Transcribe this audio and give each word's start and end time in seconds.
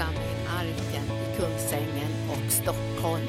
församling 0.00 0.46
Arken 0.58 1.04
i 1.04 1.36
Kungsängen 1.36 2.12
och 2.30 2.52
Stockholm. 2.52 3.26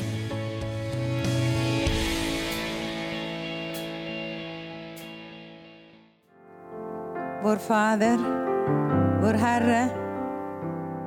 Vår 7.43 7.55
Fader, 7.55 8.17
vår 9.21 9.33
Herre, 9.33 9.89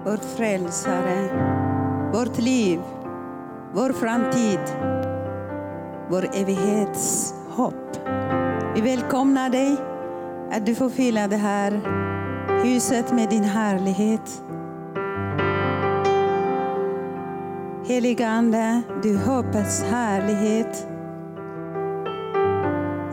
vår 0.04 0.16
Frälsare, 0.36 1.28
vårt 2.12 2.38
liv, 2.38 2.80
vår 3.72 3.92
framtid, 3.92 4.60
vår 6.10 6.28
evighetshopp. 6.34 7.96
Vi 8.74 8.80
välkomnar 8.80 9.50
dig 9.50 9.76
att 10.52 10.66
du 10.66 10.74
får 10.74 10.90
fylla 10.90 11.28
det 11.28 11.36
här 11.36 11.80
huset 12.64 13.12
med 13.12 13.30
din 13.30 13.44
härlighet. 13.44 14.43
Heliga 17.86 18.28
Ande, 18.28 18.82
du 19.02 19.16
hoppets 19.16 19.82
härlighet. 19.82 20.86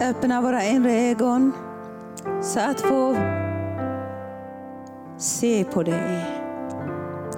Öppna 0.01 0.41
våra 0.41 0.63
inre 0.63 0.91
ögon 0.91 1.51
så 2.41 2.59
att 2.59 2.81
få 2.81 3.15
se 5.17 5.63
på 5.63 5.83
dig 5.83 6.25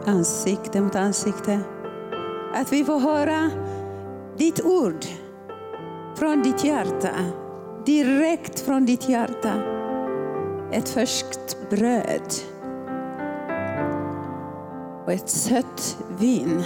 ansikte 0.05 0.81
mot 0.81 0.95
ansikte. 0.95 1.59
Att 2.53 2.73
vi 2.73 2.85
får 2.85 2.99
höra 2.99 3.49
ditt 4.37 4.61
ord 4.65 5.05
från 6.15 6.43
ditt 6.43 6.63
hjärta, 6.63 7.15
direkt 7.85 8.59
från 8.59 8.85
ditt 8.85 9.09
hjärta. 9.09 9.53
Ett 10.71 10.89
färskt 10.89 11.69
bröd 11.69 12.33
och 15.05 15.11
ett 15.11 15.29
sött 15.29 15.97
vin 16.19 16.63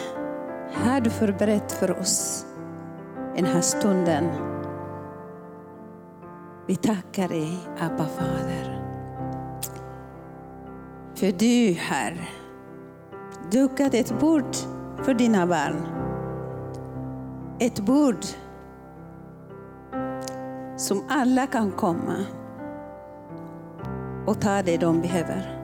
har 0.73 1.01
du 1.01 1.09
förberett 1.09 1.71
för 1.71 1.99
oss 1.99 2.45
den 3.35 3.45
här 3.45 3.61
stunden. 3.61 4.29
Vi 6.67 6.75
tackar 6.75 7.27
dig, 7.27 7.57
Abba 7.79 8.05
Fader. 8.05 8.83
För 11.15 11.31
du 11.31 11.77
har 11.89 12.13
dukat 13.51 13.93
ett 13.93 14.19
bord 14.19 14.55
för 15.03 15.13
dina 15.13 15.47
barn. 15.47 15.81
Ett 17.59 17.79
bord 17.79 18.25
som 20.77 21.03
alla 21.09 21.47
kan 21.47 21.71
komma 21.71 22.15
och 24.25 24.41
ta 24.41 24.61
det 24.61 24.77
de 24.77 25.01
behöver. 25.01 25.59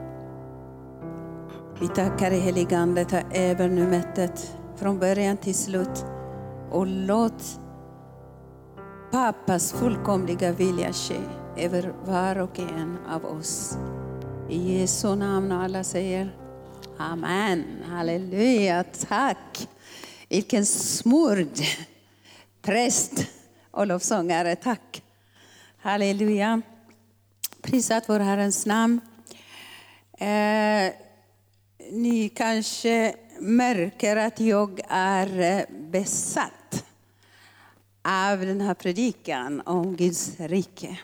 Vi 1.80 1.88
tackar 1.88 2.30
dig 2.30 2.40
helige 2.40 2.78
Ande, 2.78 3.04
ta 3.04 3.20
över 3.30 3.68
nu 3.68 3.86
mötet 3.86 4.58
från 4.84 4.98
början 4.98 5.36
till 5.36 5.54
slut 5.54 6.04
och 6.70 6.86
låt 6.86 7.60
pappas 9.12 9.72
fullkomliga 9.72 10.52
vilja 10.52 10.92
ske 10.92 11.20
över 11.56 11.92
var 12.04 12.38
och 12.38 12.58
en 12.58 12.98
av 13.08 13.24
oss. 13.24 13.78
I 14.50 14.80
Jesu 14.80 15.14
namn 15.14 15.52
och 15.52 15.62
alla 15.62 15.84
säger 15.84 16.36
Amen. 16.98 17.64
Halleluja, 17.86 18.84
tack. 19.08 19.68
Vilken 20.28 20.66
smord 20.66 21.58
präst 22.62 23.26
och 23.70 23.86
lovsångare, 23.86 24.56
tack. 24.56 25.02
Halleluja. 25.78 26.62
Prisat 27.62 28.04
vår 28.08 28.20
Herrens 28.20 28.66
namn. 28.66 29.00
Eh, 30.18 30.92
ni 31.92 32.32
kanske 32.34 33.14
märker 33.44 34.16
att 34.16 34.40
jag 34.40 34.80
är 34.88 35.40
eh, 35.40 35.64
besatt 35.90 36.84
av 38.02 38.40
den 38.40 38.60
här 38.60 38.74
predikan 38.74 39.60
om 39.60 39.96
Guds 39.96 40.40
rike. 40.40 40.98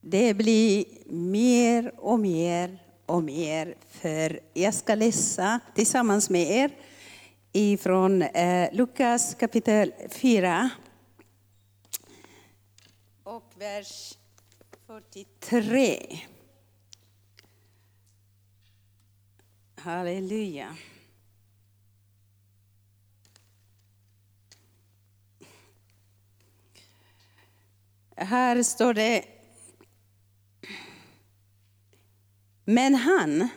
Det 0.00 0.34
blir 0.34 0.84
mer 1.12 1.92
och 1.96 2.20
mer 2.20 2.78
och 3.06 3.22
mer, 3.22 3.74
för 3.90 4.40
jag 4.54 4.74
ska 4.74 4.94
läsa 4.94 5.60
tillsammans 5.74 6.30
med 6.30 6.50
er 6.50 6.70
ifrån 7.52 8.22
eh, 8.22 8.68
Lukas 8.72 9.34
kapitel 9.34 9.92
4 10.10 10.70
och 13.24 13.52
vers 13.58 14.18
43. 14.86 16.18
Halleluja. 19.78 20.76
Här 28.16 28.62
står 28.62 28.94
det 28.94 29.24
Men 32.64 32.94
han 32.94 33.48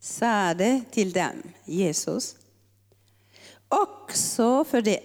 sade 0.00 0.82
till 0.90 1.12
dem, 1.12 1.42
Jesus, 1.64 2.36
också 3.68 4.64
för 4.64 4.82
de 4.82 4.98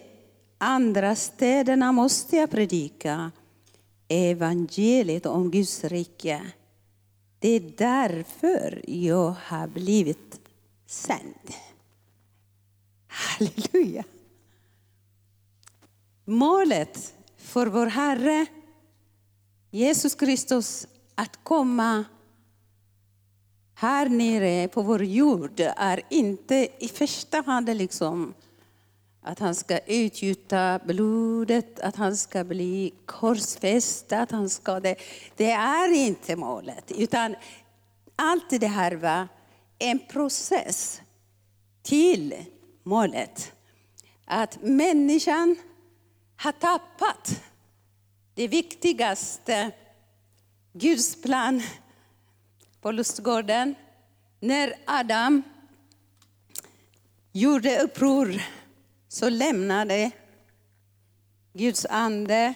andra 0.58 1.16
städerna 1.16 1.92
måste 1.92 2.36
jag 2.36 2.52
predika 2.52 3.32
evangeliet 4.08 5.26
om 5.26 5.52
Guds 5.52 5.84
rike. 5.84 6.42
Det 7.44 7.50
är 7.50 7.74
därför 7.78 8.82
jag 8.90 9.36
har 9.46 9.68
blivit 9.68 10.42
sänd. 10.86 11.54
Halleluja! 13.08 14.04
Målet 16.26 17.14
för 17.38 17.68
vår 17.68 17.86
Herre 17.86 18.46
Jesus 19.72 20.16
Kristus 20.16 20.88
att 21.16 21.40
komma 21.44 22.06
här 23.74 24.10
nere 24.10 24.68
på 24.68 24.82
vår 24.82 25.04
jord 25.04 25.60
är 25.60 26.02
inte 26.10 26.68
i 26.80 26.88
första 26.88 27.42
hand 27.42 27.78
liksom 27.78 28.34
att 29.24 29.40
han 29.40 29.56
ska 29.56 29.78
utgjuta 29.78 30.80
blodet, 30.86 31.80
att 31.80 31.96
han 31.96 32.18
ska 32.18 32.44
bli 32.44 32.94
korsfäst, 33.06 34.12
att 34.12 34.32
han 34.32 34.50
ska 34.50 34.80
det. 34.80 34.96
Det 35.36 35.52
är 35.52 35.94
inte 35.94 36.36
målet, 36.36 36.92
utan 36.92 37.36
allt 38.16 38.50
det 38.50 38.68
här 38.68 38.92
var 38.96 39.28
en 39.80 40.00
process 40.00 41.02
till 41.84 42.36
målet. 42.84 43.52
Att 44.26 44.62
människan 44.62 45.56
har 46.38 46.52
tappat 46.52 47.42
det 48.34 48.48
viktigaste 48.48 49.72
Guds 50.74 51.22
plan 51.22 51.62
på 52.82 52.92
lustgården 52.92 53.76
när 54.40 54.76
Adam 54.86 55.44
gjorde 57.32 57.80
uppror 57.80 58.42
så 59.14 59.30
lämnade 59.30 60.12
Guds 61.54 61.86
ande 61.86 62.54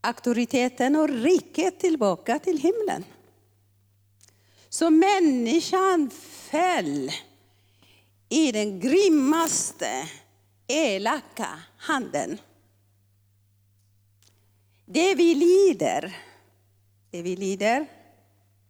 auktoriteten 0.00 0.96
och 0.96 1.08
riket 1.08 1.80
tillbaka 1.80 2.38
till 2.38 2.58
himlen. 2.58 3.04
Så 4.68 4.90
människan 4.90 6.10
föll 6.50 7.10
i 8.28 8.52
den 8.52 8.80
grymmaste, 8.80 10.08
elaka 10.66 11.62
handen. 11.76 12.38
Det 14.86 15.14
vi 15.14 15.34
lider, 15.34 16.16
det 17.10 17.22
vi 17.22 17.36
lider 17.36 17.86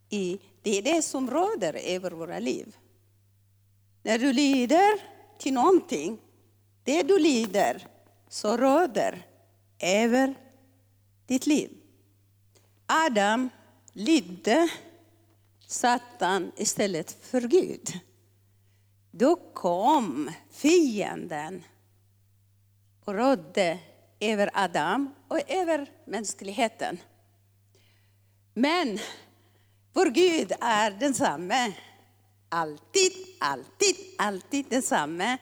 i, 0.09 0.39
det 0.63 0.79
är 0.79 0.83
det 0.83 1.03
som 1.03 1.31
råder 1.31 1.75
över 1.75 2.11
våra 2.11 2.39
liv. 2.39 2.77
När 4.03 4.19
du 4.19 4.33
lider 4.33 5.01
till 5.39 5.55
någonting, 5.55 6.19
det 6.85 7.03
du 7.03 7.19
lider, 7.19 7.87
så 8.29 8.57
råder 8.57 9.27
över 9.79 10.35
ditt 11.27 11.47
liv. 11.47 11.71
Adam 12.87 13.51
lydde 13.93 14.69
Satan 15.67 16.53
istället 16.57 17.17
för 17.27 17.41
Gud. 17.41 18.01
Då 19.11 19.37
kom 19.37 20.31
fienden 20.51 21.63
och 23.05 23.15
rådde 23.15 23.79
över 24.21 24.51
Adam 24.55 25.15
och 25.29 25.51
över 25.51 25.91
mänskligheten. 26.05 26.99
Men 28.55 28.99
vår 29.93 30.07
Gud 30.07 30.53
är 30.61 30.91
densamme. 30.91 31.73
Alltid, 32.49 33.13
alltid, 33.41 33.97
alltid 34.19 34.67
densamme. 34.69 35.39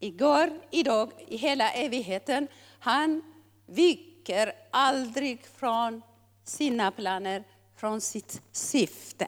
Igår, 0.00 0.60
idag, 0.70 1.12
i 1.28 1.36
hela 1.36 1.72
evigheten. 1.72 2.48
Han 2.78 3.22
viker 3.66 4.52
aldrig 4.70 5.46
från 5.56 6.02
sina 6.44 6.90
planer, 6.90 7.44
från 7.76 8.00
sitt 8.00 8.42
syfte. 8.52 9.26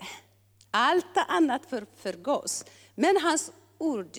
Allt 0.71 1.17
annat 1.29 1.67
för, 1.67 1.87
förgås, 1.97 2.65
men 2.95 3.17
hans 3.17 3.53
ord 3.79 4.19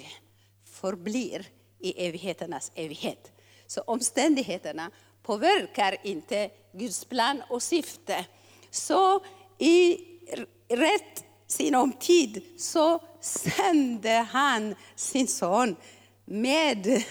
förblir 0.66 1.48
i 1.80 2.08
evigheternas 2.08 2.72
evighet. 2.76 3.32
Så 3.68 3.82
omständigheterna 3.82 4.92
påverkar 5.24 5.98
inte 6.04 6.50
Guds 6.74 7.06
plan 7.06 7.44
och 7.50 7.64
syfte. 7.64 8.26
Så 8.72 9.26
i 9.58 9.98
rätt 10.70 11.26
sinom 11.48 11.92
tid 11.92 12.44
så 12.58 13.00
sände 13.22 14.28
han 14.32 14.76
sin 14.96 15.28
son 15.28 15.76
med 16.32 17.04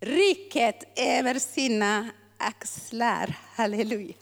riket 0.00 0.98
över 0.98 1.38
sina 1.38 2.10
axlar. 2.36 3.38
Halleluja. 3.54 4.14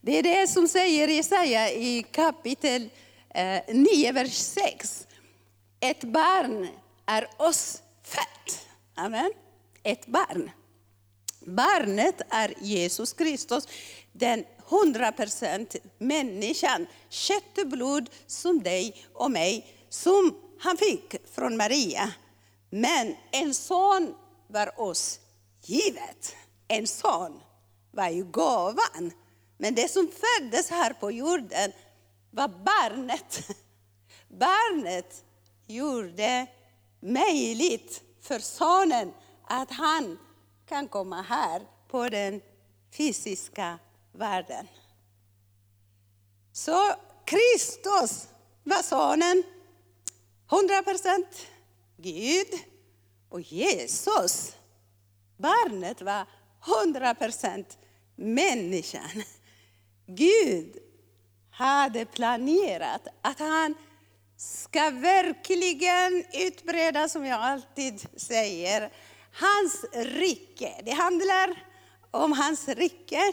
Det 0.00 0.18
är 0.18 0.22
det 0.22 0.46
som 0.46 0.68
säger 0.68 1.08
Jesaja 1.08 1.70
i 1.70 2.02
kapitel 2.02 2.88
eh, 3.34 3.60
9, 3.68 4.12
vers 4.12 4.32
6. 4.32 5.06
Ett 5.80 6.04
barn 6.04 6.68
är 7.06 7.28
oss 7.36 7.82
fött. 8.02 8.66
Amen. 8.94 9.32
Ett 9.82 10.06
barn. 10.06 10.50
Barnet 11.40 12.20
är 12.30 12.54
Jesus 12.60 13.12
Kristus, 13.12 13.68
den 14.12 14.44
100% 14.68 15.76
människan, 15.98 16.86
kött 17.08 17.58
och 17.58 17.68
blod 17.68 18.10
som 18.26 18.62
dig 18.62 19.04
och 19.12 19.30
mig, 19.30 19.66
som 19.88 20.34
han 20.58 20.76
fick 20.76 21.14
från 21.34 21.56
Maria. 21.56 22.12
Men 22.74 23.16
en 23.30 23.54
son 23.54 24.14
var 24.46 24.80
oss 24.80 25.20
givet. 25.62 26.36
En 26.68 26.86
son 26.86 27.40
var 27.90 28.08
ju 28.08 28.24
gåvan. 28.24 29.12
Men 29.58 29.74
det 29.74 29.88
som 29.88 30.08
föddes 30.08 30.70
här 30.70 30.92
på 30.92 31.10
jorden 31.10 31.72
var 32.30 32.48
barnet. 32.48 33.50
Barnet 34.28 35.24
gjorde 35.66 36.46
möjligt 37.00 38.02
för 38.20 38.38
sonen 38.38 39.12
att 39.44 39.70
han 39.70 40.18
kan 40.66 40.88
komma 40.88 41.22
här 41.22 41.62
på 41.88 42.08
den 42.08 42.40
fysiska 42.96 43.78
världen. 44.12 44.68
Så 46.52 46.94
Kristus 47.24 48.28
var 48.64 48.82
sonen, 48.82 49.42
100 50.50 50.82
procent 50.82 51.46
Gud. 51.96 52.60
Och 53.28 53.40
Jesus, 53.40 54.52
barnet, 55.36 56.02
var 56.02 56.26
100 56.84 57.14
procent 57.14 57.78
människan. 58.16 59.22
Gud 60.06 60.76
hade 61.50 62.04
planerat 62.04 63.08
att 63.22 63.38
han 63.38 63.74
ska 64.36 64.90
verkligen 64.90 66.24
utbreda, 66.32 67.08
som 67.08 67.26
jag 67.26 67.40
alltid 67.40 68.06
säger, 68.16 68.92
hans 69.32 69.84
rike. 69.92 70.82
Det 70.84 70.92
handlar 70.92 71.64
om 72.10 72.32
hans 72.32 72.68
rike 72.68 73.32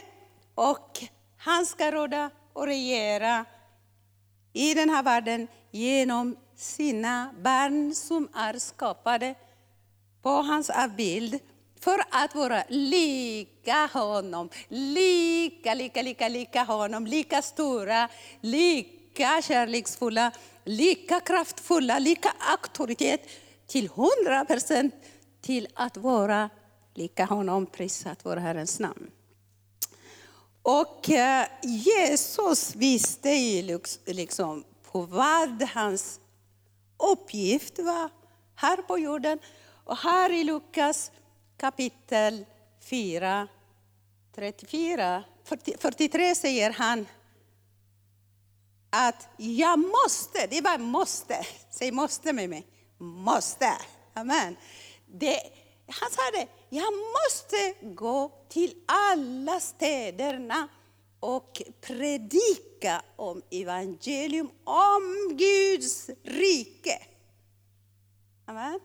och 0.54 1.04
han 1.36 1.66
ska 1.66 1.90
råda 1.90 2.30
och 2.52 2.66
regera 2.66 3.44
i 4.52 4.74
den 4.74 4.90
här 4.90 5.02
världen 5.02 5.48
genom 5.70 6.36
sina 6.62 7.34
barn 7.42 7.94
som 7.94 8.28
är 8.34 8.58
skapade 8.58 9.34
på 10.22 10.30
hans 10.30 10.70
avbild 10.70 11.38
för 11.80 11.98
att 12.10 12.34
vara 12.34 12.64
lika 12.68 13.90
honom. 13.92 14.48
Lika, 14.68 15.74
lika, 15.74 16.02
lika, 16.02 16.28
lika 16.28 16.62
honom. 16.62 17.06
Lika 17.06 17.42
stora, 17.42 18.08
lika 18.40 19.42
kärleksfulla, 19.42 20.32
lika 20.64 21.20
kraftfulla, 21.20 21.98
lika 21.98 22.32
auktoritet 22.38 23.28
till 23.66 23.88
hundra 23.88 24.44
procent 24.44 24.94
till 25.40 25.68
att 25.74 25.96
vara 25.96 26.50
lika 26.94 27.24
honom. 27.24 27.66
Prisat 27.66 28.18
vår 28.22 28.36
Herrens 28.36 28.80
namn. 28.80 29.10
Och 30.62 31.10
eh, 31.10 31.46
Jesus 31.62 32.76
visste 32.76 33.30
ju 33.30 33.80
liksom 34.06 34.64
på 34.92 35.02
vad 35.02 35.62
hans 35.62 36.20
uppgift 37.02 37.78
var 37.78 38.10
här 38.54 38.76
på 38.76 38.98
jorden. 38.98 39.38
Och 39.84 39.96
här 39.96 40.32
i 40.32 40.44
Lukas 40.44 41.10
kapitel 41.56 42.44
4, 42.80 43.48
34, 44.34 45.24
43 45.78 46.34
säger 46.34 46.70
han 46.70 47.06
att 48.90 49.28
jag 49.36 49.78
måste, 49.78 50.46
det 50.46 50.60
var 50.60 50.78
måste, 50.78 51.46
säg 51.70 51.92
måste 51.92 52.32
med 52.32 52.50
mig, 52.50 52.66
måste. 52.98 53.72
Amen. 54.14 54.56
Det, 55.06 55.40
han 55.86 56.10
sa 56.10 56.22
det, 56.32 56.46
jag 56.68 56.92
måste 56.92 57.86
gå 57.94 58.32
till 58.48 58.74
alla 58.86 59.60
städerna 59.60 60.68
och 61.22 61.62
predika 61.80 63.02
om 63.16 63.42
evangelium, 63.50 64.50
om 64.64 65.36
Guds 65.36 66.10
rike. 66.22 67.02
Amen. 68.46 68.80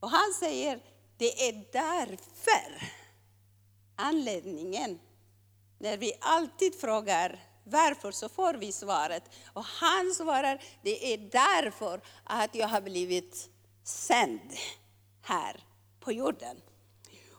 Och 0.00 0.10
han 0.10 0.32
säger, 0.32 0.80
det 1.16 1.48
är 1.48 1.66
därför 1.72 2.92
anledningen, 3.96 4.98
när 5.78 5.96
vi 5.96 6.12
alltid 6.20 6.80
frågar 6.80 7.44
varför 7.64 8.12
så 8.12 8.28
får 8.28 8.54
vi 8.54 8.72
svaret. 8.72 9.22
Och 9.52 9.64
han 9.64 10.14
svarar, 10.14 10.62
det 10.82 11.12
är 11.12 11.18
därför 11.18 12.00
att 12.24 12.54
jag 12.54 12.68
har 12.68 12.80
blivit 12.80 13.50
sänd 13.84 14.52
här 15.22 15.64
på 16.00 16.12
jorden. 16.12 16.56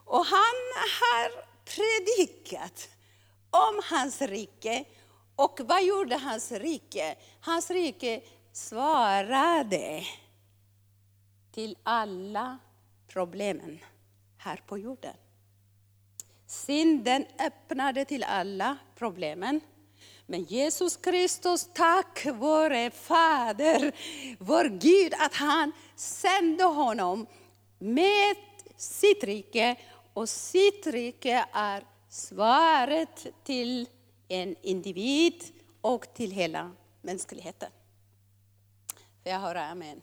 Och 0.05 0.25
han 0.25 0.55
har 1.01 1.45
predikat 1.65 2.89
om 3.51 3.81
hans 3.83 4.21
rike. 4.21 4.85
Och 5.35 5.59
vad 5.63 5.83
gjorde 5.83 6.15
hans 6.15 6.51
rike? 6.51 7.15
Hans 7.39 7.71
rike 7.71 8.21
svarade 8.51 10.03
till 11.51 11.77
alla 11.83 12.57
problemen 13.07 13.79
här 14.37 14.63
på 14.67 14.77
jorden. 14.77 15.13
Synden 16.47 17.25
öppnade 17.39 18.05
till 18.05 18.23
alla 18.23 18.77
problemen. 18.95 19.61
Men 20.25 20.43
Jesus 20.43 20.97
Kristus, 20.97 21.69
tack 21.73 22.25
vare 22.33 22.91
Fader, 22.91 23.91
vår 24.39 24.65
Gud, 24.65 25.13
att 25.19 25.33
han 25.33 25.71
sände 25.95 26.63
honom 26.63 27.27
med 27.79 28.35
sitt 28.77 29.23
rike. 29.23 29.75
Och 30.13 30.29
sitt 30.29 30.87
rike 30.87 31.45
är 31.53 31.83
svaret 32.09 33.27
till 33.43 33.89
en 34.27 34.55
individ 34.61 35.43
och 35.81 36.13
till 36.13 36.31
hela 36.31 36.71
mänskligheten. 37.01 37.69
Får 39.23 39.31
jag 39.31 39.39
höra 39.39 39.65
amen? 39.65 40.01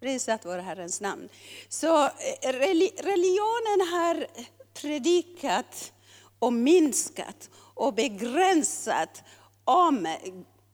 Prisat 0.00 0.44
vår 0.44 0.58
Herrens 0.58 1.00
namn. 1.00 1.28
Så 1.68 2.04
eh, 2.04 2.52
religionen 3.02 3.88
har 3.92 4.26
predikat 4.74 5.92
och 6.38 6.52
minskat 6.52 7.50
och 7.74 7.94
begränsat 7.94 9.22
om 9.64 10.16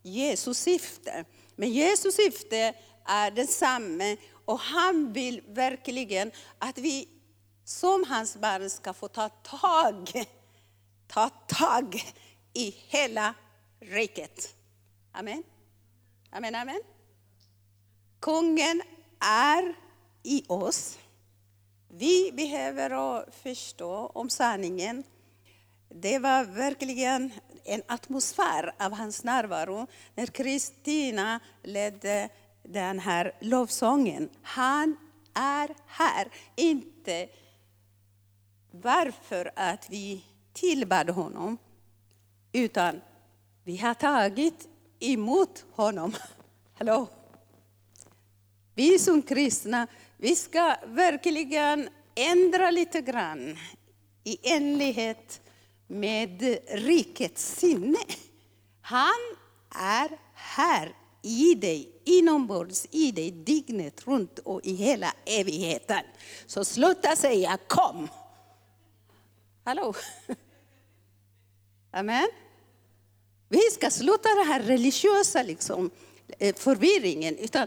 Jesus 0.02 0.59
syfte. 0.59 1.25
Men 1.57 1.71
Jesus 1.71 2.14
syfte 2.14 2.75
är 3.05 3.31
detsamma 3.31 4.17
och 4.45 4.59
han 4.59 5.12
vill 5.12 5.43
verkligen 5.47 6.31
att 6.59 6.79
vi 6.79 7.09
som 7.73 8.05
hans 8.05 8.37
barn 8.37 8.71
ska 8.71 8.93
få 8.93 9.09
ta 9.09 9.29
tag, 9.29 10.25
ta 11.07 11.29
tag 11.29 12.14
i 12.52 12.75
hela 12.88 13.35
riket. 13.81 14.55
Amen. 15.12 15.43
Amen, 16.31 16.55
amen. 16.55 16.81
Kungen 18.21 18.83
är 19.21 19.75
i 20.23 20.45
oss. 20.49 20.99
Vi 21.88 22.33
behöver 22.33 23.31
förstå 23.31 24.11
om 24.14 24.31
sanningen. 24.31 25.05
Det 25.88 26.19
var 26.19 26.45
verkligen 26.45 27.33
en 27.64 27.83
atmosfär 27.87 28.75
av 28.79 28.93
hans 28.93 29.25
närvaro 29.25 29.87
när 30.14 30.26
Kristina 30.26 31.41
ledde 31.62 32.29
den 32.62 32.99
här 32.99 33.33
lovsången. 33.41 34.31
Han 34.43 34.97
är 35.35 35.75
här, 35.87 36.29
inte 36.57 37.29
varför 38.73 39.50
att 39.57 39.91
vi 39.91 40.25
tillbad 40.52 41.11
honom, 41.11 41.59
utan 42.52 43.00
vi 43.64 43.76
har 43.76 43.95
tagit 43.95 44.69
emot 45.00 45.64
honom. 45.73 46.12
Hallå? 46.79 47.09
Vi 48.75 48.99
som 48.99 49.23
kristna, 49.23 49.87
vi 50.17 50.37
ska 50.37 50.76
verkligen 50.87 51.88
ändra 52.14 52.71
lite 52.71 53.00
grann 53.00 53.59
i 54.25 54.52
enlighet 54.52 55.41
med 55.87 56.59
rikets 56.69 57.57
sinne. 57.57 57.99
Han 58.81 59.37
är 59.71 60.09
här 60.35 60.95
i 61.23 61.55
dig, 61.55 62.00
inombords 62.05 62.87
i 62.91 63.12
dig, 63.12 63.31
dygnet 63.31 64.07
runt 64.07 64.38
och 64.38 64.61
i 64.64 64.75
hela 64.75 65.14
evigheten. 65.26 66.02
Så 66.47 66.64
sluta 66.64 67.17
säga 67.17 67.59
kom. 67.69 68.09
Hallå? 69.64 69.95
Amen. 71.90 72.28
Vi 73.49 73.61
ska 73.61 73.90
sluta 73.90 74.28
den 74.28 74.47
här 74.47 74.61
religiösa 74.61 75.42
liksom, 75.42 75.90
eh, 76.38 76.54
förvirringen. 76.54 77.38
Utan 77.38 77.66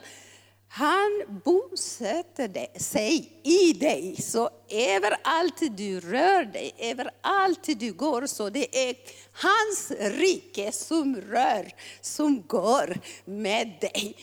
han 0.68 1.42
bosätter 1.46 2.80
sig 2.80 3.42
i 3.44 3.74
dig. 3.74 4.16
Så 4.22 4.50
överallt 4.70 5.78
du 5.78 6.00
rör 6.00 6.46
dig, 6.46 6.76
överallt 6.78 7.80
du 7.80 7.94
går, 7.94 8.26
så 8.26 8.50
det 8.50 8.90
är 8.90 8.96
hans 9.32 9.92
rike 10.00 10.72
som 10.72 11.16
rör, 11.16 11.72
som 12.02 12.42
går 12.48 12.98
med 13.26 13.78
dig. 13.82 14.16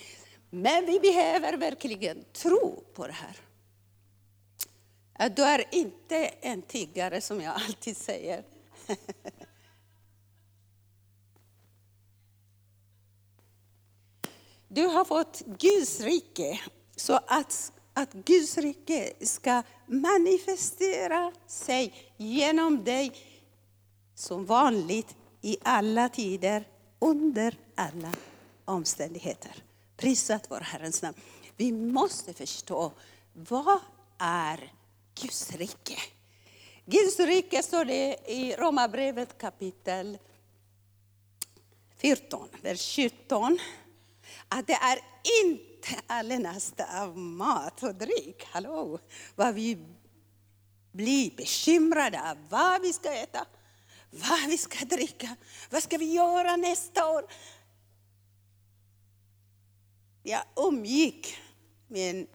Men 0.51 0.87
vi 0.87 1.01
behöver 1.01 1.57
verkligen 1.57 2.25
tro 2.33 2.85
på 2.95 3.07
det 3.07 3.13
här. 3.13 3.52
Du 5.29 5.43
är 5.43 5.75
inte 5.75 6.17
en 6.27 6.63
tiggare, 6.63 7.21
som 7.21 7.41
jag 7.41 7.55
alltid 7.55 7.97
säger. 7.97 8.45
Du 14.75 14.87
har 14.87 15.05
fått 15.05 15.43
Guds 15.47 16.01
rike, 16.01 16.61
så 16.97 17.21
att, 17.27 17.73
att 17.93 18.13
Guds 18.13 18.59
rike 18.59 19.13
ska 19.21 19.63
manifestera 19.87 21.33
sig 21.47 21.95
genom 22.17 22.85
dig 22.85 23.13
som 24.15 24.47
vanligt 24.47 25.17
i 25.41 25.57
alla 25.63 26.09
tider, 26.09 26.69
under 26.99 27.59
alla 27.75 28.13
omständigheter. 28.65 29.65
Prisat 29.97 30.47
vår 30.51 30.61
Herrens 30.61 31.03
namn. 31.03 31.17
Vi 31.57 31.73
måste 31.73 32.35
förstå, 32.35 32.93
vad 33.33 33.81
är 34.19 34.73
Guds 35.15 35.53
rike? 35.53 35.99
Guds 36.85 37.19
rike 37.19 37.63
står 37.63 37.85
det 37.85 38.17
i 38.27 38.55
Romarbrevet 38.57 39.39
kapitel 39.39 40.19
14, 41.99 42.49
vers 42.63 42.97
17 42.97 43.59
att 44.49 44.67
det 44.67 44.73
är 44.73 44.99
inte 45.45 45.89
allenast 46.07 46.81
av 46.81 47.19
mat 47.19 47.83
och 47.83 47.95
dryck, 47.95 48.45
hallå, 48.45 48.99
vad 49.37 49.55
vi 49.55 49.79
blir 50.93 51.37
bekymrade 51.37 52.31
av, 52.31 52.37
vad 52.49 52.83
vi 52.83 52.93
ska 52.93 53.13
äta, 53.13 53.47
vad 54.11 54.47
vi 54.47 54.59
ska 54.59 54.85
dricka, 54.85 55.37
vad 55.71 55.83
ska 55.83 55.99
vi 55.99 56.15
göra 56.15 56.57
nästa 56.57 57.11
år? 57.11 57.27
Jag 60.23 60.43
umgick 60.57 61.37
med 61.89 62.11
en 62.11 62.27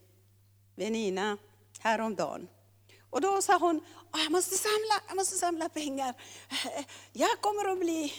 väninna 0.76 1.38
häromdagen. 1.80 2.48
Och 3.10 3.22
då 3.22 3.42
sa 3.42 3.58
hon, 3.58 3.82
ah, 4.12 4.20
jag 4.20 4.32
måste 4.32 4.58
samla, 4.58 5.02
jag 5.08 5.16
måste 5.16 5.36
samla 5.36 5.70
pengar. 5.70 6.16
Jag 7.14 7.42
kommer 7.42 7.72
att 7.72 7.80
bli 7.80 8.14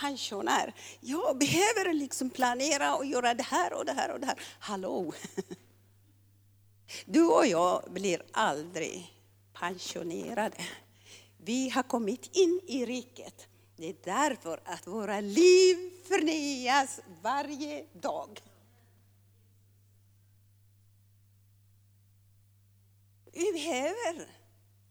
pensionär. 0.00 0.74
Jag 1.00 1.38
behöver 1.38 1.92
liksom 1.94 2.30
planera 2.30 2.96
och 2.96 3.06
göra 3.06 3.34
det 3.34 3.42
här 3.42 3.72
och 3.72 3.84
det 3.84 3.92
här 3.92 4.10
och 4.10 4.20
det 4.20 4.26
här. 4.26 4.40
Hallå! 4.58 5.12
Du 7.06 7.26
och 7.26 7.46
jag 7.46 7.82
blir 7.90 8.22
aldrig 8.32 9.12
pensionerade. 9.52 10.56
Vi 11.36 11.70
har 11.70 11.82
kommit 11.82 12.36
in 12.36 12.60
i 12.66 12.86
riket. 12.86 13.46
Det 13.76 13.88
är 13.88 13.96
därför 14.04 14.60
att 14.64 14.86
våra 14.86 15.20
liv 15.20 15.90
förnyas 16.08 17.00
varje 17.22 17.86
dag. 17.92 18.40
Vi 23.32 23.52
behöver 23.52 24.28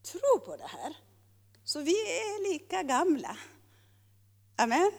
tro 0.02 0.40
på 0.44 0.56
det 0.56 0.68
här. 0.68 0.96
Så 1.64 1.80
vi 1.80 1.92
är 1.92 2.52
lika 2.52 2.82
gamla. 2.82 3.36
Amen. 4.56 4.92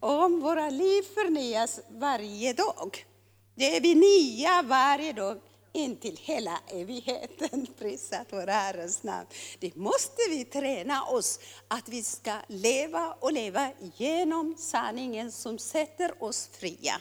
Om 0.00 0.40
våra 0.40 0.70
liv 0.70 1.02
förnyas 1.02 1.80
varje 1.90 2.52
dag. 2.52 3.06
Det 3.54 3.76
är 3.76 3.80
vi 3.80 3.94
nya 3.94 4.62
varje 4.62 5.12
dag 5.12 5.40
in 5.72 5.96
till 5.96 6.16
hela 6.16 6.60
evigheten. 6.68 7.66
Prisat 7.78 8.26
vår 8.30 8.46
Herrens 8.46 9.02
namn. 9.02 9.26
Det 9.58 9.76
måste 9.76 10.22
vi 10.30 10.44
träna 10.44 11.04
oss 11.04 11.40
att 11.68 11.88
vi 11.88 12.02
ska 12.02 12.34
leva 12.46 13.16
och 13.20 13.32
leva 13.32 13.72
genom 13.96 14.56
sanningen 14.58 15.32
som 15.32 15.58
sätter 15.58 16.24
oss 16.24 16.50
fria. 16.52 17.00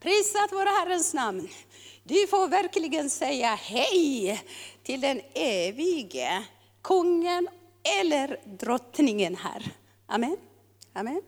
Prisat 0.00 0.52
vår 0.52 0.80
Herrens 0.80 1.14
namn. 1.14 1.48
Du 2.08 2.26
får 2.26 2.48
verkligen 2.48 3.10
säga 3.10 3.54
hej 3.54 4.42
till 4.82 5.00
den 5.00 5.20
evige 5.34 6.44
kungen 6.82 7.48
eller 8.00 8.40
drottningen 8.44 9.36
här. 9.36 9.72
Amen. 10.06 10.36
Amen. 10.92 11.22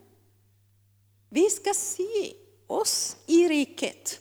Vi 1.29 1.51
ska 1.51 1.75
se 1.75 2.33
oss 2.67 3.17
i 3.27 3.49
riket. 3.49 4.21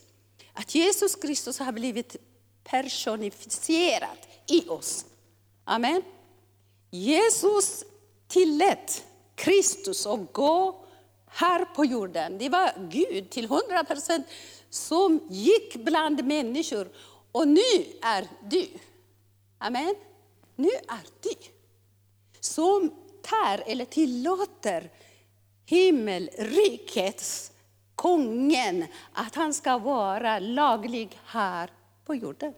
Att 0.54 0.76
Jesus 0.76 1.16
Kristus 1.16 1.60
har 1.60 1.72
blivit 1.72 2.16
personifierad 2.64 4.18
i 4.48 4.68
oss. 4.68 5.06
Amen. 5.64 6.02
Jesus 6.92 7.84
tillät 8.28 9.04
Kristus 9.36 10.06
att 10.06 10.34
gå 10.34 10.86
här 11.28 11.66
på 11.66 11.86
jorden. 11.86 12.38
Det 12.38 12.50
var 12.50 12.90
Gud 12.90 13.30
till 13.30 13.48
hundra 13.48 13.84
procent 13.84 14.26
som 14.70 15.28
gick 15.30 15.76
bland 15.76 16.26
människor. 16.26 16.90
Och 17.32 17.48
nu 17.48 17.86
är 18.02 18.28
du, 18.50 18.68
amen, 19.58 19.96
nu 20.56 20.70
är 20.70 21.08
du 21.22 21.30
som 22.40 22.90
tar 23.22 23.64
eller 23.66 23.86
tillåter 23.86 24.92
himmelrikets 25.66 27.52
kungen, 27.96 28.86
att 29.14 29.36
han 29.36 29.54
ska 29.54 29.78
vara 29.78 30.40
laglig 30.40 31.20
här 31.26 31.72
på 32.06 32.16
jorden. 32.16 32.54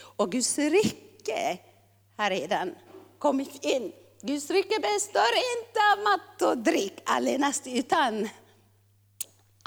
Och 0.00 0.32
Guds 0.32 0.58
rike 0.58 1.58
har 2.16 2.30
redan 2.30 2.74
kommit 3.18 3.64
in. 3.64 3.92
Guds 4.20 4.50
rike 4.50 4.80
består 4.80 5.32
inte 5.56 5.80
av 5.92 6.02
mat 6.04 6.42
och 6.42 6.58
dryck 6.58 7.02
allenast, 7.04 7.66
utan 7.66 8.28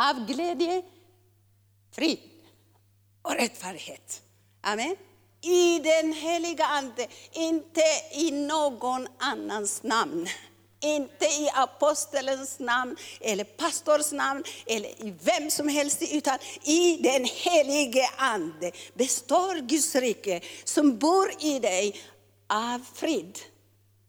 av 0.10 0.25
glädje, 0.25 0.81
frid 1.91 2.20
och 3.22 3.34
rättfärdighet. 3.34 4.22
Amen 4.62 4.96
i 5.41 5.79
den 5.79 6.13
heliga 6.13 6.65
Ande, 6.65 7.08
inte 7.31 7.84
i 8.12 8.31
någon 8.31 9.08
annans 9.17 9.84
namn. 9.84 10.27
Inte 10.84 11.25
i 11.25 11.50
apostelns 11.53 12.60
namn, 12.60 12.98
eller 13.22 13.43
pastors 13.43 14.12
namn, 14.12 14.43
eller 14.65 14.89
i 14.89 15.13
vem 15.22 15.51
som 15.51 15.67
helst, 15.67 16.01
utan 16.12 16.38
i 16.63 16.98
den 16.98 17.25
helige 17.25 18.10
Ande 18.17 18.72
består 18.93 19.55
Guds 19.62 19.96
rike 19.96 20.41
som 20.63 20.98
bor 20.98 21.31
i 21.39 21.60
dig 21.60 22.01
av 22.48 22.86
frid, 22.93 23.39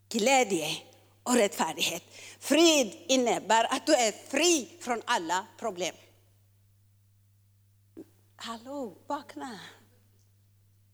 glädje 0.09 0.77
och 1.23 1.35
rättfärdighet. 1.35 2.03
Frid 2.41 2.97
innebär 3.09 3.65
att 3.75 3.87
du 3.87 3.95
är 3.95 4.13
fri 4.31 4.69
från 4.81 5.03
alla 5.05 5.47
problem. 5.59 5.95
Hallå, 8.37 8.97
vakna! 9.07 9.61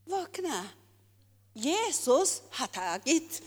Vakna! 0.04 0.68
Jesus 1.54 2.42
har 2.50 2.66
tagit 2.66 3.42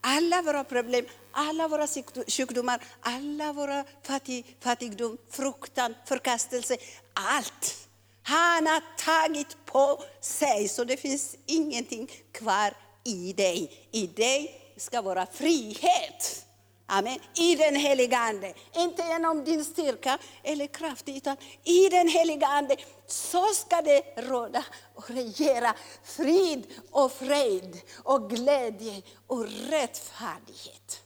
alla 0.00 0.42
våra 0.42 0.64
problem, 0.64 1.06
alla 1.32 1.68
våra 1.68 1.86
sjukdomar, 2.28 2.84
alla 3.00 3.52
våra 3.52 3.84
fattig, 4.02 4.56
fattigdom, 4.60 5.18
fruktan, 5.30 5.94
förkastelse, 6.06 6.76
allt. 7.14 7.88
Han 8.22 8.66
har 8.66 8.82
tagit 8.96 9.56
på 9.66 10.02
sig, 10.20 10.68
så 10.68 10.84
det 10.84 10.96
finns 10.96 11.36
ingenting 11.46 12.10
kvar 12.32 12.76
i 13.04 13.32
dig. 13.32 13.88
I 13.92 14.06
dig 14.06 14.61
ska 14.76 15.02
vara 15.02 15.26
frihet. 15.26 16.46
Amen. 16.86 17.18
I 17.34 17.56
den 17.56 17.76
heliga 17.76 18.18
Ande. 18.18 18.54
Inte 18.76 19.02
genom 19.02 19.44
din 19.44 19.64
styrka 19.64 20.18
eller 20.42 20.66
kraft, 20.66 21.08
utan 21.08 21.36
i 21.64 21.88
den 21.88 22.08
heliga 22.08 22.46
Ande. 22.46 22.76
Så 23.06 23.46
ska 23.46 23.82
det 23.82 24.00
råda 24.16 24.64
och 24.94 25.10
regera 25.10 25.74
frid 26.04 26.66
och 26.90 27.12
fred 27.12 27.80
och 28.02 28.30
glädje 28.30 29.02
och 29.26 29.46
rättfärdighet. 29.46 31.02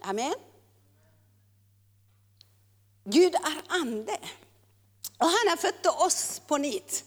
Amen. 0.00 0.34
Gud 3.04 3.34
är 3.34 3.62
ande. 3.68 4.18
Och 5.18 5.26
han 5.26 5.48
har 5.48 5.56
fött 5.56 5.86
oss 5.86 6.42
på 6.46 6.56
nytt. 6.56 7.04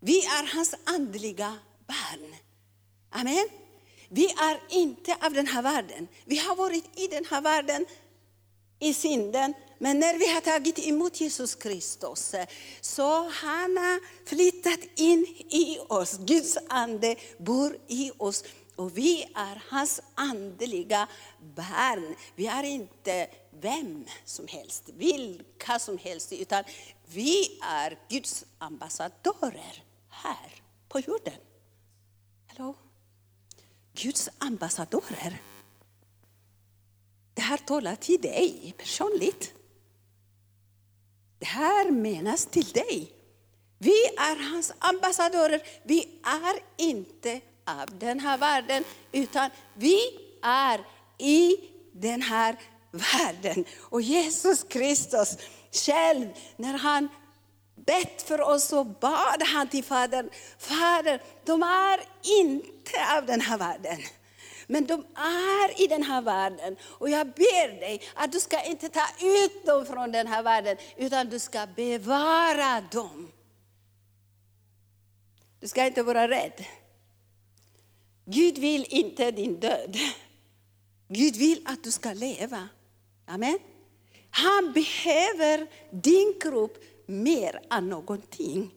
Vi 0.00 0.24
är 0.26 0.54
hans 0.54 0.74
andliga 0.84 1.58
barn. 1.86 2.34
Amen. 3.10 3.48
Vi 4.08 4.24
är 4.26 4.60
inte 4.68 5.16
av 5.20 5.32
den 5.32 5.46
här 5.46 5.62
världen. 5.62 6.08
Vi 6.24 6.38
har 6.38 6.56
varit 6.56 6.98
i 6.98 7.06
den 7.06 7.24
här 7.30 7.40
världen 7.40 7.86
i 8.78 8.94
synden, 8.94 9.54
men 9.78 9.98
när 9.98 10.18
vi 10.18 10.32
har 10.32 10.40
tagit 10.40 10.78
emot 10.78 11.20
Jesus 11.20 11.54
Kristus 11.54 12.34
eh, 12.34 12.46
så 12.80 13.28
han 13.28 13.76
har 13.76 14.00
flyttat 14.28 14.80
in 14.96 15.26
i 15.50 15.78
oss. 15.88 16.18
Guds 16.18 16.58
ande 16.68 17.16
bor 17.38 17.78
i 17.88 18.10
oss 18.18 18.44
och 18.76 18.98
vi 18.98 19.22
är 19.34 19.62
hans 19.68 20.00
andliga 20.14 21.08
barn. 21.40 22.14
Vi 22.34 22.46
är 22.46 22.62
inte 22.62 23.28
vem 23.60 24.04
som 24.24 24.46
helst, 24.46 24.90
vilka 24.94 25.78
som 25.78 25.98
helst, 25.98 26.32
utan 26.32 26.64
vi 27.06 27.58
är 27.62 27.98
Guds 28.08 28.44
ambassadörer 28.58 29.84
här 30.08 30.62
på 30.88 31.00
jorden. 31.00 31.40
Hello? 32.46 32.83
Guds 33.94 34.28
ambassadörer. 34.38 35.42
Det 37.34 37.42
här 37.42 37.56
talar 37.56 37.96
till 37.96 38.20
dig 38.20 38.74
personligt. 38.78 39.54
Det 41.38 41.46
här 41.46 41.90
menas 41.90 42.46
till 42.46 42.64
dig. 42.64 43.12
Vi 43.78 44.04
är 44.06 44.50
hans 44.50 44.72
ambassadörer. 44.78 45.62
Vi 45.84 46.20
är 46.22 46.84
inte 46.84 47.40
av 47.66 47.98
den 47.98 48.20
här 48.20 48.38
världen, 48.38 48.84
utan 49.12 49.50
vi 49.74 49.98
är 50.42 50.80
i 51.18 51.56
den 51.92 52.22
här 52.22 52.60
världen. 52.90 53.64
Och 53.78 54.02
Jesus 54.02 54.62
Kristus 54.62 55.36
själv, 55.72 56.28
när 56.56 56.78
han 56.78 57.08
bett 57.74 58.22
för 58.22 58.40
oss 58.40 58.64
så 58.64 58.84
bad 58.84 59.42
han 59.42 59.68
till 59.68 59.84
Fadern, 59.84 60.30
Fader, 60.58 61.22
de 61.44 61.62
är 61.62 62.00
inte 62.40 62.73
av 63.16 63.26
den 63.26 63.40
här 63.40 63.58
världen. 63.58 63.98
Men 64.66 64.86
de 64.86 65.06
är 65.16 65.84
i 65.84 65.86
den 65.86 66.02
här 66.02 66.22
världen. 66.22 66.76
Och 66.82 67.10
jag 67.10 67.26
ber 67.26 67.80
dig 67.80 68.02
att 68.14 68.32
du 68.32 68.40
ska 68.40 68.62
inte 68.62 68.88
ta 68.88 69.06
ut 69.20 69.66
dem 69.66 69.86
från 69.86 70.12
den 70.12 70.26
här 70.26 70.42
världen, 70.42 70.76
utan 70.96 71.28
du 71.28 71.38
ska 71.38 71.66
bevara 71.76 72.80
dem. 72.80 73.32
Du 75.60 75.68
ska 75.68 75.86
inte 75.86 76.02
vara 76.02 76.28
rädd. 76.28 76.64
Gud 78.24 78.58
vill 78.58 78.86
inte 78.88 79.30
din 79.30 79.60
död. 79.60 79.96
Gud 81.08 81.36
vill 81.36 81.62
att 81.66 81.84
du 81.84 81.90
ska 81.90 82.12
leva. 82.12 82.68
Amen. 83.26 83.58
Han 84.30 84.72
behöver 84.72 85.66
din 85.90 86.34
kropp 86.40 86.78
mer 87.06 87.60
än 87.70 87.88
någonting. 87.88 88.74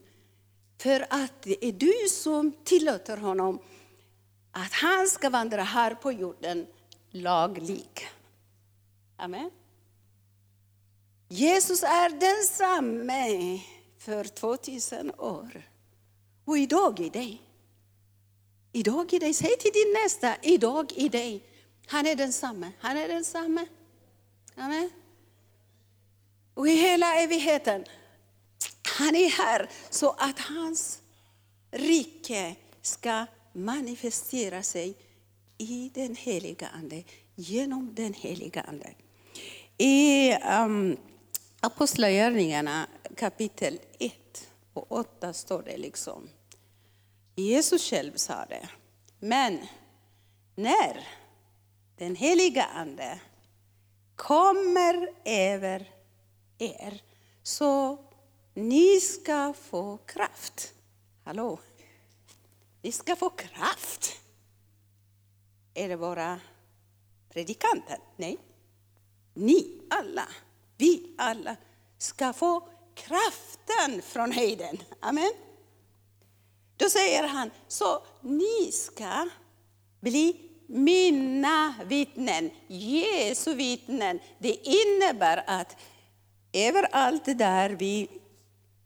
För 0.78 1.06
att 1.10 1.42
det 1.42 1.64
är 1.64 1.72
du 1.72 2.08
som 2.10 2.52
tillåter 2.64 3.16
honom 3.16 3.58
att 4.64 4.72
han 4.72 5.08
ska 5.08 5.30
vandra 5.30 5.62
här 5.62 5.94
på 5.94 6.12
jorden 6.12 6.66
laglig. 7.10 8.08
Amen. 9.16 9.50
Jesus 11.28 11.82
är 11.82 12.10
densamme 12.10 13.60
för 13.98 14.24
2000 14.24 15.12
år. 15.18 15.70
Och 16.44 16.58
idag 16.58 17.00
i 17.00 17.08
dig. 17.08 17.42
Idag 18.72 19.12
i 19.12 19.18
dig. 19.18 19.34
Säg 19.34 19.56
till 19.58 19.72
din 19.72 19.92
nästa, 20.04 20.36
idag 20.42 20.92
i 20.92 21.08
dig. 21.08 21.44
Han 21.86 22.06
är 22.06 22.14
densamme. 22.14 22.72
Han 22.80 22.96
är 22.96 23.08
densamme. 23.08 23.66
Amen. 24.56 24.90
Och 26.54 26.68
i 26.68 26.76
hela 26.76 27.14
evigheten. 27.14 27.84
Han 28.98 29.16
är 29.16 29.30
här 29.30 29.70
så 29.90 30.10
att 30.10 30.38
hans 30.38 31.00
rike 31.70 32.56
ska 32.82 33.26
manifestera 33.58 34.62
sig 34.62 34.94
i 35.58 35.90
den 35.94 36.16
heliga 36.16 36.68
Ande, 36.68 37.04
genom 37.34 37.94
den 37.94 38.14
heliga 38.14 38.60
Ande. 38.60 38.94
I 39.78 40.32
um, 40.34 40.96
Apostlagärningarna 41.60 42.86
kapitel 43.16 43.80
1 43.98 44.12
och 44.72 44.92
8 44.92 45.32
står 45.32 45.62
det 45.62 45.76
liksom, 45.76 46.28
Jesus 47.34 47.90
själv 47.90 48.12
sa 48.16 48.44
det, 48.44 48.68
men 49.20 49.58
när 50.54 51.08
den 51.96 52.16
heliga 52.16 52.64
Ande 52.64 53.20
kommer 54.16 55.08
över 55.24 55.90
er 56.58 57.02
så 57.42 57.98
ni 58.54 59.00
ska 59.00 59.54
få 59.70 59.96
kraft. 59.96 60.74
Hallå? 61.24 61.58
Ni 62.82 62.92
ska 62.92 63.16
få 63.16 63.30
kraft. 63.30 64.16
Är 65.74 65.88
det 65.88 65.96
bara 65.96 66.40
predikanter? 67.28 67.98
Nej. 68.16 68.38
Ni 69.34 69.80
alla, 69.90 70.28
vi 70.76 71.14
alla 71.18 71.56
ska 71.98 72.32
få 72.32 72.68
kraften 72.94 74.02
från 74.02 74.32
höjden. 74.32 74.78
Amen. 75.00 75.32
Då 76.76 76.88
säger 76.88 77.28
han, 77.28 77.50
så 77.68 78.02
ni 78.20 78.72
ska 78.72 79.28
bli 80.00 80.50
mina 80.66 81.74
vittnen, 81.86 82.50
Jesu 82.66 83.54
vittnen. 83.54 84.20
Det 84.38 84.68
innebär 84.68 85.44
att 85.46 85.76
överallt 86.52 87.24
där 87.24 87.70
vi 87.70 88.08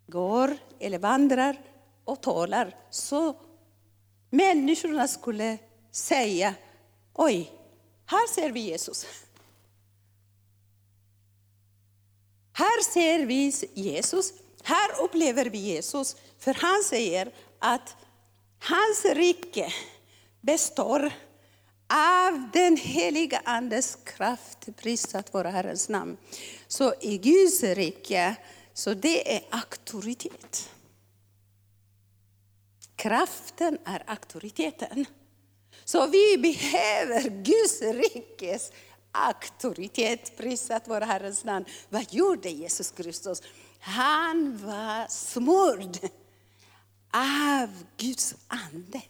går 0.07 0.57
eller 0.79 0.99
vandrar 0.99 1.61
och 2.05 2.21
talar 2.21 2.77
så 2.91 3.37
människorna 4.33 5.09
skulle 5.09 5.59
säga, 5.91 6.55
oj, 7.15 7.53
här 8.07 8.35
ser 8.35 8.51
vi 8.51 8.61
Jesus. 8.61 9.07
Här 12.53 12.83
ser 12.83 13.27
vi 13.27 13.53
Jesus, 13.75 14.33
här 14.63 15.03
upplever 15.05 15.45
vi 15.45 15.59
Jesus, 15.59 16.17
för 16.39 16.55
han 16.55 16.83
säger 16.83 17.33
att 17.59 17.97
hans 18.59 19.05
rike 19.05 19.73
består 20.41 21.13
av 21.87 22.51
den 22.53 22.77
heliga 22.77 23.43
Andes 23.45 23.99
kraft, 24.05 24.69
prisat 24.77 25.33
vara 25.33 25.51
Herrens 25.51 25.89
namn. 25.89 26.17
Så 26.69 26.95
i 27.01 27.19
Guds 27.19 27.63
rike, 27.63 28.37
så 28.75 28.95
det 28.95 29.37
är 29.37 29.43
auktoritet. 29.51 30.71
Kraften 33.03 33.79
är 33.85 34.03
auktoriteten. 34.07 35.07
Så 35.85 36.07
vi 36.07 36.39
behöver 36.39 37.29
Guds 37.43 37.83
rikes 37.83 38.73
auktoritet, 39.13 40.37
prisat 40.37 40.83
vår 40.87 41.01
Herrens 41.01 41.45
namn. 41.45 41.67
Vad 41.89 42.13
gjorde 42.13 42.51
Jesus 42.51 42.91
Kristus? 42.91 43.43
Han 43.81 44.59
var 44.67 45.07
smord 45.09 45.99
av 47.13 47.85
Guds 47.97 48.35
ande. 48.49 49.03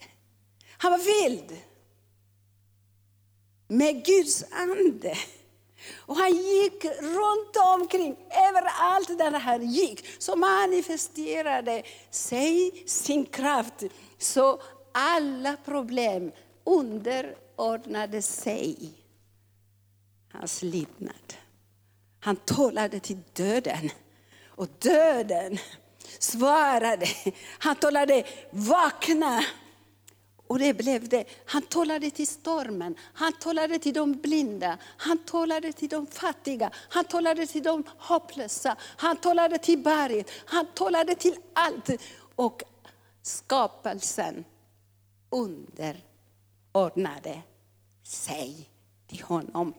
Han 0.69 0.93
var 0.93 0.99
vild 0.99 1.61
med 3.69 4.05
Guds 4.05 4.45
ande. 4.51 5.17
Och 5.97 6.17
han 6.17 6.37
gick 6.37 6.85
runt 6.85 7.57
omkring, 7.75 8.17
överallt 8.49 9.19
där 9.19 9.41
han 9.41 9.71
gick, 9.71 10.07
så 10.19 10.37
manifesterade 10.37 11.83
sig 12.11 12.83
sin 12.87 13.27
kraft. 13.27 13.83
Så 14.19 14.63
alla 14.93 15.57
problem 15.65 16.33
underordnade 16.65 18.23
sig 18.23 18.93
hans 20.33 20.63
lydnad. 20.63 21.35
Han 22.21 22.37
talade 22.37 23.01
till 23.01 23.19
döden 23.33 23.91
och 24.47 24.69
döden 24.79 25.59
svarade. 26.19 27.07
Han 27.59 27.77
talade 27.77 28.25
vakna 28.51 29.45
och 30.53 30.59
det 30.59 30.75
blev 30.75 31.09
det. 31.09 31.25
Han 31.45 31.63
talade 31.63 32.11
till 32.11 32.27
stormen, 32.27 32.95
han 33.15 33.33
talade 33.33 33.79
till 33.79 33.95
de 33.95 34.13
blinda, 34.13 34.79
han 34.97 35.19
talade 35.19 35.73
till 35.73 35.89
de 35.89 36.07
fattiga, 36.07 36.71
han 36.75 37.05
talade 37.05 37.47
till 37.47 37.63
de 37.63 37.85
hopplösa, 37.99 38.77
han 38.81 39.17
talade 39.17 39.59
till 39.59 39.79
berget, 39.79 40.31
han 40.45 40.67
talade 40.67 41.15
till 41.15 41.37
allt. 41.53 41.91
Och 42.37 42.63
skapelsen 43.23 44.45
underordnade 45.31 47.43
sig 48.03 48.71
till 49.07 49.23
honom. 49.23 49.75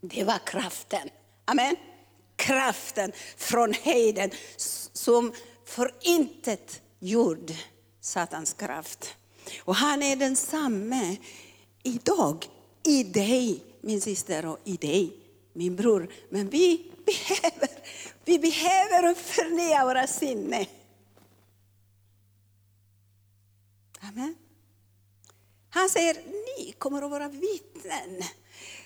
Det 0.00 0.24
var 0.24 0.46
kraften. 0.46 1.08
Amen. 1.44 1.76
Kraften 2.36 3.12
från 3.36 3.74
höjden 3.74 4.30
som 4.92 5.32
förintet 5.64 6.82
gjorde 6.98 7.54
Satans 8.00 8.52
kraft. 8.52 9.17
Och 9.60 9.74
han 9.74 10.02
är 10.02 10.16
densamme 10.16 11.16
idag, 11.82 12.46
i 12.84 13.02
dig 13.02 13.64
min 13.80 14.00
syster 14.00 14.46
och 14.46 14.58
i 14.64 14.76
dig 14.76 15.16
min 15.52 15.76
bror. 15.76 16.12
Men 16.30 16.48
vi 16.48 16.92
behöver, 17.06 17.68
vi 18.24 18.38
behöver 18.38 19.14
förnya 19.14 19.84
våra 19.84 20.06
sinnen. 20.06 20.66
Amen. 24.00 24.34
Han 25.70 25.88
säger, 25.88 26.16
ni 26.56 26.72
kommer 26.72 27.02
att 27.02 27.10
vara 27.10 27.28
vittnen. 27.28 28.22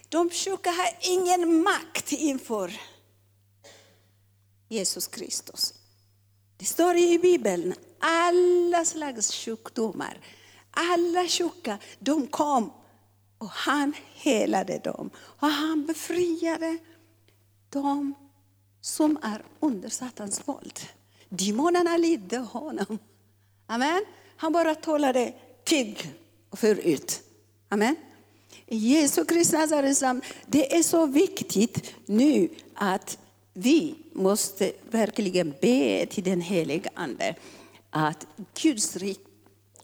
De 0.09 0.31
sjuka 0.31 0.70
har 0.70 0.88
ingen 1.01 1.62
makt 1.62 2.12
inför 2.12 2.81
Jesus 4.68 5.07
Kristus. 5.07 5.75
Det 6.57 6.64
står 6.64 6.96
i 6.96 7.18
Bibeln, 7.18 7.75
alla 7.98 8.85
slags 8.85 9.35
sjukdomar, 9.35 10.20
alla 10.73 11.29
sjuka, 11.29 11.79
de 11.99 12.27
kom 12.27 12.73
och 13.39 13.49
han 13.49 13.95
helade 14.15 14.79
dem. 14.79 15.11
Och 15.17 15.49
han 15.49 15.87
befriade 15.87 16.79
dem 17.69 18.15
som 18.81 19.19
är 19.23 19.43
under 19.61 19.89
Satans 19.89 20.49
våld. 20.49 20.81
Demonerna 21.29 21.97
lydde 21.97 22.39
honom. 22.39 22.99
Amen. 23.67 24.05
Han 24.37 24.53
bara 24.53 24.75
talade 24.75 25.35
tigg 25.65 26.13
och 26.51 26.59
för 26.59 26.75
ut. 26.75 27.23
Amen. 27.69 27.97
Jesu 28.67 29.25
Kristi 29.25 29.57
Nazarens 29.57 30.03
namn, 30.03 30.23
det 30.47 30.77
är 30.77 30.83
så 30.83 31.07
viktigt 31.07 31.95
nu 32.07 32.49
att 32.75 33.19
vi 33.55 33.95
måste 34.13 34.73
verkligen 34.91 35.55
be 35.61 36.07
till 36.07 36.25
den 36.25 36.41
helige 36.41 36.91
Ande 36.95 37.35
att 37.91 38.27
Guds 38.63 38.97
rike 38.97 39.32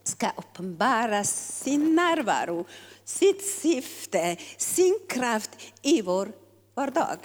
ska 0.09 0.31
uppenbara 0.37 1.25
sin 1.25 1.94
närvaro, 1.94 2.66
sitt 3.05 3.44
syfte, 3.44 4.37
sin 4.57 4.99
kraft 5.09 5.51
i 5.83 6.03
vår 6.03 6.33
vardag. 6.75 7.18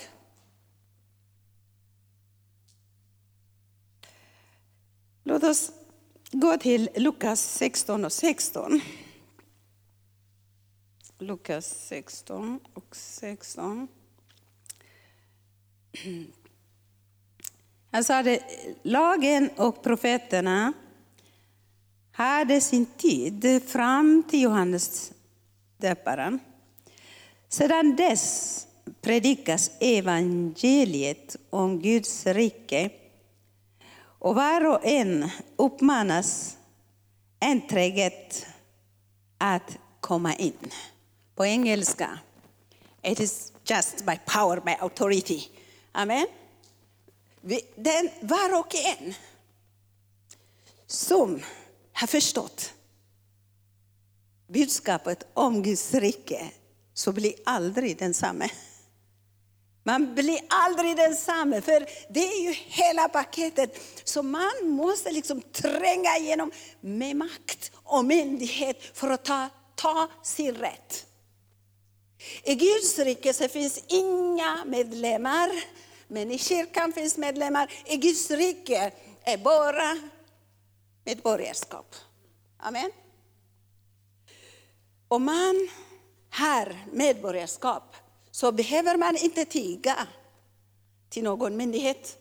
Låt 5.24 5.44
oss 5.44 5.72
gå 6.32 6.58
till 6.58 6.90
Lukas 6.96 7.42
16 7.42 8.06
och 8.06 8.12
16. 8.12 8.82
Lukas 11.20 11.88
16 11.88 12.60
och 12.74 12.96
16. 12.96 13.88
Han 17.92 18.04
sa 18.04 18.24
det, 18.24 18.44
lagen 18.84 19.50
och 19.58 19.84
profeterna 19.84 20.74
hade 22.14 22.62
sin 22.62 22.86
tid 22.86 23.62
fram 23.68 24.24
till 24.30 24.42
Johannes 24.42 25.12
döparen. 25.78 26.40
Sedan 27.50 27.96
dess 27.96 28.68
predikas 29.02 29.72
evangeliet 29.80 31.36
om 31.50 31.82
Guds 31.82 32.26
rike 32.26 32.90
och 34.20 34.36
var 34.36 34.66
och 34.66 34.86
en 34.86 35.30
uppmanas 35.56 36.58
enträget 37.40 38.46
att 39.38 39.78
komma 40.00 40.36
in. 40.36 40.72
På 41.36 41.46
engelska, 41.46 42.20
it 43.02 43.20
is 43.20 43.54
just 43.66 44.06
by 44.06 44.20
power, 44.26 44.62
by 44.66 44.72
authority. 44.80 45.48
Amen. 45.92 46.28
Den 47.76 48.10
var 48.22 48.60
och 48.60 48.76
en 48.76 49.14
som 50.88 51.42
har 51.94 52.08
förstått 52.08 52.74
budskapet 54.54 55.28
om 55.34 55.64
Guds 55.64 55.94
rike 55.94 56.52
så 56.94 57.12
blir 57.12 57.34
aldrig 57.46 57.98
densamme. 57.98 58.50
Man 59.86 60.16
blir 60.16 60.40
aldrig 60.50 60.98
densamme, 60.98 61.62
för 61.62 61.86
det 62.10 62.20
är 62.20 62.44
ju 62.44 62.52
hela 62.52 63.10
paketet. 63.10 63.82
Så 64.04 64.24
man 64.24 64.52
måste 64.62 65.12
liksom 65.12 65.42
tränga 65.42 66.18
igenom 66.18 66.52
med 66.82 67.16
makt 67.16 67.72
och 67.76 68.06
myndighet 68.06 68.78
för 68.94 69.10
att 69.10 69.26
ta, 69.26 69.50
ta 69.76 70.10
sin 70.24 70.56
rätt. 70.56 71.06
I 72.44 72.56
Guds 72.56 73.00
rike 73.00 73.34
så 73.34 73.48
finns 73.48 73.84
inga 73.88 74.66
medlemmar, 74.66 75.50
men 76.08 76.32
i 76.32 76.38
kyrkan 76.38 76.94
finns 76.94 77.18
medlemmar. 77.18 77.72
I 77.86 77.98
Guds 77.98 78.32
rike 78.32 78.92
är 79.24 79.38
bara 79.38 79.98
medborgarskap. 81.04 81.96
Amen. 82.58 82.92
Om 85.08 85.24
man 85.24 85.70
har 86.30 86.86
medborgarskap 86.92 87.96
så 88.32 88.52
behöver 88.52 88.98
man 88.98 89.18
inte 89.18 89.46
tiga 89.46 90.08
till 91.10 91.24
någon 91.24 91.58
myndighet, 91.58 92.18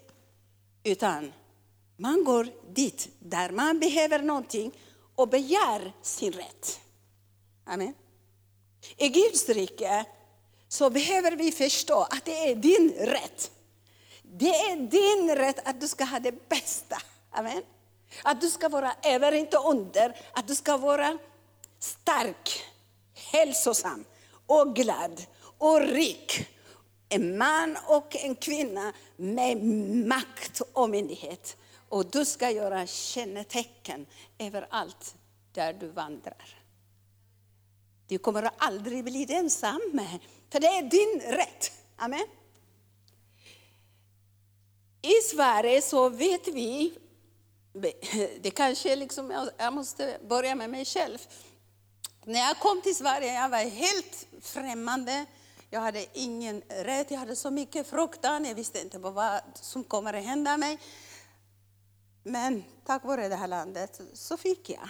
utan 0.84 1.32
man 1.96 2.24
går 2.24 2.48
dit 2.74 3.08
där 3.18 3.50
man 3.50 3.80
behöver 3.80 4.22
någonting 4.22 4.72
och 5.14 5.28
begär 5.28 5.92
sin 6.02 6.32
rätt. 6.32 6.80
Amen. 7.64 7.94
I 8.96 9.08
Guds 9.08 9.48
rike 9.48 10.04
så 10.68 10.90
behöver 10.90 11.36
vi 11.36 11.52
förstå 11.52 12.00
att 12.00 12.24
det 12.24 12.50
är 12.50 12.54
din 12.54 12.90
rätt. 12.90 13.50
Det 14.22 14.48
är 14.48 14.76
din 14.76 15.36
rätt 15.36 15.68
att 15.68 15.80
du 15.80 15.88
ska 15.88 16.04
ha 16.04 16.18
det 16.18 16.48
bästa. 16.48 17.02
Amen. 17.30 17.62
Att 18.22 18.40
du 18.40 18.50
ska 18.50 18.68
vara 18.68 18.92
över, 19.02 19.32
inte 19.32 19.56
under. 19.56 20.16
Att 20.32 20.48
du 20.48 20.54
ska 20.54 20.76
vara 20.76 21.18
stark, 21.78 22.64
hälsosam 23.14 24.04
och 24.46 24.76
glad 24.76 25.22
och 25.58 25.80
rik. 25.80 26.48
En 27.08 27.38
man 27.38 27.76
och 27.86 28.16
en 28.16 28.34
kvinna 28.34 28.92
med 29.16 29.64
makt 30.06 30.60
och 30.72 30.90
myndighet. 30.90 31.56
Och 31.88 32.06
du 32.06 32.24
ska 32.24 32.50
göra 32.50 32.86
kännetecken 32.86 34.06
överallt 34.38 35.14
där 35.52 35.72
du 35.72 35.88
vandrar. 35.88 36.58
Du 38.08 38.18
kommer 38.18 38.50
aldrig 38.58 39.04
bli 39.04 39.26
ensam, 39.28 39.80
för 40.50 40.60
det 40.60 40.66
är 40.66 40.82
din 40.82 41.36
rätt. 41.36 41.72
Amen. 41.96 42.26
I 45.02 45.12
Sverige 45.30 45.82
så 45.82 46.08
vet 46.08 46.48
vi, 46.48 46.94
det 48.40 48.50
kanske 48.50 48.96
liksom, 48.96 49.50
jag 49.58 49.72
måste 49.72 50.18
börja 50.28 50.54
med 50.54 50.70
mig 50.70 50.84
själv. 50.84 51.18
När 52.24 52.40
jag 52.40 52.58
kom 52.58 52.82
till 52.82 52.96
Sverige 52.96 53.34
jag 53.34 53.48
var 53.48 53.58
helt 53.58 54.26
främmande. 54.40 55.26
Jag 55.70 55.80
hade 55.80 56.06
ingen 56.12 56.62
rätt, 56.68 57.10
jag 57.10 57.18
hade 57.18 57.36
så 57.36 57.50
mycket 57.50 57.86
fruktan, 57.86 58.44
jag 58.44 58.54
visste 58.54 58.80
inte 58.80 58.98
vad 58.98 59.40
som 59.54 59.84
kommer 59.84 60.14
att 60.14 60.24
hända 60.24 60.56
mig. 60.56 60.78
Men 62.22 62.64
tack 62.86 63.04
vare 63.04 63.28
det 63.28 63.36
här 63.36 63.48
landet 63.48 64.00
så 64.14 64.36
fick 64.36 64.70
jag 64.70 64.88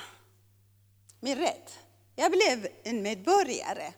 min 1.21 1.39
rätt. 1.39 1.79
Jag 2.17 2.33
blev 2.33 2.69
en 2.83 3.03
medborgare, 3.03 3.93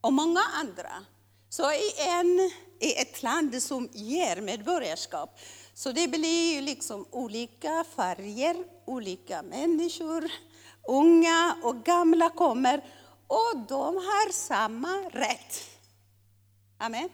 och 0.00 0.12
många 0.12 0.40
andra. 0.40 1.04
Så 1.48 1.72
i, 1.72 1.92
en, 1.98 2.50
i 2.80 2.94
ett 2.94 3.22
land 3.22 3.62
som 3.62 3.88
ger 3.92 4.40
medborgarskap, 4.40 5.38
så 5.74 5.92
det 5.92 6.08
blir 6.08 6.62
liksom 6.62 7.06
olika 7.10 7.84
färger, 7.96 8.56
olika 8.84 9.42
människor, 9.42 10.30
unga 10.88 11.56
och 11.62 11.84
gamla 11.84 12.30
kommer, 12.30 12.84
och 13.26 13.58
de 13.68 13.96
har 13.96 14.32
samma 14.32 14.96
rätt. 15.10 15.62
Amen. 16.78 17.08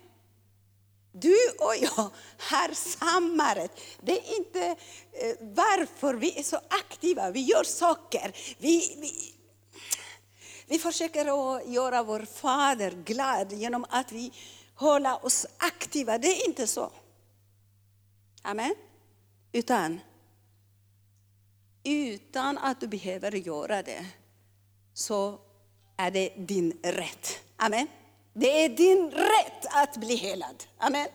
Du 1.13 1.37
och 1.59 1.75
jag 1.81 2.11
har 2.39 2.75
samma 2.75 3.55
rätt. 3.55 3.81
Det 4.01 4.19
är 4.19 4.37
inte 4.37 4.67
eh, 5.13 5.37
varför 5.41 6.15
vi 6.15 6.39
är 6.39 6.43
så 6.43 6.57
aktiva, 6.57 7.31
vi 7.31 7.41
gör 7.41 7.65
saker. 7.65 8.33
Vi, 8.59 8.97
vi, 9.01 9.35
vi 10.67 10.79
försöker 10.79 11.57
att 11.57 11.69
göra 11.69 12.03
vår 12.03 12.25
fader 12.35 12.91
glad 12.91 13.53
genom 13.53 13.87
att 13.89 14.13
vi 14.13 14.33
håller 14.75 15.25
oss 15.25 15.47
aktiva. 15.59 16.19
Det 16.19 16.29
är 16.29 16.49
inte 16.49 16.67
så. 16.67 16.91
Amen. 18.49 18.75
Utan, 19.53 20.01
utan 21.85 22.59
att 22.59 22.81
du 22.81 22.89
behöver 22.89 23.33
göra 23.33 23.83
det, 23.83 24.07
så 24.95 25.39
är 25.97 26.11
det 26.11 26.29
din 26.37 26.79
rätt. 26.83 27.41
Amen. 27.57 27.87
Det 28.33 28.65
är 28.65 28.69
din 28.69 29.11
rätt 29.11 29.67
att 29.71 29.97
bli 29.97 30.17
helad. 30.17 30.65
Amen. 30.79 31.09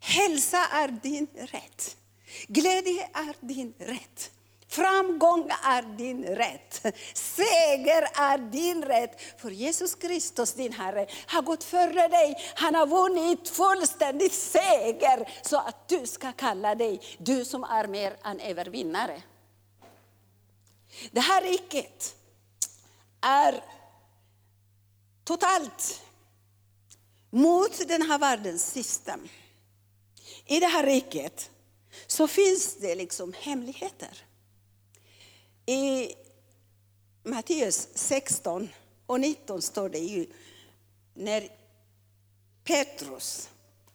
Hälsa 0.00 0.58
är 0.72 0.88
din 0.88 1.26
rätt. 1.34 1.96
Glädje 2.46 3.08
är 3.12 3.46
din 3.46 3.74
rätt. 3.78 4.32
Framgång 4.70 5.50
är 5.62 5.82
din 5.82 6.24
rätt. 6.24 6.96
Seger 7.14 8.08
är 8.14 8.38
din 8.38 8.84
rätt. 8.84 9.20
För 9.40 9.50
Jesus 9.50 9.94
Kristus, 9.94 10.52
din 10.52 10.72
Herre, 10.72 11.06
har 11.26 11.42
gått 11.42 11.64
före 11.64 12.08
dig. 12.08 12.36
Han 12.54 12.74
har 12.74 12.86
vunnit 12.86 13.48
fullständig 13.48 14.32
seger 14.32 15.32
så 15.42 15.56
att 15.56 15.88
du 15.88 16.06
ska 16.06 16.32
kalla 16.32 16.74
dig, 16.74 17.00
du 17.18 17.44
som 17.44 17.64
är 17.64 17.86
mer 17.86 18.16
än 18.24 18.40
övervinnare. 18.40 19.22
Det 21.10 21.20
här 21.20 21.42
riket 21.42 22.14
är 23.20 23.64
totalt 25.24 26.02
mot 27.30 27.88
den 27.88 28.02
här 28.02 28.18
världens 28.18 28.72
system. 28.72 29.28
I 30.46 30.60
det 30.60 30.66
här 30.66 30.86
riket 30.86 31.50
så 32.06 32.28
finns 32.28 32.76
det 32.76 32.94
liksom 32.94 33.34
hemligheter. 33.38 34.24
I 35.70 36.14
Matteus 37.22 37.88
16 37.94 38.68
och 39.06 39.20
19 39.20 39.62
står 39.62 39.88
det 39.88 39.98
ju 39.98 40.26
när 41.14 41.48
Petrus 42.64 43.48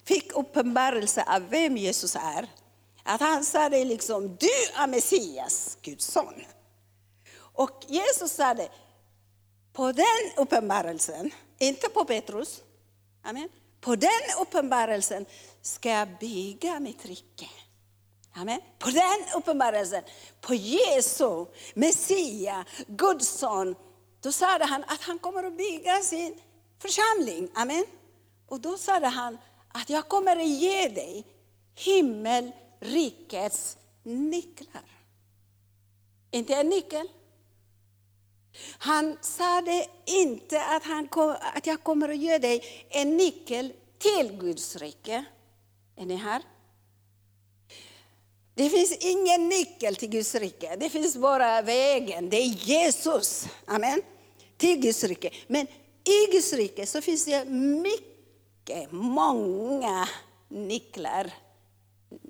fick 0.03 0.33
uppenbarelse 0.33 1.23
av 1.27 1.49
vem 1.49 1.77
Jesus 1.77 2.15
är. 2.15 2.47
Att 3.03 3.21
han 3.21 3.45
sa 3.45 3.69
det 3.69 3.85
liksom, 3.85 4.35
du 4.35 4.81
är 4.81 4.87
Messias, 4.87 5.77
Guds 5.81 6.05
son. 6.05 6.33
Och 7.37 7.85
Jesus 7.87 8.31
sa 8.31 8.53
det, 8.53 8.69
på 9.73 9.91
den 9.91 10.31
uppenbarelsen, 10.37 11.31
inte 11.59 11.89
på 11.89 12.05
Petrus, 12.05 12.61
amen. 13.23 13.49
på 13.81 13.95
den 13.95 14.21
uppenbarelsen 14.41 15.25
ska 15.61 15.89
jag 15.89 16.07
bygga 16.19 16.79
mitt 16.79 17.05
rike. 17.05 17.49
Amen. 18.37 18.61
På 18.79 18.89
den 18.89 19.25
uppenbarelsen, 19.37 20.03
på 20.41 20.53
Jesu, 20.53 21.45
Messia, 21.73 22.65
Guds 22.87 23.27
son, 23.27 23.75
då 24.21 24.31
sa 24.31 24.59
han 24.61 24.83
att 24.83 25.01
han 25.01 25.19
kommer 25.19 25.43
att 25.43 25.57
bygga 25.57 26.01
sin 26.01 26.41
församling. 26.79 27.49
Amen. 27.53 27.85
Och 28.47 28.59
då 28.59 28.77
sa 28.77 29.05
han 29.05 29.37
att 29.67 29.89
jag 29.89 30.07
kommer 30.07 30.37
att 30.37 30.47
ge 30.47 30.89
dig 30.89 31.25
himmelrikets 31.75 33.77
nycklar. 34.03 34.83
Inte 36.31 36.55
en 36.55 36.69
nyckel. 36.69 37.07
Han 38.77 39.17
sa 39.21 39.61
det 39.61 39.87
inte 40.05 40.65
att, 40.65 40.83
han 40.83 41.07
kom, 41.07 41.35
att 41.53 41.67
jag 41.67 41.83
kommer 41.83 42.09
att 42.09 42.17
ge 42.17 42.37
dig 42.37 42.85
en 42.89 43.17
nyckel 43.17 43.73
till 43.97 44.37
Guds 44.39 44.75
rike. 44.75 45.25
Är 45.95 46.05
ni 46.05 46.15
här? 46.15 46.41
Det 48.55 48.69
finns 48.69 48.97
ingen 48.99 49.49
nyckel 49.49 49.95
till 49.95 50.09
Guds 50.09 50.35
rike. 50.35 50.75
Det 50.75 50.89
finns 50.89 51.17
bara 51.17 51.61
vägen. 51.61 52.29
Det 52.29 52.37
är 52.37 52.45
Jesus. 52.47 53.47
Amen. 53.65 54.01
Till 54.57 54.81
Guds 54.81 55.03
rike. 55.03 55.31
Men 55.47 55.67
i 56.03 56.31
Guds 56.31 56.53
rike 56.53 56.85
så 56.85 57.01
finns 57.01 57.25
det 57.25 57.45
mycket, 57.49 58.91
många 58.91 60.09
nycklar. 60.47 61.33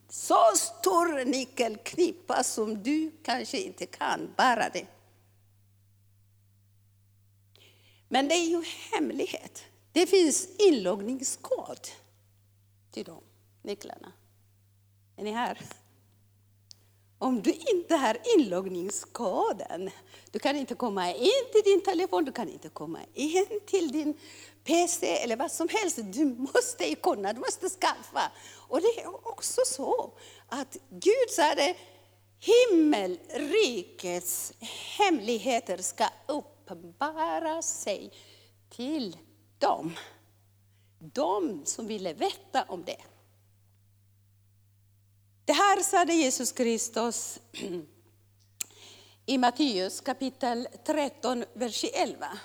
Så 0.09 0.51
stor 0.55 1.25
nyckelknippa 1.25 2.43
som 2.43 2.83
du 2.83 3.11
kanske 3.23 3.57
inte 3.57 3.85
kan 3.85 4.33
bära 4.37 4.69
det. 4.69 4.85
Men 8.07 8.27
det 8.27 8.35
är 8.35 8.49
ju 8.49 8.63
hemlighet. 8.91 9.63
Det 9.91 10.07
finns 10.07 10.47
inloggningskod 10.59 11.87
till 12.91 13.03
de 13.03 13.21
nycklarna. 13.61 14.11
Är 15.17 15.23
ni 15.23 15.31
här? 15.31 15.61
Om 17.19 17.41
du 17.41 17.51
inte 17.51 17.95
har 17.95 18.17
inloggningskoden, 18.37 19.89
du 20.31 20.39
kan 20.39 20.55
inte 20.55 20.75
komma 20.75 21.13
in 21.13 21.45
till 21.51 21.61
din 21.63 21.81
telefon, 21.81 22.25
du 22.25 22.31
kan 22.31 22.49
inte 22.49 22.69
komma 22.69 22.99
in 23.13 23.59
till 23.65 23.91
din 23.91 24.17
PC 24.63 25.23
eller 25.23 25.35
vad 25.35 25.51
som 25.51 25.67
helst. 25.69 25.99
Du 26.03 26.25
måste 26.25 26.95
kunna, 26.95 27.33
du 27.33 27.39
måste 27.39 27.69
skaffa. 27.69 28.31
Och 28.67 28.81
det 28.81 29.01
är 29.01 29.27
också 29.27 29.61
så 29.65 30.11
att 30.49 30.77
Gud 30.89 31.29
sa 31.29 31.55
det, 31.55 31.75
himmelrikets 32.39 34.53
hemligheter 34.97 35.77
ska 35.77 36.09
uppenbara 36.27 37.61
sig 37.61 38.11
till 38.69 39.17
dem. 39.59 39.93
De 40.99 41.61
som 41.65 41.87
ville 41.87 42.13
veta 42.13 42.65
om 42.67 42.83
det. 42.83 43.01
Det 45.45 45.53
här 45.53 45.83
sade 45.83 46.13
Jesus 46.13 46.51
Kristus 46.51 47.39
i 49.25 49.37
Matteus 49.37 50.01
kapitel 50.01 50.67
13, 50.85 51.45
vers 51.53 51.85
11. 51.93 52.39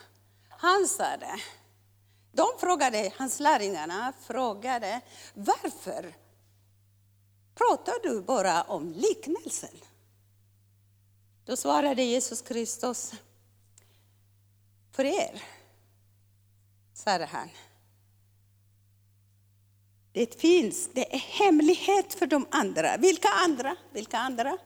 Han 0.48 0.86
sade. 0.86 1.40
De 2.32 2.46
frågade, 2.58 3.12
hans 3.16 3.40
lärjungarna 3.40 4.12
frågade, 4.20 5.00
varför 5.34 6.14
pratar 7.54 8.02
du 8.02 8.22
bara 8.22 8.62
om 8.62 8.92
liknelsen? 8.92 9.76
Då 11.44 11.56
svarade 11.56 12.02
Jesus 12.02 12.42
Kristus, 12.42 13.12
för 14.92 15.04
er, 15.04 15.42
sade 16.94 17.24
han, 17.24 17.48
det 20.12 20.40
finns, 20.40 20.90
det 20.92 21.14
är 21.14 21.18
hemlighet 21.18 22.14
för 22.14 22.26
de 22.26 22.46
andra. 22.50 22.96
Vilka 22.96 23.28
andra? 23.28 23.76
Vilka 23.92 24.18
andra? 24.18 24.58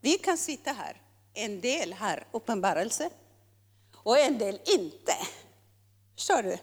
Vi 0.00 0.18
kan 0.18 0.38
sitta 0.38 0.72
här. 0.72 1.02
En 1.34 1.60
del 1.60 1.92
har 1.92 2.26
uppenbarelse 2.32 3.10
och 3.96 4.18
en 4.18 4.38
del 4.38 4.60
inte. 4.64 5.14
Förstår 6.14 6.42
du? 6.42 6.58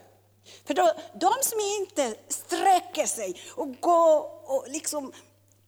För 0.64 0.74
då, 0.74 0.92
de 1.20 1.32
som 1.42 1.60
inte 1.80 2.16
sträcker 2.28 3.06
sig 3.06 3.36
och 3.50 3.80
går 3.80 4.50
och 4.50 4.64
liksom 4.68 5.12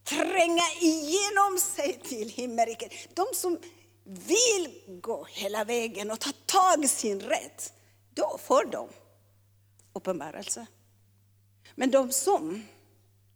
tränga 0.05 0.65
igenom 0.81 1.59
sig 1.59 2.01
till 2.05 2.29
himmelriket, 2.29 2.93
de 3.15 3.27
som 3.35 3.59
vill 4.05 5.01
gå 5.01 5.25
hela 5.31 5.65
vägen 5.65 6.11
och 6.11 6.21
ta 6.21 6.31
tag 6.47 6.85
i 6.85 6.89
sin 6.89 7.21
rätt, 7.21 7.73
då 8.15 8.39
får 8.45 8.65
de 8.65 8.89
uppenbarelse. 9.93 10.67
Men 11.75 11.91
de 11.91 12.13
som 12.13 12.63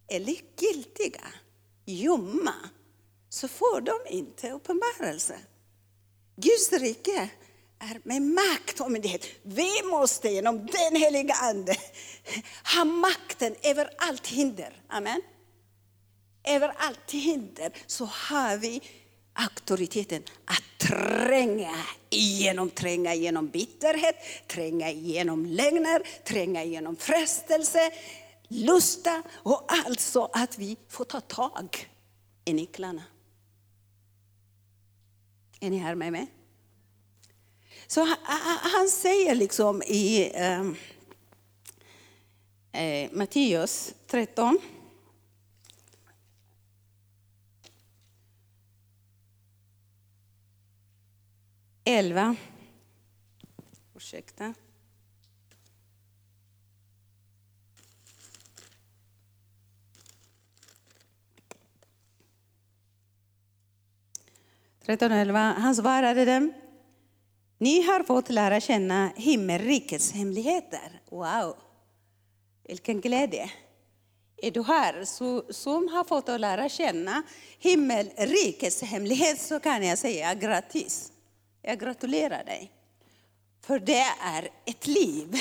är 0.08 0.20
likgiltiga, 0.20 1.26
ljumma, 1.84 2.54
så 3.28 3.48
får 3.48 3.80
de 3.80 3.98
inte 4.08 4.50
uppenbarelse. 4.50 5.38
Guds 6.36 6.72
rike 6.72 7.30
är 7.78 8.00
med 8.02 8.22
makt 8.22 8.80
och 8.80 8.90
myndighet. 8.90 9.26
Vi 9.42 9.82
måste 9.90 10.28
genom 10.28 10.66
den 10.66 10.96
heliga 10.96 11.34
Ande 11.34 11.76
ha 12.76 12.84
makten 12.84 13.54
över 13.62 13.90
allt 13.98 14.26
hinder. 14.26 14.82
Amen. 14.88 15.22
Över 16.44 16.74
allt 16.76 17.10
hinder 17.10 17.72
så 17.86 18.04
har 18.04 18.56
vi 18.56 18.82
auktoriteten 19.32 20.22
att 20.44 20.88
tränga 20.88 21.74
igenom, 22.10 22.70
tränga 22.70 23.14
igenom 23.14 23.48
bitterhet, 23.48 24.16
tränga 24.48 24.90
igenom 24.90 25.46
lögner, 25.46 26.02
tränga 26.24 26.64
igenom 26.64 26.96
frestelse, 26.96 27.90
lusta 28.52 29.22
och 29.32 29.64
alltså 29.68 30.30
att 30.32 30.58
vi 30.58 30.76
får 30.88 31.04
ta 31.04 31.20
tag 31.20 31.90
i 32.44 32.52
nycklarna. 32.52 33.02
Är 35.60 35.70
ni 35.70 35.76
här 35.76 35.94
med 35.94 36.12
mig? 36.12 36.26
Så 37.86 38.06
han 38.62 38.88
säger 38.88 39.34
liksom 39.34 39.82
i 39.82 40.32
ehm, 40.34 40.76
eh, 42.72 43.10
Matteus 43.12 43.94
13 44.06 44.58
11. 51.84 52.36
Ursäkta. 53.94 54.54
13.11. 64.86 65.54
Han 65.54 65.74
svarade 65.74 66.24
dem. 66.24 66.52
Ni 67.58 67.82
har 67.82 68.02
fått 68.02 68.30
lära 68.30 68.60
känna 68.60 69.12
himmelrikets 69.16 70.12
hemligheter. 70.12 71.00
Wow, 71.10 71.56
vilken 72.68 73.00
glädje. 73.00 73.50
Är 74.36 74.50
du 74.50 74.62
här 74.62 75.04
så, 75.04 75.44
som 75.50 75.88
har 75.88 76.04
fått 76.04 76.28
att 76.28 76.40
lära 76.40 76.68
känna 76.68 77.22
himmelrikets 77.58 78.82
hemlighet 78.82 79.40
så 79.40 79.60
kan 79.60 79.86
jag 79.86 79.98
säga 79.98 80.34
grattis. 80.34 81.12
Jag 81.62 81.80
gratulerar 81.80 82.44
dig. 82.44 82.72
För 83.60 83.78
det 83.78 84.06
är 84.20 84.48
ett 84.64 84.86
liv 84.86 85.36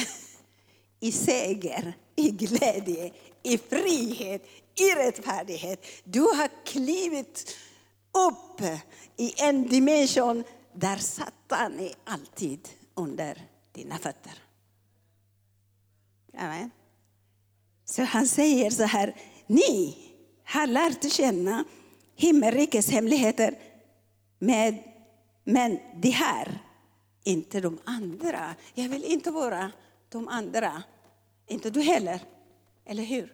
i 1.00 1.12
seger, 1.12 1.94
i 2.16 2.30
glädje, 2.30 3.12
i 3.44 3.58
frihet, 3.58 4.42
i 4.76 4.96
rättfärdighet. 4.96 5.86
Du 6.04 6.22
har 6.22 6.66
klivit 6.66 7.58
upp 8.12 8.62
i 9.18 9.42
en 9.42 9.68
dimension 9.68 10.44
där 10.74 10.98
Satan 10.98 11.80
är 11.80 11.94
alltid 12.04 12.70
under 12.96 13.42
dina 13.72 13.98
fötter. 13.98 14.34
Amen. 16.38 16.72
Så 17.86 18.04
han 18.04 18.28
säger 18.28 18.70
så 18.70 18.84
här, 18.84 19.16
ni 19.48 19.98
har 20.44 20.68
lärt 20.68 21.12
känna 21.12 21.64
himmelrikets 22.16 22.90
hemligheter, 22.90 23.60
med, 24.40 24.84
men 25.44 25.80
det 25.96 26.10
här, 26.10 26.60
inte 27.24 27.62
de 27.62 27.80
andra. 27.84 28.56
Jag 28.74 28.90
vill 28.90 29.04
inte 29.04 29.32
vara 29.32 29.72
de 30.10 30.28
andra, 30.28 30.84
inte 31.48 31.70
du 31.70 31.82
heller. 31.82 32.22
Eller 32.86 33.04
hur? 33.04 33.34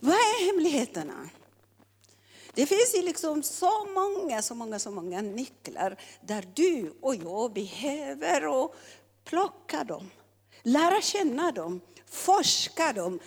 Vad 0.00 0.14
är 0.14 0.46
hemligheterna? 0.46 1.30
Det 2.54 2.66
finns 2.66 2.94
ju 2.94 3.02
liksom 3.02 3.42
så 3.42 3.84
många, 3.84 4.42
så 4.42 4.54
många, 4.54 4.78
så 4.78 4.90
många 4.90 5.22
nycklar 5.22 5.96
där 6.20 6.48
du 6.54 6.94
och 7.00 7.14
jag 7.16 7.52
behöver 7.52 8.46
och 8.46 8.74
plocka 9.24 9.84
dem, 9.84 10.10
lära 10.62 11.00
känna 11.00 11.52
dem, 11.52 11.80
forska 12.06 12.92
dem. 12.92 13.20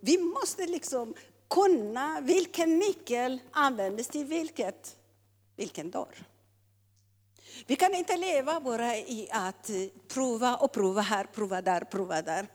Vi 0.00 0.18
måste 0.18 0.66
liksom 0.66 1.14
kunna 1.50 2.20
vilken 2.20 2.78
nyckel 2.78 3.40
användes 3.50 4.08
till 4.08 4.24
vilket, 4.24 4.96
vilken 5.56 5.90
dörr. 5.90 6.26
Vi 7.66 7.76
kan 7.76 7.94
inte 7.94 8.16
leva 8.16 8.60
bara 8.60 8.96
i 8.96 9.28
att 9.30 9.70
prova 10.08 10.56
och 10.56 10.72
prova 10.72 11.00
här, 11.00 11.24
prova 11.24 11.62
där, 11.62 11.80
prova 11.80 12.22
där. 12.22 12.46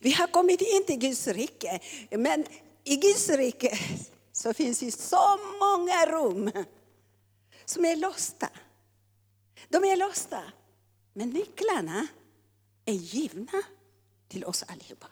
Vi 0.00 0.12
har 0.12 0.26
kommit 0.26 0.60
in 0.60 0.84
till 0.86 0.98
Guds 0.98 1.26
rike, 1.26 1.80
men 2.10 2.44
i 2.84 2.96
Guds 2.96 3.28
rike 3.28 3.78
så 4.38 4.54
finns 4.54 4.80
det 4.80 4.90
så 4.90 5.38
många 5.60 6.06
rum 6.06 6.50
som 7.64 7.84
är 7.84 7.96
låsta. 7.96 8.50
De 9.68 9.84
är 9.84 9.96
låsta, 9.96 10.42
men 11.12 11.30
nycklarna 11.30 12.06
är 12.84 12.92
givna 12.92 13.62
till 14.28 14.44
oss 14.44 14.62
allihopa. 14.62 15.06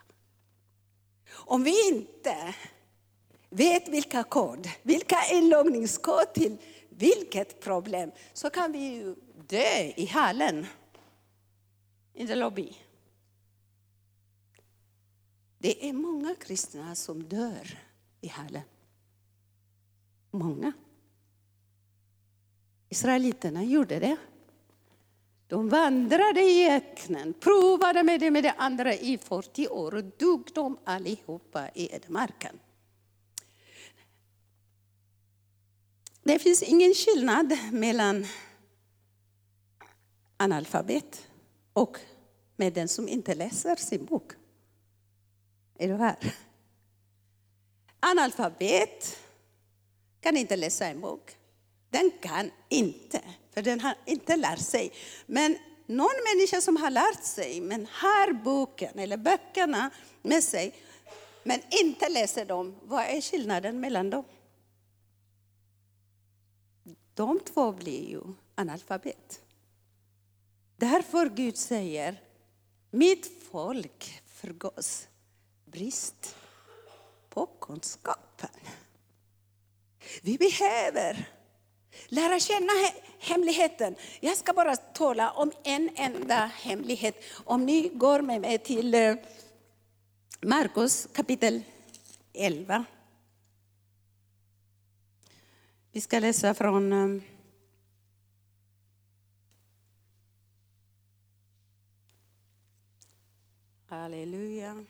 Om 1.29 1.63
vi 1.63 1.87
inte 1.87 2.55
vet 3.49 3.87
vilka 3.87 4.23
kod, 4.23 4.69
vilka 4.83 5.17
inloggningskod 5.31 6.33
till 6.33 6.57
vilket 6.89 7.59
problem, 7.59 8.11
så 8.33 8.49
kan 8.49 8.71
vi 8.71 8.79
ju 8.79 9.15
dö 9.47 9.93
i 9.95 10.05
hallen, 10.05 10.67
i 12.13 12.27
the 12.27 12.35
lobby. 12.35 12.77
Det 15.57 15.89
är 15.89 15.93
många 15.93 16.35
kristna 16.35 16.95
som 16.95 17.23
dör 17.23 17.79
i 18.21 18.27
hallen. 18.27 18.63
Många. 20.31 20.73
Israeliterna 22.89 23.63
gjorde 23.63 23.99
det. 23.99 24.17
De 25.47 25.69
vandrade 25.69 26.41
i 26.41 26.69
öknen, 26.69 27.33
provade 27.33 28.03
med 28.03 28.19
det 28.19 28.31
med 28.31 28.43
det 28.43 28.51
andra 28.51 28.93
i 28.93 29.17
40 29.17 29.67
år 29.67 29.95
och 29.95 30.03
dog 30.03 30.49
de 30.53 30.77
allihopa 30.83 31.69
i 31.75 31.95
ödemarken. 31.95 32.59
Det 36.23 36.39
finns 36.39 36.63
ingen 36.63 36.93
skillnad 36.93 37.57
mellan 37.71 38.25
analfabet 40.37 41.29
och 41.73 41.97
med 42.55 42.73
den 42.73 42.87
som 42.87 43.07
inte 43.07 43.35
läser 43.35 43.75
sin 43.75 44.05
bok. 44.05 44.31
Är 45.77 45.87
du 45.87 45.95
här? 45.95 46.35
Analfabet 47.99 49.17
kan 50.21 50.37
inte 50.37 50.55
läsa 50.55 50.87
en 50.87 51.01
bok. 51.01 51.37
Den 51.89 52.11
kan 52.21 52.51
inte, 52.69 53.21
för 53.53 53.61
den 53.61 53.79
har 53.79 53.95
inte 54.05 54.35
lärt 54.35 54.65
sig. 54.65 54.91
Men 55.25 55.57
någon 55.85 56.15
människa 56.33 56.61
som 56.61 56.77
har 56.77 56.89
lärt 56.89 57.23
sig, 57.23 57.61
men 57.61 57.87
har 57.91 58.33
boken 58.33 58.99
eller 58.99 59.17
böckerna 59.17 59.89
med 60.21 60.43
sig, 60.43 60.75
men 61.43 61.61
inte 61.69 62.09
läser 62.09 62.45
dem, 62.45 62.75
vad 62.83 63.03
är 63.03 63.21
skillnaden 63.21 63.79
mellan 63.79 64.09
dem? 64.09 64.23
De 67.13 67.39
två 67.39 67.71
blir 67.71 68.09
ju 68.09 68.21
analfabet. 68.55 69.41
Därför 70.77 71.29
Gud 71.29 71.57
säger, 71.57 72.21
mitt 72.91 73.43
folk 73.51 74.21
förgås 74.25 75.07
brist 75.65 76.35
på 77.29 77.45
kunskapen. 77.45 78.49
Vi 80.21 80.37
behöver 80.37 81.29
lära 82.07 82.39
känna 82.39 82.71
hemligheten. 83.19 83.95
Jag 84.19 84.37
ska 84.37 84.53
bara 84.53 84.75
tala 84.75 85.31
om 85.31 85.51
en 85.63 85.89
enda 85.95 86.45
hemlighet. 86.45 87.23
Om 87.45 87.65
ni 87.65 87.89
går 87.93 88.21
med 88.21 88.41
mig 88.41 88.57
till 88.57 88.93
eh, 88.93 89.15
Markus 90.41 91.07
kapitel 91.13 91.61
11. 92.33 92.85
Vi 95.91 96.01
ska 96.01 96.19
läsa 96.19 96.53
från 96.53 96.93
eh, 96.93 97.23
Halleluja. 103.89 104.85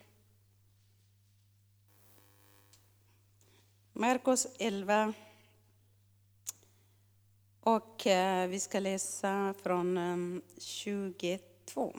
Markus 4.00 4.48
11. 4.60 5.14
Och 7.62 8.08
eh, 8.08 8.48
vi 8.48 8.60
ska 8.60 8.80
läsa 8.80 9.54
från 9.64 9.98
ehm, 9.98 10.42
22. 10.58 11.94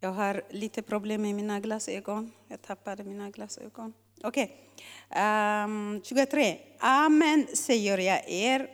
Jag 0.00 0.12
har 0.12 0.42
lite 0.50 0.82
problem 0.82 1.22
med 1.22 1.34
mina 1.34 1.60
glasögon. 1.60 2.32
Jag 2.48 2.62
tappade 2.62 3.04
mina 3.04 3.30
glasögon. 3.30 3.92
Okej. 4.22 4.56
Okay. 5.08 5.64
Um, 5.64 6.02
23. 6.04 6.58
Amen 6.78 7.46
säger 7.54 7.98
jag 7.98 8.28
er. 8.28 8.70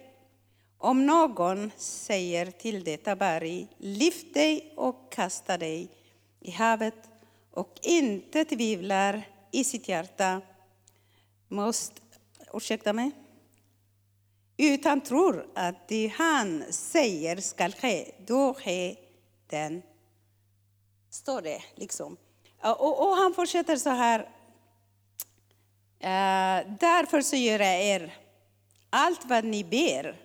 Om 0.79 1.07
någon 1.07 1.71
säger 1.77 2.51
till 2.51 2.85
detta 2.85 3.17
berg, 3.17 3.69
lyft 3.79 4.35
dig 4.35 4.75
och 4.77 5.13
kasta 5.13 5.59
dig 5.59 5.91
i 6.41 6.51
havet 6.51 7.11
och 7.51 7.79
inte 7.83 8.45
tvivlar 8.45 9.23
i 9.51 9.65
sitt 9.65 9.89
hjärta, 9.89 10.41
måste, 11.51 12.01
ursäkta 12.53 12.93
mig, 12.93 13.11
utan 14.57 15.01
tror 15.01 15.47
att 15.55 15.89
det 15.89 16.13
han 16.17 16.65
säger 16.71 17.37
skall 17.37 17.73
ske, 17.73 18.13
då 18.27 18.55
sker 18.55 18.97
den. 19.47 19.83
Står 21.11 21.43
det 21.43 21.63
liksom. 21.75 22.17
Och, 22.63 23.09
och 23.09 23.17
han 23.17 23.35
fortsätter 23.35 23.77
så 23.77 23.91
här. 23.91 24.21
Uh, 26.03 26.77
därför 26.81 27.23
så 27.23 27.37
gör 27.37 27.59
jag 27.59 27.83
er 27.83 28.17
allt 28.91 29.25
vad 29.25 29.45
ni 29.45 29.65
ber 29.65 30.21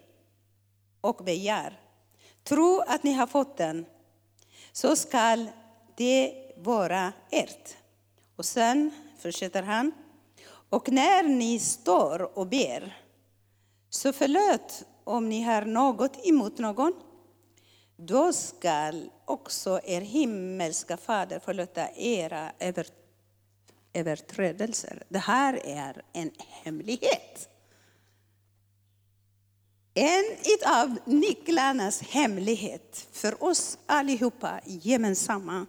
och 1.01 1.23
begär. 1.25 1.79
Tro 2.43 2.79
att 2.87 3.03
ni 3.03 3.13
har 3.13 3.27
fått 3.27 3.57
den, 3.57 3.85
så 4.71 4.95
skall 4.95 5.49
det 5.95 6.53
vara 6.57 7.13
ert. 7.31 7.77
Och 8.35 8.45
sen 8.45 8.91
fortsätter 9.19 9.63
han. 9.63 9.91
Och 10.69 10.91
när 10.91 11.23
ni 11.23 11.59
står 11.59 12.37
och 12.37 12.47
ber, 12.47 13.01
så 13.89 14.13
förlåt 14.13 14.83
om 15.03 15.29
ni 15.29 15.41
har 15.41 15.61
något 15.61 16.27
emot 16.27 16.57
någon. 16.57 16.93
Då 17.97 18.33
skall 18.33 19.09
också 19.25 19.79
er 19.83 20.01
himmelska 20.01 20.97
fader 20.97 21.39
förlåta 21.39 21.89
era 21.95 22.51
överträdelser. 23.93 25.03
Det 25.09 25.19
här 25.19 25.59
är 25.65 26.01
en 26.13 26.31
hemlighet. 26.37 27.49
En 29.93 30.25
av 30.67 30.97
nycklarnas 31.05 32.01
hemlighet 32.01 33.07
för 33.11 33.43
oss 33.43 33.77
allihopa 33.85 34.59
gemensamma. 34.65 35.65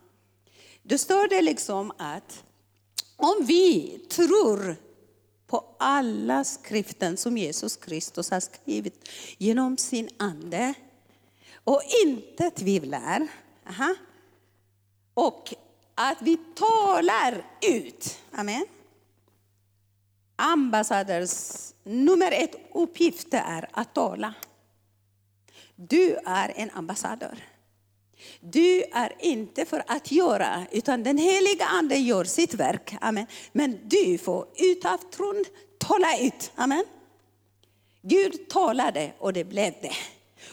Då 0.83 0.99
står 0.99 1.29
det 1.29 1.43
liksom 1.43 1.93
att 1.99 2.45
om 3.17 3.45
vi 3.47 3.99
tror 4.11 4.77
på 5.47 5.65
alla 5.79 6.45
skriften 6.45 7.17
som 7.17 7.39
Jesus 7.39 7.77
Kristus 7.77 8.31
har 8.31 8.41
skrivit 8.41 9.09
genom 9.39 9.77
sin 9.77 10.09
ande 10.17 10.75
och 11.65 11.83
inte 12.05 12.51
tvivlar. 12.51 13.29
Aha. 13.69 13.95
Och 15.15 15.55
att 15.95 16.23
vi 16.23 16.37
talar 16.37 17.45
ut. 17.63 18.19
Amen. 18.33 18.67
Ambassaders 20.37 21.73
nummer 21.85 22.33
ett 22.33 22.55
uppgift 22.75 23.29
är 23.31 23.69
att 23.73 23.95
tala. 23.95 24.35
Du 25.77 26.17
är 26.27 26.53
en 26.57 26.71
ambassadör. 26.71 27.56
Du 28.41 28.83
är 28.83 29.13
inte 29.19 29.65
för 29.65 29.85
att 29.87 30.13
göra, 30.13 30.67
utan 30.71 31.03
den 31.03 31.19
heliga 31.19 31.65
Ande 31.65 31.97
gör 31.97 32.25
sitt 32.25 32.55
verk. 32.55 32.97
Amen. 33.01 33.27
Men 33.53 33.81
du 33.89 34.19
får 34.19 34.49
utav 34.57 34.99
tron 34.99 35.45
tala 35.79 36.19
ut. 36.19 36.53
Amen. 36.55 36.85
Gud 38.03 38.49
talade 38.49 39.13
och 39.19 39.33
det 39.33 39.45
blev 39.45 39.75
det. 39.83 39.93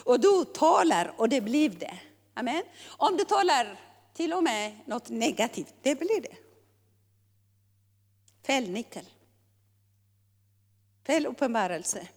Och 0.04 0.20
du 0.20 0.44
talar 0.44 1.14
och 1.16 1.28
det 1.28 1.40
blev 1.40 1.78
det. 1.78 1.98
Amen. 2.34 2.62
Om 2.86 3.16
du 3.16 3.24
talar 3.24 3.80
till 4.14 4.32
och 4.32 4.42
med 4.42 4.80
något 4.86 5.08
negativt, 5.08 5.74
det 5.82 5.94
blir 5.94 6.20
det. 6.20 6.36
Fel 8.46 8.70
nyckel. 8.70 9.04
Fel 11.06 11.26
uppenbarelse. 11.26 12.08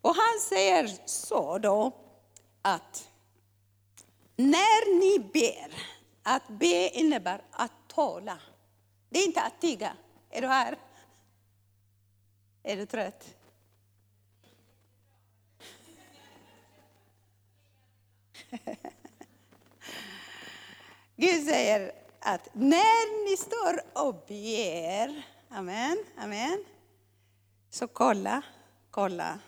Och 0.00 0.14
han 0.14 0.40
säger 0.48 0.90
så 1.06 1.58
då 1.58 1.92
att 2.62 3.08
när 4.36 4.98
ni 5.00 5.18
ber, 5.18 5.74
att 6.22 6.48
be 6.48 6.88
innebär 6.88 7.42
att 7.50 7.72
tala. 7.88 8.38
Det 9.10 9.18
är 9.18 9.26
inte 9.26 9.42
att 9.42 9.60
tiga. 9.60 9.96
Är 10.30 10.40
du 10.40 10.48
här? 10.48 10.78
Är 12.62 12.76
du 12.76 12.86
trött? 12.86 13.34
Gud 21.16 21.44
säger 21.44 21.92
att 22.20 22.48
när 22.52 23.24
ni 23.30 23.36
står 23.36 24.04
och 24.04 24.14
ber, 24.28 25.22
amen, 25.48 26.04
amen, 26.16 26.64
så 27.70 27.88
kolla, 27.88 28.42
kolla 28.90 29.38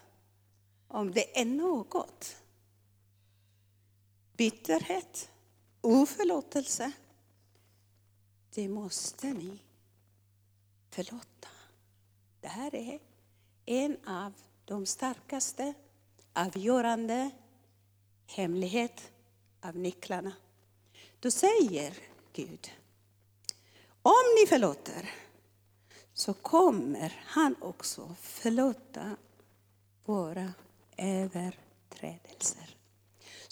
om 0.89 1.13
det 1.13 1.41
är 1.41 1.45
något. 1.45 2.44
Bitterhet, 4.37 5.31
oförlåtelse. 5.81 6.93
Det 8.55 8.69
måste 8.69 9.33
ni 9.33 9.59
förlåta. 10.91 11.49
Det 12.41 12.49
här 12.49 12.75
är 12.75 12.99
en 13.67 13.97
av 14.07 14.33
de 14.65 14.87
starkaste, 14.87 15.75
avgörande 16.33 17.31
hemlighet 18.27 19.13
av 19.61 19.77
nycklarna. 19.77 20.33
Då 21.21 21.31
säger 21.31 21.99
Gud, 22.33 22.71
om 24.03 24.25
ni 24.41 24.47
förlåter 24.47 25.11
så 26.13 26.35
kommer 26.35 27.23
han 27.27 27.57
också 27.61 28.15
förlåta 28.21 29.17
våra 30.05 30.53
överträdelser. 30.97 32.74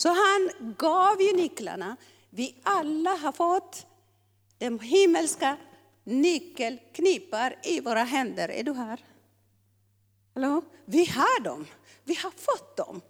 Så 0.03 0.09
han 0.09 0.75
gav 0.79 1.23
ju 1.23 1.33
nycklarna. 1.33 1.97
Vi 2.31 2.55
alla 2.63 3.11
har 3.11 3.33
fått 3.33 3.87
de 4.59 4.79
himmelska 4.79 5.57
nyckelknippar 6.05 7.59
i 7.63 7.81
våra 7.81 8.03
händer. 8.03 8.49
Är 8.51 8.63
du 8.63 8.73
här? 8.73 9.05
Hallå? 10.35 10.63
Vi 10.85 11.05
har 11.05 11.41
dem. 11.41 11.67
Vi 12.05 12.15
har 12.15 12.31
fått 12.31 12.77
dem. 12.77 13.01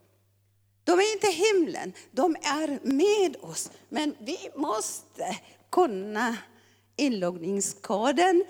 De 0.85 0.93
är 0.93 1.13
inte 1.13 1.27
himlen, 1.27 1.93
de 2.11 2.37
är 2.43 2.81
med 2.83 3.37
oss. 3.41 3.71
Men 3.89 4.15
vi 4.21 4.51
måste 4.57 5.39
kunna 5.71 6.37
inloggningskoden 6.97 8.45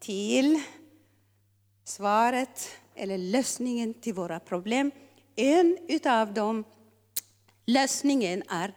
till 0.00 0.62
svaret 1.84 2.68
eller 2.94 3.18
lösningen 3.18 3.94
till 3.94 4.14
våra 4.14 4.40
problem. 4.40 4.90
En 5.36 5.78
utav 5.88 6.34
dem, 6.34 6.64
lösningen 7.72 8.42
är 8.48 8.74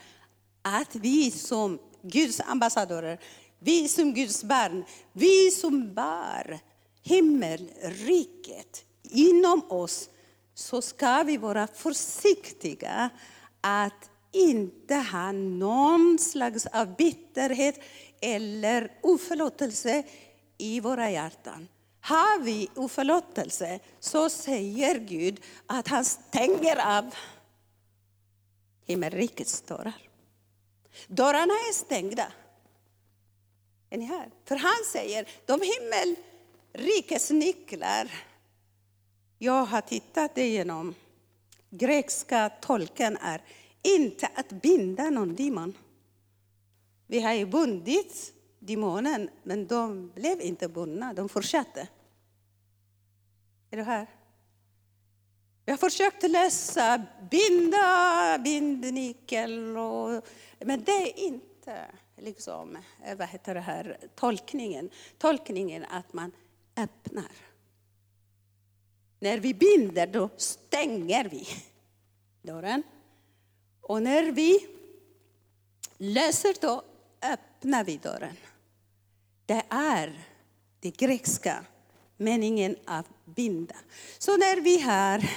att 0.61 0.95
vi 0.95 1.31
som 1.31 1.79
Guds 2.01 2.39
ambassadörer, 2.39 3.19
vi 3.59 3.87
som 3.87 4.13
Guds 4.13 4.43
barn, 4.43 4.85
vi 5.13 5.51
som 5.51 5.93
bär 5.93 6.59
himmelriket 7.03 8.85
inom 9.03 9.71
oss, 9.71 10.09
så 10.53 10.81
ska 10.81 11.23
vi 11.23 11.37
vara 11.37 11.67
försiktiga 11.67 13.09
att 13.61 14.09
inte 14.31 14.95
ha 14.95 15.31
någon 15.31 16.19
slags 16.19 16.65
av 16.65 16.95
bitterhet 16.95 17.79
eller 18.21 18.91
oförlåtelse 19.01 20.03
i 20.57 20.79
våra 20.79 21.11
hjärtan. 21.11 21.67
Har 22.01 22.39
vi 22.39 22.69
oförlåtelse 22.75 23.79
så 23.99 24.29
säger 24.29 24.99
Gud 24.99 25.41
att 25.67 25.87
han 25.87 26.05
stänger 26.05 26.97
av 26.97 27.15
himmelrikets 28.85 29.61
dörrar. 29.61 30.09
Dörrarna 31.07 31.53
är 31.53 31.73
stängda. 31.73 32.31
Är 33.89 33.97
ni 33.97 34.05
här? 34.05 34.29
För 34.45 34.55
han 34.55 34.83
säger, 34.91 35.29
de 35.45 35.61
himmelrikets 35.61 37.29
nycklar, 37.29 38.11
jag 39.37 39.65
har 39.65 39.81
tittat 39.81 40.37
igenom, 40.37 40.95
grekiska 41.69 42.49
tolken 42.49 43.17
är 43.17 43.41
inte 43.81 44.29
att 44.35 44.49
binda 44.49 45.09
någon 45.09 45.35
demon. 45.35 45.77
Vi 47.07 47.21
har 47.21 47.33
ju 47.33 47.45
bundit 47.45 48.33
demonen, 48.59 49.29
men 49.43 49.67
de 49.67 50.11
blev 50.15 50.41
inte 50.41 50.67
bundna, 50.67 51.13
de 51.13 51.29
fortsatte. 51.29 51.87
Är 53.71 53.77
du 53.77 53.83
här? 53.83 54.07
Jag 55.65 55.79
försökte 55.79 56.27
läsa, 56.27 57.05
binda, 57.31 58.37
bindnyckel, 58.43 59.77
och, 59.77 60.27
men 60.59 60.83
det 60.83 60.91
är 60.91 61.19
inte 61.19 61.85
liksom, 62.17 62.77
eh, 63.05 63.17
vad 63.17 63.27
heter 63.27 63.53
det 63.53 63.61
här, 63.61 63.97
tolkningen. 64.15 64.89
Tolkningen 65.17 65.85
att 65.89 66.13
man 66.13 66.31
öppnar. 66.75 67.31
När 69.19 69.37
vi 69.37 69.53
binder, 69.53 70.07
då 70.07 70.29
stänger 70.37 71.29
vi 71.29 71.47
dörren. 72.41 72.83
Och 73.81 74.01
när 74.01 74.31
vi 74.31 74.67
läser 75.97 76.55
då 76.61 76.83
öppnar 77.21 77.83
vi 77.83 77.97
dörren. 77.97 78.37
Det 79.45 79.63
är 79.69 80.23
det 80.79 80.91
grekiska 80.91 81.65
meningen 82.17 82.75
av 82.85 83.05
binda. 83.25 83.75
Så 84.17 84.37
när 84.37 84.61
vi 84.61 84.81
har 84.81 85.29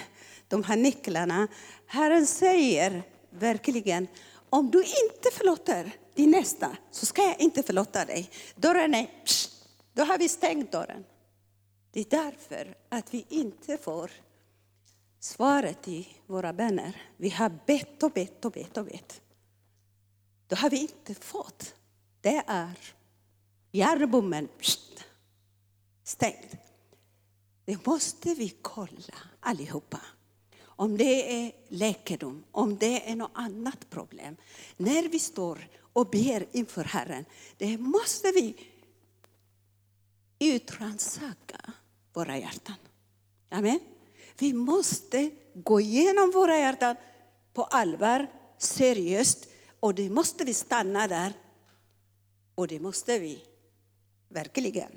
de 0.48 0.64
här 0.64 0.76
nycklarna, 0.76 1.48
Herren 1.86 2.26
säger 2.26 3.02
verkligen, 3.30 4.08
om 4.50 4.70
du 4.70 4.78
inte 4.78 5.30
förlåter 5.32 5.96
din 6.14 6.30
nästa 6.30 6.76
så 6.90 7.06
ska 7.06 7.22
jag 7.22 7.40
inte 7.40 7.62
förlåta 7.62 8.04
dig. 8.04 8.30
Dörren 8.56 8.94
är, 8.94 9.06
psh, 9.24 9.48
då 9.92 10.04
har 10.04 10.18
vi 10.18 10.28
stängt 10.28 10.72
dörren. 10.72 11.04
Det 11.92 12.00
är 12.00 12.10
därför 12.10 12.76
att 12.88 13.14
vi 13.14 13.26
inte 13.28 13.78
får 13.78 14.10
svaret 15.20 15.88
i 15.88 16.08
våra 16.26 16.52
böner. 16.52 17.02
Vi 17.16 17.30
har 17.30 17.52
bett 17.66 18.02
och 18.02 18.10
bett 18.10 18.44
och 18.44 18.52
bett 18.52 18.76
och 18.76 18.84
bett. 18.84 19.20
Då 20.48 20.56
har 20.56 20.70
vi 20.70 20.80
inte 20.80 21.14
fått. 21.14 21.74
Det 22.20 22.44
är 22.46 22.78
järnbommen 23.72 24.48
stängd. 26.04 26.56
Det 27.64 27.86
måste 27.86 28.34
vi 28.34 28.48
kolla 28.62 29.14
allihopa. 29.40 30.00
Om 30.76 30.96
det 30.96 31.44
är 31.46 31.52
läkedom, 31.68 32.44
om 32.50 32.76
det 32.76 33.10
är 33.10 33.16
något 33.16 33.30
annat 33.34 33.90
problem. 33.90 34.36
När 34.76 35.08
vi 35.08 35.18
står 35.18 35.68
och 35.92 36.10
ber 36.10 36.46
inför 36.52 36.84
Herren, 36.84 37.24
det 37.56 37.78
måste 37.78 38.30
vi 38.30 38.54
utrannsaka 40.38 41.72
våra 42.12 42.38
hjärtan. 42.38 42.76
Amen. 43.48 43.80
Vi 44.38 44.52
måste 44.52 45.30
gå 45.54 45.80
igenom 45.80 46.30
våra 46.30 46.58
hjärtan 46.58 46.96
på 47.52 47.64
allvar, 47.64 48.26
seriöst. 48.58 49.48
Och 49.80 49.94
det 49.94 50.10
måste 50.10 50.44
vi 50.44 50.54
stanna 50.54 51.08
där. 51.08 51.32
Och 52.54 52.68
det 52.68 52.80
måste 52.80 53.18
vi 53.18 53.42
verkligen 54.28 54.90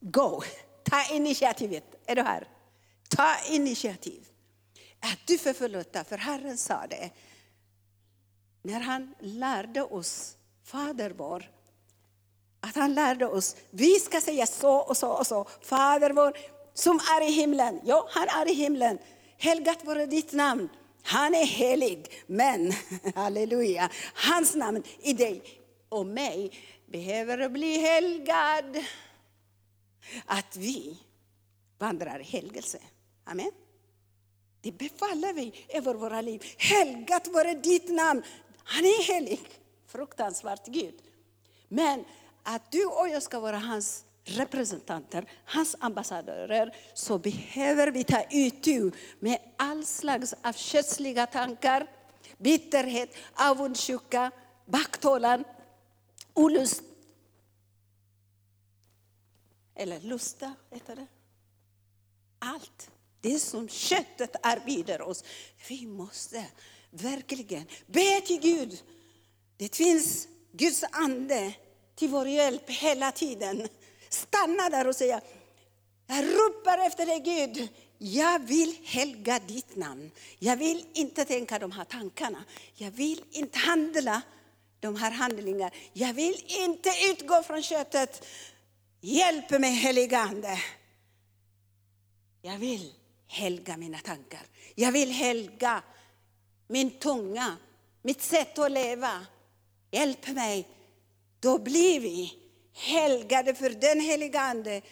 Go! 0.00 0.42
Ta 0.82 1.14
initiativet. 1.14 1.84
Är 2.06 2.16
du 2.16 2.22
här? 2.22 2.48
Ta 3.08 3.34
initiativ. 3.50 4.28
Att 5.00 5.18
du 5.26 5.38
får 5.38 5.52
förlåta, 5.52 6.04
för 6.04 6.18
Herren 6.18 6.58
sa 6.58 6.86
det. 6.86 7.10
När 8.62 8.80
han 8.80 9.14
lärde 9.20 9.82
oss 9.82 10.36
Fader 10.64 11.10
vår, 11.10 11.50
att 12.60 12.76
han 12.76 12.94
lärde 12.94 13.26
oss, 13.26 13.56
vi 13.70 14.00
ska 14.00 14.20
säga 14.20 14.46
så 14.46 14.76
och 14.76 14.96
så 14.96 15.08
och 15.08 15.26
så. 15.26 15.44
Fader 15.62 16.10
vår 16.10 16.36
som 16.74 16.96
är 16.96 17.28
i 17.28 17.32
himlen. 17.32 17.80
Ja, 17.84 18.08
han 18.10 18.28
är 18.28 18.50
i 18.50 18.54
himlen. 18.54 18.98
Helgat 19.38 19.84
vare 19.84 20.06
ditt 20.06 20.32
namn. 20.32 20.68
Han 21.02 21.34
är 21.34 21.44
helig, 21.44 22.24
men 22.26 22.72
halleluja, 23.14 23.90
hans 24.14 24.54
namn 24.54 24.82
i 24.98 25.12
dig 25.12 25.42
och 25.88 26.06
mig 26.06 26.52
behöver 26.86 27.48
bli 27.48 27.78
helgad. 27.78 28.84
Att 30.26 30.56
vi 30.56 30.98
vandrar 31.78 32.20
i 32.20 32.24
helgelse. 32.24 32.78
Amen. 33.24 33.50
Det 34.68 34.72
befaller 34.72 35.32
vi 35.32 35.66
över 35.68 35.94
våra 35.94 36.20
liv. 36.20 36.42
Helgat 36.58 37.28
vare 37.28 37.54
ditt 37.54 37.88
namn. 37.88 38.22
Han 38.64 38.84
är 38.84 39.02
helig. 39.02 39.40
Fruktansvärt 39.86 40.66
Gud. 40.66 40.94
Men 41.68 42.04
att 42.42 42.72
du 42.72 42.84
och 42.84 43.08
jag 43.08 43.22
ska 43.22 43.40
vara 43.40 43.58
hans 43.58 44.04
representanter, 44.24 45.30
hans 45.44 45.76
ambassadörer, 45.80 46.76
så 46.94 47.18
behöver 47.18 47.90
vi 47.90 48.04
ta 48.04 48.22
itu 48.30 48.90
med 49.20 49.38
all 49.56 49.84
slags 49.84 50.34
av 50.42 50.52
kötsliga 50.52 51.26
tankar, 51.26 51.86
bitterhet, 52.38 53.16
avundsjuka, 53.34 54.30
baktalan, 54.66 55.44
olust. 56.34 56.82
Eller 59.74 60.00
lusta, 60.00 60.54
heter 60.70 60.96
det. 60.96 61.06
Allt 62.38 62.90
det 63.20 63.38
som 63.38 63.68
köttet 63.68 64.36
erbjuder 64.42 65.02
oss. 65.02 65.24
Vi 65.68 65.86
måste 65.86 66.44
verkligen 66.90 67.66
be 67.86 68.20
till 68.20 68.40
Gud. 68.40 68.82
Det 69.56 69.76
finns 69.76 70.28
Guds 70.52 70.84
ande 70.92 71.52
till 71.94 72.08
vår 72.08 72.28
hjälp 72.28 72.70
hela 72.70 73.12
tiden. 73.12 73.68
Stanna 74.08 74.68
där 74.70 74.86
och 74.86 74.96
säga, 74.96 75.20
jag 76.06 76.24
ropar 76.24 76.78
efter 76.86 77.06
dig 77.06 77.20
Gud. 77.20 77.68
Jag 77.98 78.38
vill 78.46 78.76
helga 78.84 79.38
ditt 79.38 79.76
namn. 79.76 80.10
Jag 80.38 80.56
vill 80.56 80.86
inte 80.94 81.24
tänka 81.24 81.58
de 81.58 81.72
här 81.72 81.84
tankarna. 81.84 82.44
Jag 82.74 82.90
vill 82.90 83.24
inte 83.30 83.58
handla 83.58 84.22
de 84.80 84.96
här 84.96 85.10
handlingarna. 85.10 85.70
Jag 85.92 86.14
vill 86.14 86.44
inte 86.46 86.90
utgå 87.10 87.42
från 87.42 87.62
köttet. 87.62 88.26
Hjälp 89.00 89.50
mig 89.50 89.72
helige 89.72 90.18
Ande. 90.18 90.58
Jag 92.42 92.58
vill 92.58 92.92
helga 93.28 93.76
mina 93.76 93.98
tankar. 93.98 94.42
Jag 94.74 94.92
vill 94.92 95.10
helga 95.10 95.82
min 96.68 96.90
tunga, 96.90 97.56
mitt 98.02 98.22
sätt 98.22 98.58
att 98.58 98.72
leva. 98.72 99.26
Hjälp 99.90 100.28
mig. 100.28 100.68
Då 101.40 101.58
blir 101.58 102.00
vi 102.00 102.34
helgade 102.72 103.54
för 103.54 103.70
den 103.70 104.00
heliga 104.00 104.40
Ande 104.40 104.82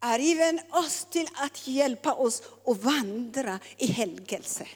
är 0.00 0.32
även 0.32 0.60
oss 0.70 1.06
till 1.10 1.28
att 1.34 1.66
hjälpa 1.68 2.14
oss 2.14 2.42
att 2.66 2.76
vandra 2.76 3.58
i 3.76 3.86
helgelse. 3.86 4.66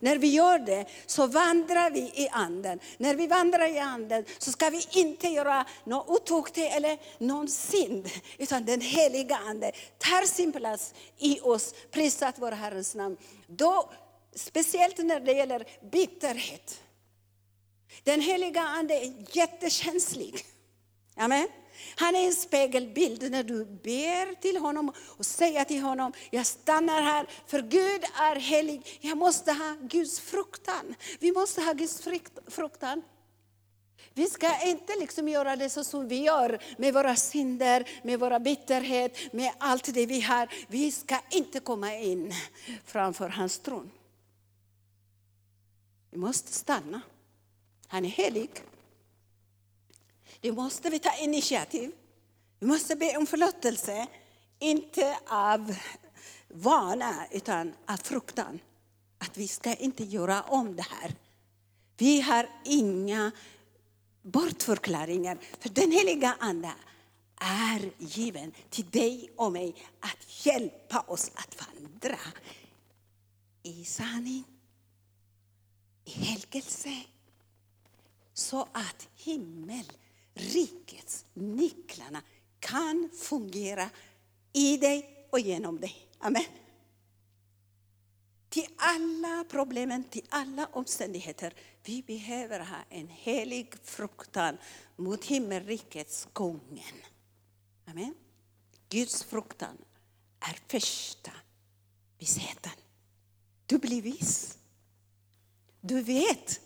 När 0.00 0.16
vi 0.16 0.26
gör 0.26 0.58
det 0.58 0.84
så 1.06 1.26
vandrar 1.26 1.90
vi 1.90 2.00
i 2.00 2.28
anden. 2.32 2.80
När 2.98 3.14
vi 3.14 3.26
vandrar 3.26 3.74
i 3.74 3.78
anden 3.78 4.24
så 4.38 4.52
ska 4.52 4.70
vi 4.70 4.86
inte 4.90 5.28
göra 5.28 5.66
något 5.84 6.08
otuktigt 6.08 6.74
eller 6.74 6.98
någon 7.18 7.48
synd. 7.48 8.08
Utan 8.38 8.64
den 8.64 8.80
heliga 8.80 9.36
ande 9.36 9.72
tar 9.98 10.26
sin 10.26 10.52
plats 10.52 10.94
i 11.18 11.40
oss. 11.40 11.74
Prisat 11.90 12.34
vår 12.38 12.52
Herrens 12.52 12.94
namn. 12.94 13.16
Då, 13.46 13.90
speciellt 14.34 14.98
när 14.98 15.20
det 15.20 15.32
gäller 15.32 15.66
bitterhet. 15.92 16.80
Den 18.02 18.20
heliga 18.20 18.60
ande 18.60 18.94
är 18.94 19.12
jättekänslig. 19.36 20.44
Amen. 21.16 21.48
Han 21.96 22.14
är 22.14 22.26
en 22.26 22.32
spegelbild 22.32 23.30
när 23.30 23.42
du 23.42 23.64
ber 23.64 24.34
till 24.34 24.56
honom 24.56 24.92
och 24.98 25.26
säger 25.26 25.64
till 25.64 25.82
honom, 25.82 26.12
jag 26.30 26.46
stannar 26.46 27.02
här 27.02 27.26
för 27.46 27.62
Gud 27.62 28.04
är 28.14 28.36
helig. 28.36 28.98
Jag 29.00 29.18
måste 29.18 29.52
ha 29.52 29.76
Guds 29.82 30.20
fruktan. 30.20 30.94
Vi 31.18 31.32
måste 31.32 31.62
ha 31.62 31.72
Guds 31.72 32.02
fruktan. 32.48 33.02
Vi 34.14 34.26
ska 34.26 34.66
inte 34.66 34.92
liksom 34.98 35.28
göra 35.28 35.56
det 35.56 35.70
så 35.70 35.84
som 35.84 36.08
vi 36.08 36.22
gör 36.22 36.62
med 36.78 36.94
våra 36.94 37.16
synder, 37.16 37.88
med 38.02 38.20
våra 38.20 38.40
bitterhet, 38.40 39.32
med 39.32 39.52
allt 39.58 39.94
det 39.94 40.06
vi 40.06 40.20
har. 40.20 40.48
Vi 40.68 40.92
ska 40.92 41.18
inte 41.30 41.60
komma 41.60 41.94
in 41.94 42.32
framför 42.84 43.28
hans 43.28 43.58
tron. 43.58 43.90
Vi 46.10 46.18
måste 46.18 46.52
stanna. 46.52 47.00
Han 47.86 48.04
är 48.04 48.08
helig. 48.08 48.50
Då 50.40 50.52
måste 50.52 50.90
vi 50.90 50.98
ta 50.98 51.16
initiativ. 51.16 51.92
Vi 52.58 52.66
måste 52.66 52.96
be 52.96 53.16
om 53.16 53.26
förlåtelse, 53.26 54.06
inte 54.58 55.18
av 55.28 55.76
vana 56.48 57.26
utan 57.30 57.72
av 57.86 57.96
fruktan. 57.96 58.60
Att 59.18 59.36
vi 59.36 59.48
ska 59.48 59.74
inte 59.74 60.04
göra 60.04 60.42
om 60.42 60.76
det 60.76 60.86
här. 60.90 61.14
Vi 61.96 62.20
har 62.20 62.48
inga 62.64 63.32
bortförklaringar. 64.22 65.38
För 65.58 65.68
den 65.68 65.92
heliga 65.92 66.36
Ande 66.40 66.72
är 67.40 67.90
given 67.98 68.52
till 68.70 68.90
dig 68.90 69.30
och 69.36 69.52
mig 69.52 69.74
att 70.00 70.46
hjälpa 70.46 71.00
oss 71.00 71.30
att 71.34 71.56
vandra 71.68 72.18
i 73.62 73.84
sanning, 73.84 74.44
i 76.04 76.10
helgelse, 76.10 77.02
så 78.34 78.68
att 78.72 79.08
himmel 79.16 79.92
rikets 80.34 81.24
nycklarna 81.34 82.22
kan 82.60 83.10
fungera 83.14 83.90
i 84.52 84.76
dig 84.76 85.26
och 85.30 85.40
genom 85.40 85.80
dig. 85.80 86.08
Amen. 86.18 86.44
Till 88.48 88.66
alla 88.76 89.44
problemen, 89.50 90.04
till 90.04 90.26
alla 90.28 90.66
omständigheter. 90.66 91.54
Vi 91.84 92.02
behöver 92.02 92.60
ha 92.60 92.78
en 92.88 93.08
helig 93.08 93.74
fruktan 93.84 94.58
mot 94.96 95.24
himmelrikets 95.24 96.28
gången. 96.32 96.94
Amen. 97.86 98.14
Guds 98.88 99.24
fruktan 99.24 99.76
är 100.40 100.58
första 100.68 101.32
visheten. 102.18 102.72
Du 103.66 103.78
blir 103.78 104.02
vis. 104.02 104.58
Du 105.80 106.02
vet 106.02 106.60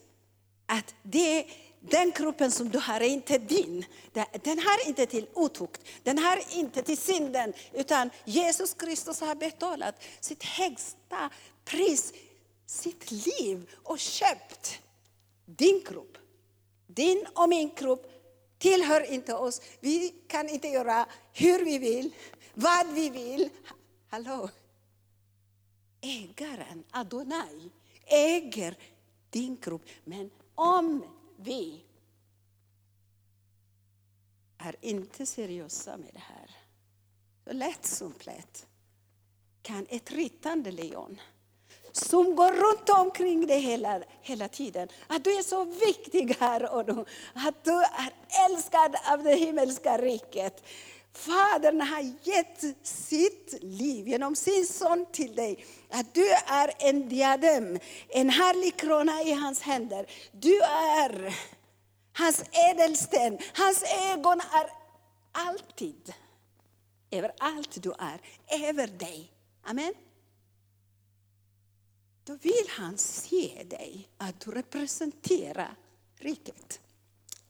att 0.67 0.95
det 1.03 1.47
den 1.91 2.13
kroppen 2.13 2.51
som 2.51 2.69
du 2.69 2.79
har 2.79 3.01
är 3.01 3.09
inte 3.09 3.39
din. 3.39 3.85
Den 4.43 4.59
har 4.59 4.89
inte 4.89 5.07
till 5.07 5.27
otukt, 5.35 5.81
den 6.03 6.19
har 6.19 6.57
inte 6.57 6.83
till 6.83 6.99
synden. 6.99 7.53
Utan 7.73 8.11
Jesus 8.25 8.75
Kristus 8.75 9.21
har 9.21 9.35
betalat 9.35 10.03
sitt 10.21 10.43
högsta 10.43 11.31
pris, 11.65 12.13
sitt 12.67 13.11
liv 13.11 13.71
och 13.83 13.99
köpt 13.99 14.79
din 15.47 15.83
kropp. 15.87 16.19
Din 16.87 17.27
och 17.35 17.49
min 17.49 17.71
kropp 17.71 18.07
tillhör 18.59 19.13
inte 19.13 19.35
oss. 19.35 19.61
Vi 19.81 20.15
kan 20.29 20.49
inte 20.49 20.69
göra 20.69 21.07
hur 21.33 21.65
vi 21.65 21.79
vill, 21.79 22.15
vad 22.55 22.87
vi 22.93 23.11
vill. 23.11 23.51
Hallå? 24.11 24.49
Ägaren, 26.01 26.85
Adonai, 26.91 27.71
äger 28.07 28.77
din 29.31 29.57
kropp. 29.57 29.83
Men 30.05 30.31
om 30.55 31.05
vi 31.37 31.85
är 34.59 34.77
inte 34.81 35.27
seriösa 35.27 35.97
med 35.97 36.11
det 36.13 36.23
här. 36.23 36.51
Så 37.45 37.53
lätt 37.53 37.87
som 37.87 38.13
plätt 38.13 38.67
kan 39.63 39.87
ett 39.91 40.11
rittande 40.11 40.71
lejon 40.71 41.21
som 41.93 42.37
går 42.37 42.53
runt 42.53 42.89
omkring 42.89 43.47
dig 43.47 43.61
hela, 43.61 44.03
hela 44.23 44.49
tiden. 44.49 44.89
Att 45.07 45.25
du 45.25 45.39
är 45.39 45.43
så 45.43 45.65
viktig 45.65 46.37
här 46.41 46.75
och 46.75 46.87
nu. 46.87 47.05
Att 47.35 47.65
du 47.65 47.73
är 47.73 48.13
älskad 48.51 48.97
av 49.13 49.23
det 49.23 49.35
himmelska 49.35 49.99
riket. 49.99 50.65
Fadern 51.15 51.81
har 51.81 52.13
gett 52.23 52.87
sitt 52.87 53.59
liv 53.61 54.09
genom 54.09 54.37
sin 54.37 54.67
son 54.67 55.07
till 55.13 55.35
dig. 55.35 55.67
Att 55.91 56.15
du 56.15 56.31
är 56.47 56.71
en 56.79 57.09
diadem, 57.09 57.79
en 58.09 58.31
härlig 58.31 58.77
krona 58.77 59.23
i 59.23 59.33
hans 59.33 59.61
händer. 59.61 60.07
Du 60.33 60.63
är 60.63 61.35
hans 62.13 62.43
ädelsten. 62.71 63.39
Hans 63.55 63.83
ögon 63.83 64.41
är 64.41 64.71
alltid 65.33 66.15
över 67.11 67.33
allt 67.39 67.83
du 67.83 67.93
är, 67.99 68.21
över 68.69 68.87
dig. 68.87 69.33
Amen. 69.63 69.95
Då 72.25 72.35
vill 72.35 72.69
han 72.69 72.99
se 72.99 73.63
dig, 73.71 74.09
att 74.17 74.41
du 74.41 74.51
representerar 74.51 75.77
riket. 76.19 76.81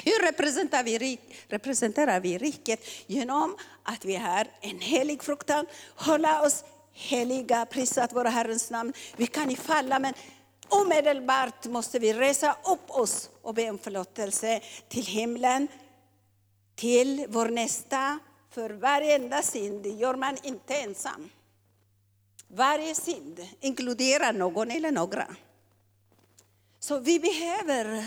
Hur 0.04 0.26
representerar 0.26 0.82
vi, 0.82 1.18
representerar 1.48 2.20
vi 2.20 2.38
riket? 2.38 2.80
Genom 3.06 3.56
att 3.82 4.04
vi 4.04 4.16
har 4.16 4.46
en 4.60 4.80
helig 4.80 5.22
fruktan, 5.22 5.66
hålla 5.96 6.42
oss 6.42 6.64
heliga, 6.92 7.66
prisat 7.66 8.12
våra 8.12 8.28
Herrens 8.28 8.70
namn. 8.70 8.92
Vi 9.16 9.26
kan 9.26 9.56
falla 9.56 9.98
men 9.98 10.14
omedelbart 10.68 11.66
måste 11.66 11.98
vi 11.98 12.12
resa 12.12 12.56
upp 12.64 12.90
oss 12.90 13.30
och 13.42 13.54
be 13.54 13.70
om 13.70 13.78
förlåtelse 13.78 14.60
till 14.88 15.06
himlen, 15.06 15.68
till 16.74 17.26
vår 17.28 17.48
nästa. 17.48 18.18
För 18.50 18.70
varenda 18.70 19.42
synd 19.42 19.86
gör 19.86 20.14
man 20.14 20.36
inte 20.42 20.74
ensam. 20.74 21.30
Varje 22.48 22.94
synd 22.94 23.48
inkluderar 23.60 24.32
någon 24.32 24.70
eller 24.70 24.90
några. 24.90 25.36
Så 26.78 26.98
vi 26.98 27.20
behöver 27.20 28.04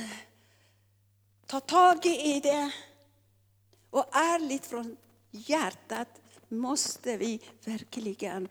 ta 1.48 1.60
tag 1.60 2.06
i 2.06 2.40
det. 2.40 2.72
Och 3.90 4.06
ärligt 4.12 4.66
från 4.66 4.98
hjärtat 5.32 6.22
måste 6.50 7.18
vi 7.18 7.40
verkligen 7.66 8.48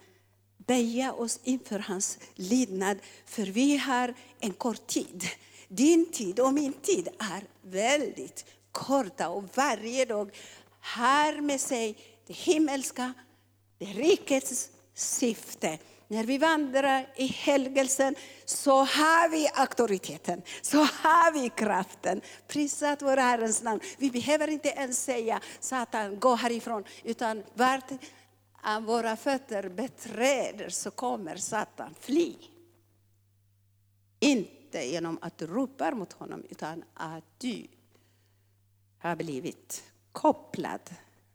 böja 0.56 1.12
oss 1.12 1.40
inför 1.44 1.78
hans 1.78 2.18
lydnad. 2.34 2.98
För 3.26 3.46
vi 3.46 3.76
har 3.76 4.14
en 4.40 4.52
kort 4.52 4.86
tid. 4.86 5.24
Din 5.68 6.12
tid 6.12 6.40
och 6.40 6.54
min 6.54 6.72
tid 6.72 7.08
är 7.18 7.44
väldigt 7.62 8.44
korta 8.72 9.28
och 9.28 9.44
varje 9.54 10.04
dag 10.04 10.30
har 10.80 11.40
med 11.40 11.60
sig 11.60 11.96
det 12.26 12.36
himmelska, 12.36 13.12
det 13.78 13.84
rikets 13.84 14.70
syfte. 14.94 15.78
När 16.08 16.24
vi 16.24 16.38
vandrar 16.38 17.12
i 17.16 17.26
helgelsen 17.26 18.14
så 18.44 18.76
har 18.78 19.28
vi 19.28 19.48
auktoriteten, 19.54 20.42
så 20.62 20.78
har 20.78 21.32
vi 21.32 21.48
kraften. 21.48 22.20
Prisat 22.48 23.02
vår 23.02 23.16
Herrens 23.16 23.62
namn. 23.62 23.80
Vi 23.98 24.10
behöver 24.10 24.48
inte 24.48 24.68
ens 24.68 25.04
säga 25.04 25.40
Satan, 25.60 26.20
gå 26.20 26.34
härifrån. 26.34 26.84
Utan 27.04 27.42
vart 27.54 27.90
våra 28.82 29.16
fötter 29.16 29.68
beträder 29.68 30.68
så 30.68 30.90
kommer 30.90 31.36
Satan 31.36 31.94
fly. 32.00 32.34
Inte 34.20 34.86
genom 34.86 35.18
att 35.22 35.38
du 35.38 35.46
ropar 35.46 35.92
mot 35.92 36.12
honom 36.12 36.44
utan 36.50 36.84
att 36.94 37.24
du 37.38 37.66
har 38.98 39.16
blivit 39.16 39.84
kopplad 40.12 40.80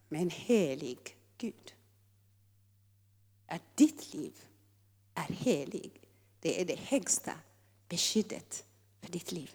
med 0.09 0.21
en 0.21 0.29
helig 0.29 1.17
Gud. 1.37 1.73
Att 3.47 3.77
ditt 3.77 4.13
liv 4.13 4.33
är 5.29 5.33
helig. 5.33 5.91
Det 6.39 6.61
är 6.61 6.65
det 6.65 6.79
högsta 6.79 7.31
beskyddet 7.89 8.63
för 9.01 9.11
ditt 9.11 9.31
liv. 9.31 9.51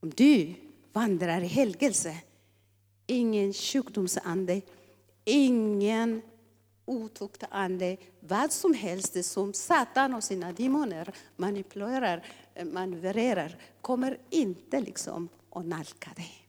Om 0.00 0.10
du 0.10 0.54
vandrar 0.92 1.40
i 1.40 1.46
helgelse. 1.46 2.16
Ingen 3.06 3.52
sjukdomsande, 3.52 4.60
ingen 5.24 6.22
otuktande 6.84 7.96
vad 8.20 8.52
som 8.52 8.74
helst 8.74 9.24
som 9.24 9.54
Satan 9.54 10.14
och 10.14 10.24
sina 10.24 10.52
demoner 10.52 11.14
manipulerar, 11.36 12.26
eh, 12.54 12.64
manövrerar, 12.64 13.56
kommer 13.80 14.18
inte 14.30 14.80
liksom 14.80 15.28
att 15.50 15.66
nalka 15.66 16.10
dig. 16.16 16.48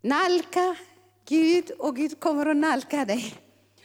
Nalka 0.00 0.76
Gud 1.24 1.70
och 1.70 1.96
Gud 1.96 2.20
kommer 2.20 2.46
att 2.46 2.56
nalka 2.56 3.04
dig. 3.04 3.34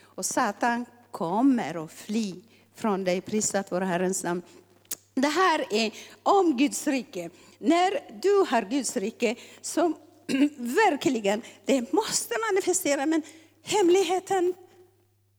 Och 0.02 0.24
Satan 0.24 0.86
kommer 1.10 1.84
att 1.84 1.92
fly 1.92 2.34
från 2.76 3.04
dig. 3.04 3.20
Prisat 3.20 3.72
vår 3.72 3.80
Herrens 3.80 4.24
namn. 4.24 4.42
Det 5.14 5.28
här 5.28 5.66
är 5.70 5.92
om 6.22 6.56
Guds 6.56 6.86
rike. 6.86 7.30
När 7.58 8.20
du 8.22 8.46
har 8.50 8.62
Guds 8.62 8.96
rike 8.96 9.36
som 9.60 9.96
verkligen, 10.56 11.42
det 11.64 11.92
måste 11.92 12.34
manifestera, 12.52 13.06
men 13.06 13.22
hemligheten 13.62 14.54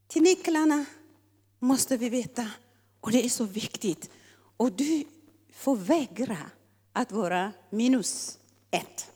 till 0.07 0.21
nycklarna 0.21 0.85
måste 1.59 1.97
vi 1.97 2.09
veta. 2.09 2.51
Och 3.01 3.11
det 3.11 3.25
är 3.25 3.29
så 3.29 3.43
viktigt. 3.43 4.09
Och 4.57 4.71
du 4.71 5.03
får 5.53 5.75
vägra 5.75 6.37
att 6.93 7.11
vara 7.11 7.51
minus 7.69 8.39
ett. 8.71 9.11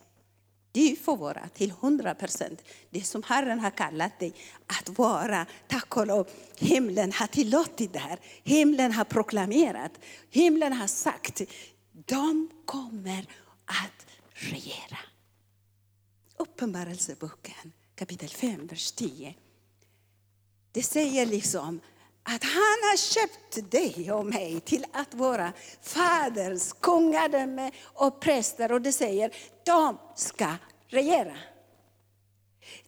Du 0.71 0.95
får 0.95 1.17
vara 1.17 1.49
till 1.49 1.69
100 1.69 2.15
procent 2.15 2.61
det 2.89 3.03
som 3.03 3.23
Herren 3.23 3.59
har 3.59 3.71
kallat 3.71 4.19
dig 4.19 4.33
att 4.67 4.97
vara. 4.97 5.45
Tack 5.67 5.97
och 5.97 6.07
lov, 6.07 6.29
himlen 6.57 7.11
har 7.11 7.27
tillåtit 7.27 7.93
det 7.93 7.99
här. 7.99 8.19
Himlen 8.43 8.91
har 8.91 9.03
proklamerat, 9.03 9.91
himlen 10.29 10.73
har 10.73 10.87
sagt, 10.87 11.41
de 11.91 12.49
kommer 12.65 13.25
att 13.65 14.05
regera. 14.33 14.97
Uppenbarelseboken 16.37 17.71
kapitel 17.95 18.29
5, 18.29 18.67
vers 18.67 18.91
10. 18.91 19.35
Det 20.71 20.83
säger 20.83 21.25
liksom 21.25 21.79
att 22.23 22.43
han 22.43 22.79
har 22.89 22.97
köpt 22.97 23.71
dig 23.71 24.11
och 24.11 24.25
mig 24.25 24.59
till 24.59 24.85
att 24.93 25.13
vara 25.13 25.53
faders 25.81 26.73
kungadöme 26.79 27.71
och 27.83 28.19
präster. 28.19 28.71
Och 28.71 28.81
det 28.81 28.91
säger, 28.91 29.35
de 29.63 29.97
ska 30.15 30.55
regera. 30.87 31.37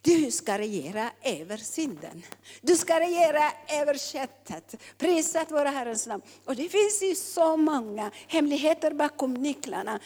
Du 0.01 0.31
ska 0.31 0.57
regera 0.57 1.11
över 1.23 1.57
synden. 1.57 2.23
Du 2.61 2.77
ska 2.77 2.99
regera 2.99 3.51
över 3.67 3.97
köttet. 3.97 4.75
Prisat 4.97 5.51
våra 5.51 5.69
Herrens 5.69 6.07
namn. 6.07 6.23
Och 6.45 6.55
det 6.55 6.69
finns 6.69 7.03
ju 7.03 7.15
så 7.15 7.57
många 7.57 8.11
hemligheter 8.27 8.93
bakom 8.93 9.33
nycklarna. 9.33 9.99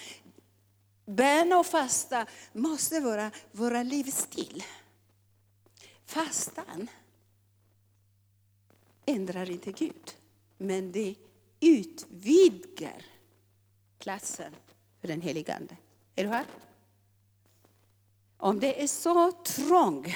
Bön 1.06 1.54
och 1.54 1.66
fasta 1.66 2.26
måste 2.54 3.00
vara 3.00 3.32
våra 3.52 3.84
livsstil. 3.84 4.64
Fastan 6.06 6.88
ändrar 9.08 9.50
inte 9.50 9.72
Gud, 9.72 10.16
men 10.58 10.92
det 10.92 11.16
utvidgar 11.60 13.06
platsen 14.00 14.56
för 15.02 15.08
den 15.08 15.22
helige 15.22 15.56
Ande. 15.56 15.78
Är 16.16 16.24
du 16.24 16.30
här? 16.30 16.46
Om 18.38 18.60
det 18.60 18.84
är 18.84 18.88
så 18.88 19.32
trång, 19.32 20.16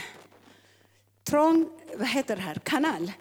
trång 1.24 1.70
vad 1.98 2.08
heter 2.08 2.36
det 2.36 2.42
här, 2.42 2.56
kanal, 2.56 3.12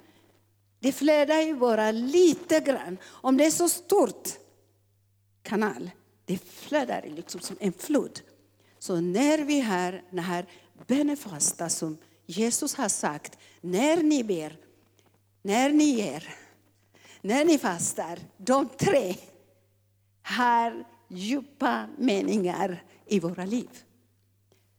det 0.78 0.92
flödar 0.92 1.40
ju 1.40 1.54
bara 1.54 1.90
lite 1.90 2.60
grann. 2.60 2.98
Om 3.04 3.36
det 3.36 3.46
är 3.46 3.50
så 3.50 3.68
stort 3.68 4.28
kanal, 5.42 5.90
det 6.24 6.38
flödar 6.38 7.02
liksom 7.16 7.40
som 7.40 7.56
en 7.60 7.72
flod. 7.72 8.20
Så 8.78 9.00
när 9.00 9.38
vi 9.38 9.60
har 9.60 10.02
den 10.10 10.18
här 10.18 10.46
bönefasta 10.86 11.68
som 11.68 11.98
Jesus 12.26 12.74
har 12.74 12.88
sagt, 12.88 13.38
när 13.60 14.02
ni 14.02 14.24
ber, 14.24 14.56
när 15.42 15.70
ni 15.70 15.84
ger, 15.84 16.28
när 17.20 17.44
ni 17.44 17.58
fastar, 17.58 18.18
de 18.36 18.68
tre 18.68 19.14
har 20.22 20.84
djupa 21.08 21.86
meningar 21.98 22.82
i 23.06 23.20
våra 23.20 23.44
liv. 23.44 23.84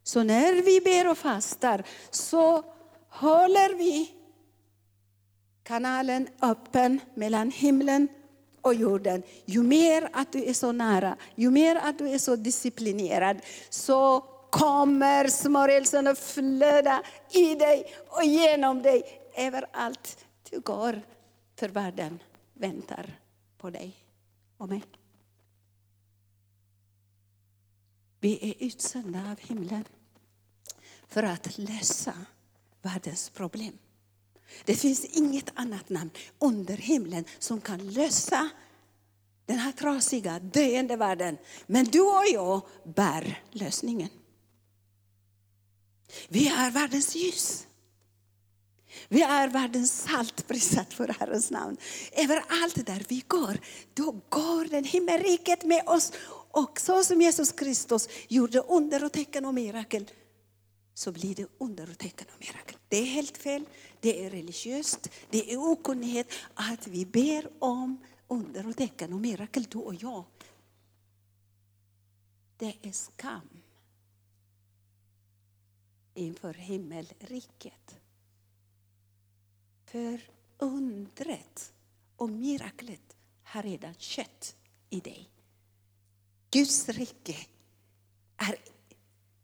Så 0.04 0.24
när 0.24 0.62
vi 0.62 0.82
ber 0.82 1.12
och 1.12 1.18
fastar 1.18 1.84
så 2.10 2.64
håller 3.10 3.76
vi 3.76 4.12
kanalen 5.64 6.28
öppen 6.42 7.00
mellan 7.16 7.52
himlen 7.52 8.08
och 8.62 8.74
jorden. 8.74 9.24
Ju 9.46 9.64
mer 9.64 10.10
att 10.14 10.32
du 10.32 10.44
är 10.44 10.54
så 10.54 10.72
nära, 10.72 11.18
ju 11.36 11.52
mer 11.52 11.76
att 11.76 11.98
du 11.98 12.10
är 12.10 12.18
så 12.18 12.36
disciplinerad, 12.36 13.38
så 13.70 14.22
kommer 14.50 15.28
smörjelsen 15.28 16.08
att 16.08 16.20
flöda 16.20 17.04
i 17.32 17.56
dig 17.56 17.94
och 18.08 18.24
genom 18.24 18.82
dig 18.82 19.04
överallt 19.36 20.26
du 20.52 20.60
går. 20.60 21.02
För 21.56 21.70
världen 21.70 22.20
väntar 22.54 23.20
på 23.58 23.70
dig 23.70 23.96
och 24.58 24.70
mig. 24.70 24.84
Vi 28.20 28.50
är 28.50 28.66
utsända 28.66 29.32
av 29.32 29.40
himlen 29.40 29.84
för 31.08 31.24
att 31.24 31.58
lösa 31.58 32.14
världens 32.82 33.30
problem. 33.30 33.78
Det 34.66 34.76
finns 34.76 35.06
inget 35.06 35.52
annat 35.56 35.90
namn 35.90 36.10
under 36.40 36.78
himlen 36.78 37.26
som 37.40 37.62
kan 37.62 37.90
lösa 37.90 38.50
den 39.46 39.58
här 39.60 39.72
trasiga, 39.72 40.40
döende 40.40 40.96
världen. 40.96 41.38
Men 41.68 41.86
du 41.86 42.02
och 42.02 42.26
jag 42.34 42.62
bär 42.84 43.44
lösningen. 43.52 44.10
Vi 46.30 46.48
är 46.48 46.72
världens 46.72 47.16
ljus. 47.16 47.68
Vi 49.10 49.22
är 49.22 49.48
världens 49.48 50.02
salt, 50.02 50.48
prisat 50.48 50.94
för 50.94 51.08
Herrens 51.08 51.52
namn. 51.52 51.78
Överallt 52.12 52.86
där 52.86 53.06
vi 53.08 53.24
går, 53.28 53.58
då 53.94 54.16
går 54.30 54.66
den 54.66 54.84
himmelriket 54.84 55.64
med 55.64 55.84
oss. 55.88 56.12
Och 56.52 56.80
så 56.80 57.04
som 57.04 57.22
Jesus 57.22 57.52
Kristus 57.52 58.10
gjorde 58.28 58.60
under 58.60 59.04
och 59.04 59.12
tecken 59.12 59.46
och 59.46 59.54
mirakel, 59.54 60.12
så 60.94 61.12
blir 61.12 61.36
det 61.36 61.48
under 61.58 61.90
och 61.90 61.98
tecken 61.98 62.28
och 62.34 62.40
mirakel. 62.40 62.78
Det 62.88 62.98
är 62.98 63.06
helt 63.06 63.38
fel, 63.38 63.66
det 64.00 64.26
är 64.26 64.30
religiöst, 64.30 65.10
det 65.30 65.54
är 65.54 65.58
okunnighet 65.58 66.34
att 66.54 66.88
vi 66.88 67.06
ber 67.06 67.50
om 67.60 67.98
under 68.28 68.68
och 68.68 68.78
tecken 68.78 69.14
och 69.14 69.20
mirakel, 69.20 69.64
du 69.64 69.78
och 69.78 69.96
jag. 69.96 70.24
Det 72.58 72.76
är 72.82 72.92
skam 72.92 73.50
inför 76.14 76.54
himmelriket. 76.54 78.01
För 79.92 80.22
undret 80.58 81.74
och 82.18 82.30
miraklet 82.30 83.16
har 83.44 83.64
redan 83.64 83.94
skett 83.94 84.56
i 84.90 85.00
dig. 85.00 85.30
Guds 86.52 86.90
rike 86.90 87.36
är 88.38 88.56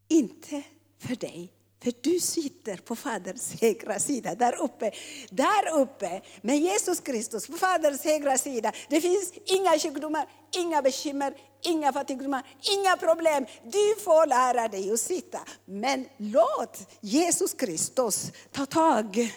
inte 0.08 0.62
för 0.98 1.16
dig, 1.16 1.52
för 1.82 1.92
du 2.00 2.20
sitter 2.20 2.76
på 2.76 2.96
Faderns 2.96 3.60
högra 3.60 3.98
sida, 3.98 4.34
där 4.34 4.62
uppe. 4.62 4.92
Där 5.30 5.80
uppe 5.80 6.22
med 6.42 6.58
Jesus 6.58 7.00
Kristus 7.00 7.46
på 7.46 7.52
Faderns 7.52 8.04
högra 8.04 8.38
sida. 8.38 8.72
Det 8.88 9.00
finns 9.00 9.32
inga 9.44 9.78
sjukdomar, 9.78 10.28
inga 10.56 10.82
bekymmer, 10.82 11.36
inga 11.62 11.92
fattigdomar, 11.92 12.46
inga 12.60 12.96
problem. 12.96 13.46
Du 13.64 13.96
får 14.04 14.26
lära 14.26 14.68
dig 14.68 14.92
att 14.92 15.00
sitta. 15.00 15.40
Men 15.64 16.08
låt 16.16 16.88
Jesus 17.00 17.54
Kristus 17.54 18.32
ta 18.52 18.66
tag 18.66 19.30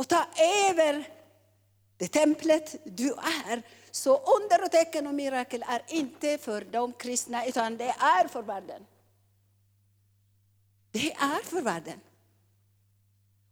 och 0.00 0.08
ta 0.08 0.26
över 0.70 1.08
det 1.96 2.08
templet 2.08 2.76
du 2.84 3.12
är. 3.12 3.62
Så 3.90 4.16
under 4.16 4.64
och 4.64 4.70
tecken 4.70 5.06
och 5.06 5.14
mirakel 5.14 5.64
är 5.68 5.82
inte 5.88 6.38
för 6.38 6.64
de 6.64 6.92
kristna, 6.92 7.46
utan 7.46 7.76
det 7.76 7.88
är 7.88 8.28
för 8.28 8.42
världen. 8.42 8.86
Det 10.90 11.12
är 11.12 11.42
för 11.44 11.62
världen. 11.62 12.00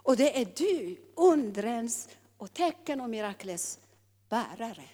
Och 0.03 0.17
det 0.17 0.41
är 0.41 0.45
du, 0.57 0.97
undrens 1.15 2.09
och 2.37 2.53
tecken 2.53 3.01
och 3.01 3.11
miraklets 3.11 3.79
bärare. 4.29 4.85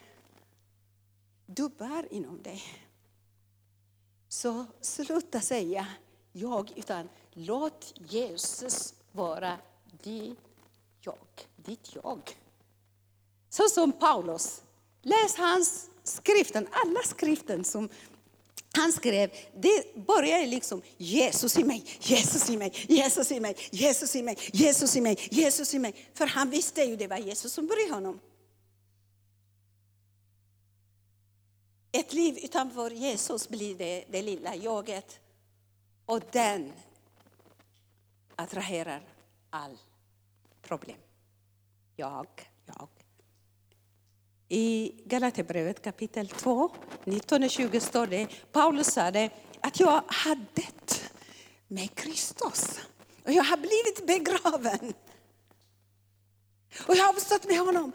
Du 1.45 1.69
bär 1.69 2.13
inom 2.13 2.43
dig. 2.43 2.63
Så 4.27 4.65
sluta 4.81 5.41
säga 5.41 5.87
jag, 6.31 6.71
utan 6.75 7.09
låt 7.33 7.93
Jesus 7.97 8.93
vara 9.11 9.57
din 10.03 10.35
ditt 11.65 11.95
jag. 11.95 12.37
Så 13.49 13.69
som 13.69 13.91
Paulus. 13.91 14.61
Läs 15.01 15.35
hans 15.37 15.89
skriften, 16.03 16.67
alla 16.71 17.03
skriften 17.03 17.63
som 17.63 17.89
han 18.71 18.91
skrev, 18.91 19.31
det 19.55 20.05
började 20.07 20.45
liksom 20.45 20.81
Jesus 20.97 21.57
i 21.57 21.63
mig, 21.63 21.85
Jesus 21.99 22.49
i 22.49 22.57
mig, 22.57 22.73
Jesus 22.87 23.31
i 23.31 23.39
mig, 23.39 23.55
Jesus 23.71 24.15
i 24.15 24.23
mig, 24.23 24.37
Jesus 24.53 24.95
i 24.95 25.01
mig, 25.01 25.17
Jesus 25.31 25.73
i 25.73 25.79
mig. 25.79 26.09
För 26.13 26.27
han 26.27 26.49
visste 26.49 26.81
ju 26.83 26.95
det 26.95 27.07
var 27.07 27.17
Jesus 27.17 27.53
som 27.53 27.67
började 27.67 27.93
honom. 27.93 28.19
Ett 31.91 32.13
liv 32.13 32.37
utanför 32.37 32.91
Jesus 32.91 33.49
blir 33.49 33.75
det, 33.75 34.05
det 34.09 34.21
lilla 34.21 34.55
jaget 34.55 35.19
Och 36.05 36.21
den 36.31 36.73
attraherar 38.35 39.01
all 39.49 39.77
problem. 40.61 40.97
Jag, 41.95 42.27
jag. 42.65 42.89
I 44.47 44.91
Galaterbrevet 45.05 45.81
kapitel 45.81 46.27
2, 46.27 46.71
19-20 47.05 47.79
står 47.79 48.07
det, 48.07 48.27
Paulus 48.51 48.87
sa 48.87 49.11
det, 49.11 49.29
att 49.61 49.79
jag 49.79 50.03
har 50.07 50.35
dött 50.35 51.11
med 51.67 51.95
Kristus. 51.95 52.79
Och 53.23 53.31
jag 53.31 53.43
har 53.43 53.57
blivit 53.57 54.07
begraven. 54.07 54.93
Och 56.87 56.95
jag 56.95 57.03
har 57.03 57.13
uppstått 57.13 57.47
med 57.47 57.59
honom. 57.59 57.91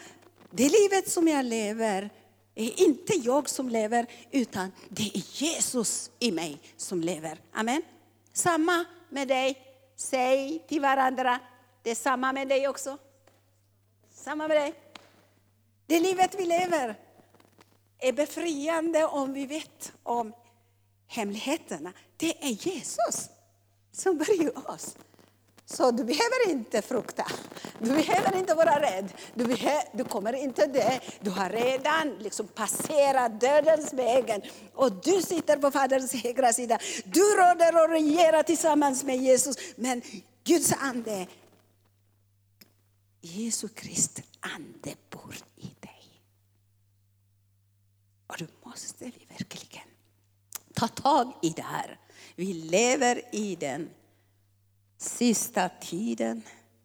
Det 0.51 0.69
livet 0.69 1.09
som 1.09 1.29
jag 1.29 1.45
lever 1.45 2.11
är 2.55 2.81
inte 2.81 3.13
jag 3.13 3.49
som 3.49 3.69
lever, 3.69 4.07
utan 4.31 4.73
det 4.89 5.03
är 5.03 5.43
Jesus 5.43 6.11
i 6.19 6.33
mig 6.33 6.61
som 6.77 7.01
lever. 7.01 7.41
Amen. 7.53 7.83
Samma 8.33 8.85
med 9.09 9.29
dig. 9.29 9.67
Säg 9.97 10.65
till 10.69 10.81
varandra, 10.81 11.41
det 11.83 11.91
är 11.91 11.95
samma 11.95 12.33
med 12.33 12.49
dig 12.49 12.69
också. 12.69 12.99
Samma 14.25 14.49
med 14.49 14.57
dig. 14.57 14.75
Det 15.87 16.01
livet 16.01 16.35
vi 16.39 16.47
lever 16.47 16.99
är 17.99 18.13
befriande 18.13 19.05
om 19.05 19.33
vi 19.33 19.47
vet 19.47 19.93
om 20.03 20.33
hemligheterna. 21.07 21.93
Det 22.17 22.45
är 22.45 22.49
Jesus 22.49 23.29
som 23.93 24.19
bär 24.19 24.71
oss. 24.71 24.97
Så 25.67 25.91
du 25.91 26.05
behöver 26.05 26.51
inte 26.51 26.83
frukta. 26.83 27.27
Du 27.79 27.91
behöver 27.91 28.37
inte 28.37 28.55
vara 28.55 28.81
rädd. 28.81 29.13
Du, 29.35 29.45
behöver, 29.45 29.85
du 29.93 30.05
kommer 30.05 30.33
inte 30.33 30.67
dö. 30.67 30.99
Du 31.21 31.31
har 31.31 31.51
redan 31.51 32.11
liksom 32.19 32.47
passerat 32.47 33.41
dödens 33.41 33.93
vägen. 33.93 34.43
Och 34.75 34.93
du 34.93 35.23
sitter 35.23 35.57
på 35.57 35.71
Faderns 35.71 36.13
högra 36.13 36.53
sida. 36.53 36.79
Du 37.05 37.21
råder 37.21 37.85
och 37.85 37.91
regerar 37.91 38.43
tillsammans 38.43 39.05
med 39.05 39.17
Jesus. 39.17 39.57
Men 39.77 40.03
Guds 40.45 40.73
ande, 40.81 41.27
Jesu 43.21 43.69
Kristi 43.69 44.23
ande 44.41 44.95
bor 45.11 45.37
i 45.57 45.67
dig. 45.81 46.23
Och 48.27 48.37
då 48.39 48.69
måste 48.69 49.05
vi 49.05 49.27
verkligen 49.29 49.89
ta 50.75 50.89
tag 50.89 51.33
i 51.43 51.51
det 51.51 51.63
här. 51.63 51.99
Vi 52.37 52.53
lever 52.53 53.35
i 53.35 53.57
den 53.57 53.91
sista 54.99 55.69
tiden. 55.69 56.43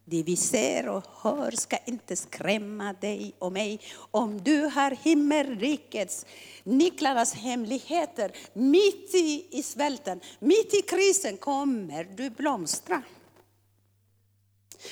Det 0.07 0.23
vi 0.23 0.36
ser 0.36 0.88
och 0.89 1.03
hör 1.13 1.51
ska 1.51 1.77
inte 1.77 2.15
skrämma 2.15 2.93
dig 2.93 3.36
och 3.39 3.51
mig. 3.51 3.79
Om 3.95 4.43
du 4.43 4.61
har 4.61 4.91
himmelrikets, 4.91 6.25
nycklarnas 6.63 7.33
hemligheter, 7.33 8.31
mitt 8.53 9.15
i, 9.15 9.47
i 9.51 9.63
svälten, 9.63 10.21
mitt 10.39 10.73
i 10.73 10.81
krisen 10.81 11.38
kommer 11.38 12.03
du 12.03 12.29
blomstra. 12.29 13.03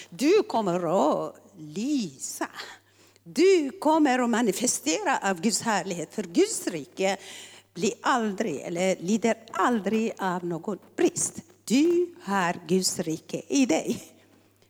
Du 0.09 0.43
kommer 0.43 0.75
att 1.25 1.35
lysa. 1.57 2.47
Du 3.23 3.71
kommer 3.71 4.19
att 4.19 4.29
manifestera 4.29 5.29
av 5.29 5.41
Guds 5.41 5.61
härlighet, 5.61 6.13
för 6.13 6.23
Guds 6.23 6.67
rike 6.67 7.17
blir 7.73 7.93
aldrig, 8.01 8.61
eller 8.61 8.95
lider 8.95 9.35
aldrig 9.51 10.13
av 10.17 10.45
någon 10.45 10.79
brist. 10.95 11.41
Du 11.65 12.15
har 12.23 12.67
Guds 12.67 12.99
rike 12.99 13.41
i 13.47 13.65
dig. 13.65 14.13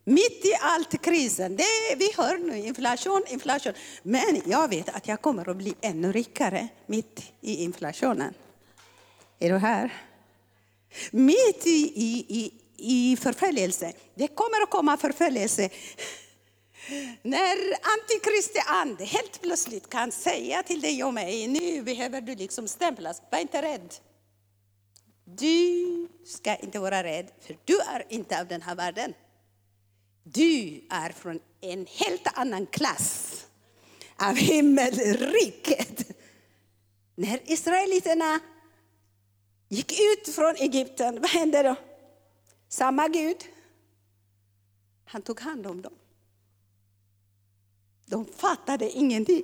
Mitt 0.05 0.45
i 0.45 0.53
allt 0.61 1.01
krisen, 1.01 1.55
det 1.55 1.95
vi 1.97 2.11
hör 2.17 2.37
nu, 2.37 2.57
inflation, 2.57 3.23
inflation. 3.27 3.73
Men 4.03 4.41
jag 4.45 4.69
vet 4.69 4.89
att 4.89 5.07
jag 5.07 5.21
kommer 5.21 5.49
att 5.49 5.57
bli 5.57 5.73
ännu 5.81 6.11
rikare 6.11 6.67
mitt 6.85 7.31
i 7.41 7.63
inflationen. 7.63 8.33
Är 9.39 9.49
du 9.49 9.57
här? 9.57 9.93
Mitt 11.11 11.67
i, 11.67 11.91
i, 11.95 12.25
i, 12.29 12.53
i 12.83 13.17
förföljelse. 13.17 13.93
Det 14.15 14.27
kommer 14.27 14.61
att 14.63 14.69
komma 14.69 14.97
förföljelse. 14.97 15.69
När 17.21 17.57
antikristi 17.81 18.59
ande 18.65 19.05
helt 19.05 19.41
plötsligt 19.41 19.89
kan 19.89 20.11
säga 20.11 20.63
till 20.63 20.81
dig 20.81 21.03
och 21.03 21.13
mig, 21.13 21.47
nu 21.47 21.81
behöver 21.83 22.21
du 22.21 22.35
liksom 22.35 22.67
stämplas, 22.67 23.21
var 23.31 23.39
inte 23.39 23.61
rädd. 23.61 23.93
Du 25.25 26.07
ska 26.25 26.55
inte 26.55 26.79
vara 26.79 27.03
rädd, 27.03 27.31
för 27.39 27.57
du 27.65 27.79
är 27.79 28.05
inte 28.09 28.41
av 28.41 28.47
den 28.47 28.61
här 28.61 28.75
världen. 28.75 29.13
Du 30.23 30.81
är 30.89 31.09
från 31.09 31.39
en 31.61 31.85
helt 31.85 32.27
annan 32.33 32.65
klass 32.65 33.45
av 34.17 34.35
himmelriket. 34.35 36.07
När 37.15 37.51
israeliterna 37.51 38.39
gick 39.69 39.91
ut 39.91 40.35
från 40.35 40.55
Egypten, 40.55 41.21
vad 41.21 41.29
hände 41.29 41.63
då? 41.63 41.75
Samma 42.73 43.07
Gud, 43.07 43.37
han 45.05 45.21
tog 45.21 45.39
hand 45.39 45.67
om 45.67 45.81
dem. 45.81 45.93
De 48.05 48.25
fattade 48.25 48.89
ingenting. 48.89 49.43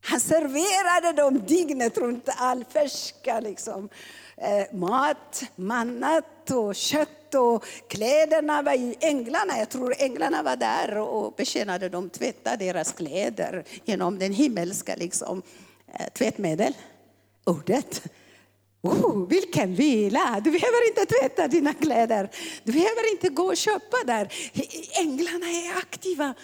Han 0.00 0.20
serverade 0.20 1.22
dem 1.22 1.46
dygnet 1.46 1.98
runt 1.98 2.28
all 2.36 2.64
färska 2.64 3.40
liksom, 3.40 3.88
eh, 4.36 4.74
mat, 4.74 5.42
mannat 5.56 6.50
och 6.50 6.74
kött 6.74 7.34
och 7.34 7.64
kläderna 7.88 8.62
var 8.62 8.74
ju 8.74 8.94
änglarna. 9.00 9.58
Jag 9.58 9.68
tror 9.68 9.94
änglarna 9.98 10.42
var 10.42 10.56
där 10.56 10.98
och 10.98 11.34
betjänade 11.36 11.88
dem, 11.88 12.10
tvättade 12.10 12.64
deras 12.64 12.92
kläder 12.92 13.64
genom 13.84 14.18
den 14.18 14.32
himmelska 14.32 14.96
liksom, 14.96 15.42
eh, 15.86 16.08
tvättmedel, 16.12 16.74
ordet. 17.44 18.02
Oh, 18.82 19.28
vilken 19.28 19.74
vila! 19.74 20.40
Du 20.44 20.50
behöver 20.50 20.88
inte 20.88 21.06
tvätta 21.06 21.48
dina 21.48 21.74
kläder. 21.74 22.30
Du 22.64 22.72
behöver 22.72 23.10
inte 23.10 23.28
gå 23.28 23.42
och 23.42 23.56
köpa 23.56 23.96
där. 24.06 24.32
Änglarna 25.00 25.46
är 25.46 25.76
aktiva. 25.76 26.34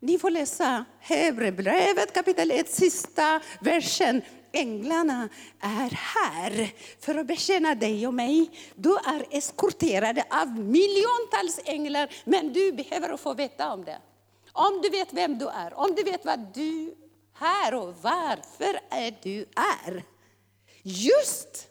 Ni 0.00 0.18
får 0.18 0.30
läsa 0.30 0.84
Hebreerbrevet 1.00 2.12
kapitel 2.14 2.50
1, 2.50 2.70
sista 2.70 3.40
versen. 3.60 4.22
Änglarna 4.52 5.28
är 5.60 5.90
här 5.90 6.72
för 7.00 7.14
att 7.14 7.26
betjäna 7.26 7.74
dig 7.74 8.06
och 8.06 8.14
mig. 8.14 8.50
Du 8.74 8.96
är 8.96 9.26
eskorterad 9.30 10.22
av 10.30 10.48
miljontals 10.48 11.60
änglar, 11.64 12.08
men 12.24 12.52
du 12.52 12.72
behöver 12.72 13.16
få 13.16 13.34
veta 13.34 13.72
om 13.72 13.84
det. 13.84 13.98
Om 14.52 14.80
du 14.82 14.88
vet 14.88 15.12
vem 15.12 15.38
du 15.38 15.48
är, 15.48 15.74
om 15.74 15.94
du 15.94 16.02
vet 16.02 16.24
vad 16.24 16.54
du 16.54 16.94
är 17.64 17.74
och 17.74 17.94
varför 18.02 18.80
är 18.90 19.14
du 19.22 19.46
är. 19.86 20.04
Just 20.82 21.68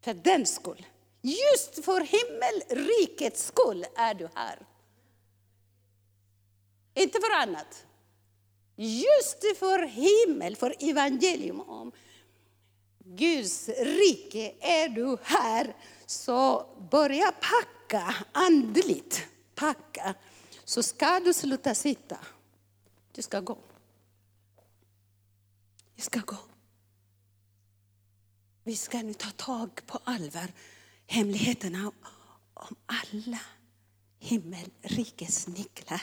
för 0.00 0.14
den 0.14 0.46
skull, 0.46 0.86
just 1.22 1.84
för 1.84 2.00
himmelrikets 2.00 3.46
skull 3.46 3.86
är 3.96 4.14
du 4.14 4.28
här. 4.34 4.58
Inte 6.94 7.20
för 7.20 7.34
annat. 7.34 7.86
Just 8.76 9.58
för 9.58 9.86
himmel, 9.86 10.56
för 10.56 10.74
evangelium 10.78 11.60
om 11.60 11.92
Guds 13.04 13.68
rike 13.68 14.54
är 14.60 14.88
du 14.88 15.18
här. 15.22 15.76
Så 16.06 16.66
börja 16.90 17.32
packa 17.32 18.14
andligt. 18.32 19.26
Packa. 19.54 20.14
Så 20.64 20.82
ska 20.82 21.20
du 21.20 21.34
sluta 21.34 21.74
sitta. 21.74 22.18
Du 23.12 23.22
ska 23.22 23.40
gå. 23.40 23.58
Du 25.96 26.02
ska 26.02 26.20
gå. 26.20 26.36
Vi 28.64 28.76
ska 28.76 29.02
nu 29.02 29.14
ta 29.14 29.30
tag 29.30 29.80
på 29.86 29.98
allvar 30.04 30.52
hemligheterna 31.06 31.92
om 32.54 32.76
alla 32.86 33.40
himmelrikets 34.18 35.46
nycklar. 35.46 36.02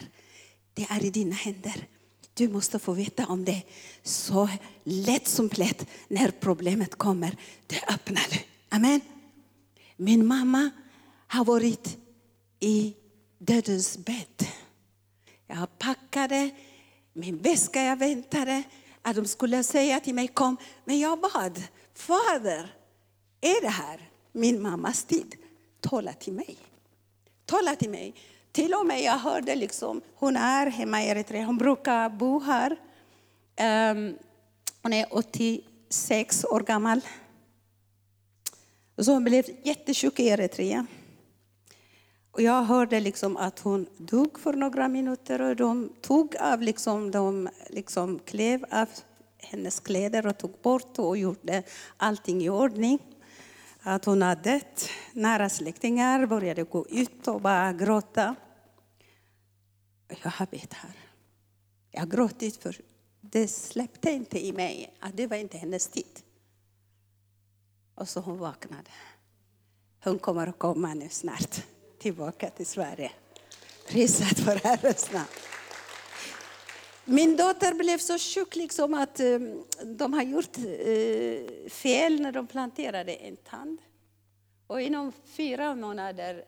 Det 0.74 0.88
är 0.90 1.06
i 1.06 1.10
dina 1.10 1.36
händer. 1.36 1.88
Du 2.34 2.48
måste 2.48 2.80
få 2.80 2.94
veta 2.94 3.26
om 3.26 3.46
det 3.46 3.64
så 4.04 4.50
lätt 4.84 5.28
som 5.28 5.50
plätt 5.50 5.88
när 6.08 6.32
problemet 6.32 6.96
kommer. 6.96 7.38
Det 7.68 7.84
öppnar 7.88 8.26
du. 8.32 8.40
Amen. 8.70 9.02
Min 9.96 10.26
mamma 10.26 10.70
har 11.28 11.46
varit 11.46 11.98
i 12.60 12.96
dödens 13.38 13.98
bädd. 13.98 14.48
Jag 15.48 15.80
packade 15.80 16.50
min 17.14 17.38
väska, 17.38 17.82
jag 17.82 17.98
väntade 17.98 18.64
att 19.02 19.16
de 19.16 19.28
skulle 19.28 19.64
säga 19.64 20.00
till 20.00 20.16
mig 20.16 20.28
kom. 20.28 20.58
Men 20.86 21.00
jag 21.00 21.20
bad, 21.20 21.64
Fader, 21.98 22.74
är 23.42 23.62
det 23.62 23.70
här 23.70 24.10
min 24.32 24.62
mammas 24.62 25.04
tid? 25.04 25.36
Tala 25.80 26.14
till 26.14 26.34
mig. 26.34 26.58
Tala 27.46 27.76
till 27.76 27.90
mig. 27.90 28.14
Till 28.52 28.74
och 28.74 28.86
med 28.86 29.02
jag 29.02 29.18
hörde 29.18 29.56
liksom, 29.56 30.02
hon 30.16 30.38
är 30.38 30.68
hemma 30.68 31.04
i 31.04 31.10
Eritrea, 31.10 31.46
hon 31.46 31.58
brukar 31.58 32.10
bo 32.10 32.40
här. 32.40 32.72
Um, 33.92 34.18
hon 34.82 34.94
är 34.94 35.06
86 35.10 36.46
år 36.46 36.60
gammal. 36.60 37.02
Så 38.98 39.12
hon 39.14 39.24
blev 39.24 39.46
jättesjuk 39.64 40.20
i 40.20 40.28
Eritrea. 40.28 40.86
Och 42.32 42.42
jag 42.42 42.64
hörde 42.64 43.00
liksom 43.00 43.38
att 43.38 43.60
hon 43.60 43.88
dog 43.98 44.40
för 44.40 44.54
några 44.54 44.88
minuter 44.88 45.42
och 45.42 45.56
de 45.56 45.90
tog 46.02 46.36
av 46.36 46.62
liksom, 46.62 47.12
de 47.12 47.50
liksom 47.70 48.20
klev 48.20 48.66
av 48.72 48.88
hennes 49.50 49.80
kläder 49.80 50.28
och 50.28 50.38
tog 50.38 50.62
bort 50.62 51.00
och 51.00 51.18
gjorde 51.18 51.64
allting 51.98 52.42
i 52.42 52.50
ordning. 52.50 53.00
att 53.82 54.06
hon 54.06 54.22
har 54.22 54.36
dött. 54.36 54.90
Nära 55.14 55.50
släktingar 55.50 56.26
började 56.26 56.64
gå 56.64 56.88
ut 56.90 57.28
och 57.28 57.42
bara 57.42 57.74
gråta. 57.74 58.36
Jag 60.24 60.32
har 60.32 60.46
bett 60.46 60.74
här. 60.74 60.92
Jag 61.92 62.00
har 62.00 62.08
gråtit 62.08 62.64
för 62.64 62.76
det 63.22 63.48
släppte 63.48 64.12
inte 64.12 64.46
i 64.46 64.54
mig 64.54 64.94
att 65.00 65.18
det 65.18 65.28
var 65.28 65.38
inte 65.38 65.58
hennes 65.58 65.88
tid. 65.88 66.20
Och 67.96 68.10
så 68.10 68.20
hon 68.20 68.38
vaknade. 68.38 68.92
Hon 70.04 70.20
kommer 70.20 70.48
att 70.48 70.60
komma 70.60 70.94
nu 70.94 71.10
snart 71.10 71.64
tillbaka 72.00 72.50
till 72.50 72.66
Sverige. 72.66 73.12
Prisat 73.88 74.40
för 74.40 74.56
Herrens 74.56 75.12
namn. 75.12 75.28
Min 77.10 77.38
dotter 77.38 77.74
blev 77.74 77.98
så 77.98 78.18
sjuk 78.18 78.56
liksom 78.56 78.94
att 78.94 79.20
eh, 79.20 79.40
de 79.86 80.14
har 80.14 80.24
gjort 80.24 80.58
eh, 80.58 81.70
fel 81.70 82.22
när 82.22 82.32
de 82.32 82.48
planterade 82.48 83.14
en 83.14 83.36
tand. 83.36 83.78
Och 84.68 84.82
inom 84.82 85.12
fyra 85.26 85.76
månader 85.76 86.44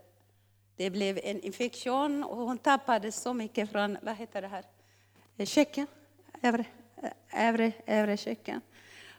det 0.76 0.90
blev 0.90 1.20
en 1.24 1.42
infektion 1.42 2.24
och 2.24 2.38
hon 2.38 2.58
tappade 2.58 3.12
så 3.12 3.34
mycket 3.34 3.72
från, 3.72 3.98
vad 4.02 4.16
heter 4.16 4.42
det 4.42 4.48
här, 4.48 4.64
eh, 5.38 5.46
käken, 5.46 5.88
övre, 6.42 6.66
övre, 7.34 7.72
övre 7.86 8.18
käken. 8.18 8.62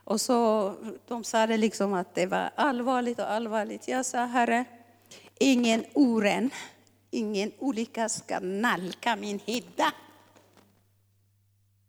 Och 0.05 0.21
så, 0.21 0.75
de 1.09 1.25
sa 1.25 1.47
det 1.47 1.57
liksom 1.57 1.93
att 1.93 2.15
det 2.15 2.27
var 2.27 2.51
allvarligt 2.55 3.19
och 3.19 3.31
allvarligt. 3.31 3.89
Jag 3.89 4.07
sa, 4.07 4.25
Herre, 4.25 4.65
ingen 5.39 5.85
oren, 5.95 6.51
ingen 7.11 7.53
olycka 7.59 8.09
ska 8.09 8.41
nalka 8.41 9.17
min 9.17 9.39
hydda. 9.39 9.93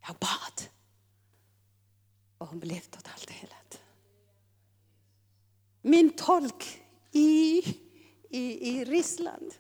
Jag 0.08 0.16
bad. 0.16 0.68
Och 2.38 2.48
hon 2.48 2.60
blev 2.60 2.80
totalt 2.80 3.30
helad. 3.30 3.76
Min 5.82 6.10
tolk 6.10 6.82
i, 7.12 7.60
i, 8.30 8.70
i 8.70 8.86
Ryssland, 8.86 9.54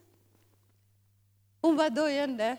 hon 1.62 1.76
var 1.76 1.90
döende 1.90 2.58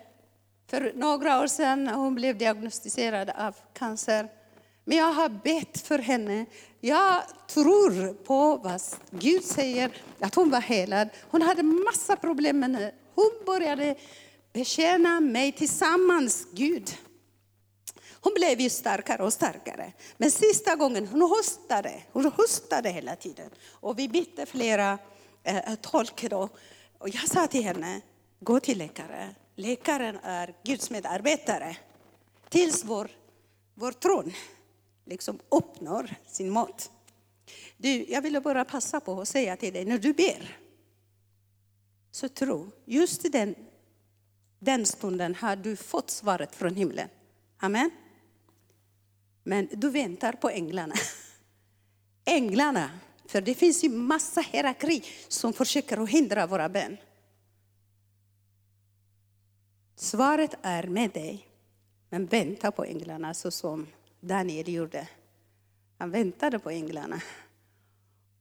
för 0.66 0.92
några 0.94 1.40
år 1.40 1.46
sedan. 1.46 1.88
Hon 1.88 2.14
blev 2.14 2.38
diagnostiserad 2.38 3.30
av 3.30 3.56
cancer. 3.72 4.28
Men 4.84 4.96
jag 4.96 5.12
har 5.12 5.28
bett 5.28 5.80
för 5.80 5.98
henne. 5.98 6.46
Jag 6.80 7.22
tror 7.48 8.14
på 8.14 8.56
vad 8.56 8.80
Gud 9.10 9.44
säger, 9.44 9.90
att 10.20 10.34
hon 10.34 10.50
var 10.50 10.60
helad. 10.60 11.08
Hon 11.30 11.42
hade 11.42 11.62
massa 11.62 12.16
problem, 12.16 12.58
men 12.58 12.90
hon 13.14 13.30
började 13.46 13.96
betjäna 14.52 15.20
mig 15.20 15.52
tillsammans, 15.52 16.46
Gud. 16.52 16.90
Hon 18.22 18.34
blev 18.34 18.60
ju 18.60 18.70
starkare 18.70 19.22
och 19.22 19.32
starkare. 19.32 19.92
Men 20.16 20.30
sista 20.30 20.76
gången, 20.76 21.06
hon 21.06 21.20
hostade. 21.22 22.02
Hon 22.12 22.24
hostade 22.24 22.90
hela 22.90 23.16
tiden. 23.16 23.50
Och 23.70 23.98
vi 23.98 24.08
bytte 24.08 24.46
flera 24.46 24.98
eh, 25.42 25.74
tolk 25.74 26.30
då. 26.30 26.48
Och 26.98 27.08
jag 27.08 27.28
sa 27.28 27.46
till 27.46 27.64
henne, 27.64 28.00
gå 28.40 28.60
till 28.60 28.78
läkare. 28.78 29.34
Läkaren 29.54 30.18
är 30.22 30.54
Guds 30.64 30.90
medarbetare. 30.90 31.76
Tills 32.48 32.84
vår, 32.84 33.10
vår 33.74 33.92
tron 33.92 34.32
liksom 35.04 35.38
uppnår 35.48 36.14
sin 36.26 36.50
mått. 36.50 36.90
Du, 37.76 38.04
jag 38.08 38.22
ville 38.22 38.40
bara 38.40 38.64
passa 38.64 39.00
på 39.00 39.20
att 39.20 39.28
säga 39.28 39.56
till 39.56 39.72
dig, 39.72 39.84
när 39.84 39.98
du 39.98 40.12
ber, 40.12 40.58
så 42.10 42.28
tro, 42.28 42.70
just 42.84 43.24
i 43.24 43.28
den, 43.28 43.54
den 44.58 44.86
stunden 44.86 45.34
har 45.34 45.56
du 45.56 45.76
fått 45.76 46.10
svaret 46.10 46.54
från 46.54 46.74
himlen. 46.74 47.08
Amen. 47.58 47.90
Men 49.42 49.68
du 49.72 49.90
väntar 49.90 50.32
på 50.32 50.48
änglarna. 50.48 50.94
Änglarna, 52.24 52.90
för 53.26 53.40
det 53.40 53.54
finns 53.54 53.84
ju 53.84 53.88
massa 53.88 54.40
hierarki 54.40 55.04
som 55.28 55.52
försöker 55.52 56.02
att 56.02 56.10
hindra 56.10 56.46
våra 56.46 56.68
bön. 56.68 56.96
Svaret 59.96 60.54
är 60.62 60.86
med 60.86 61.10
dig, 61.10 61.46
men 62.08 62.26
vänta 62.26 62.70
på 62.70 62.84
änglarna 62.84 63.34
så 63.34 63.50
som 63.50 63.86
Daniel 64.20 64.68
gjorde. 64.68 65.08
Han 65.98 66.10
väntade 66.10 66.58
på 66.58 66.70
änglarna. 66.70 67.20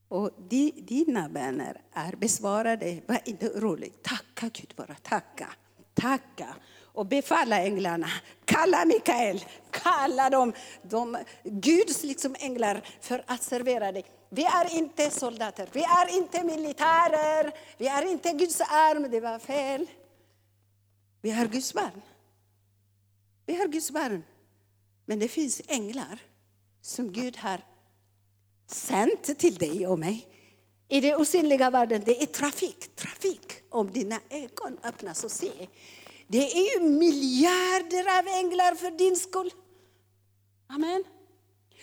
Och 0.08 0.30
dina 0.76 1.28
böner 1.28 1.80
är 1.92 2.16
besvarade. 2.16 3.00
Var 3.06 3.20
inte 3.24 3.50
orolig. 3.50 4.02
Tacka 4.02 4.50
Gud 4.52 4.74
bara, 4.76 4.94
tacka. 4.94 5.48
Tacka. 5.94 6.54
Och 6.94 7.06
befalla 7.06 7.60
änglarna. 7.60 8.08
Kalla 8.44 8.84
Mikael, 8.84 9.44
kalla 9.70 10.30
dem, 10.30 10.52
de 10.82 11.18
Guds 11.44 12.02
liksom 12.02 12.36
änglar 12.38 12.82
för 13.00 13.24
att 13.26 13.42
servera 13.42 13.92
dig. 13.92 14.04
Vi 14.28 14.44
är 14.44 14.76
inte 14.76 15.10
soldater, 15.10 15.68
vi 15.72 15.82
är 15.82 16.16
inte 16.16 16.44
militärer, 16.44 17.52
vi 17.78 17.88
är 17.88 18.12
inte 18.12 18.32
Guds 18.32 18.60
arm, 18.60 19.10
det 19.10 19.20
var 19.20 19.38
fel. 19.38 19.86
Vi 21.22 21.30
är 21.30 21.46
Guds 21.46 21.74
barn. 21.74 22.02
Vi 23.46 23.60
är 23.60 23.68
Guds 23.68 23.90
barn. 23.90 24.24
Men 25.06 25.18
det 25.18 25.28
finns 25.28 25.62
änglar 25.68 26.18
som 26.80 27.12
Gud 27.12 27.36
har 27.36 27.60
sänt 28.66 29.38
till 29.38 29.54
dig 29.54 29.86
och 29.86 29.98
mig. 29.98 30.28
I 30.92 31.00
den 31.00 31.20
osynliga 31.20 31.70
världen, 31.70 32.02
det 32.04 32.22
är 32.22 32.26
trafik, 32.26 32.96
trafik. 32.96 33.52
Om 33.70 33.92
dina 33.92 34.20
ögon 34.30 34.78
öppnas 34.82 35.24
och 35.24 35.30
ser. 35.30 35.68
Det 36.26 36.52
är 36.52 36.74
ju 36.74 36.88
miljarder 36.88 38.18
av 38.18 38.28
änglar 38.28 38.74
för 38.74 38.90
din 38.90 39.16
skull. 39.16 39.50
Amen. 40.66 41.04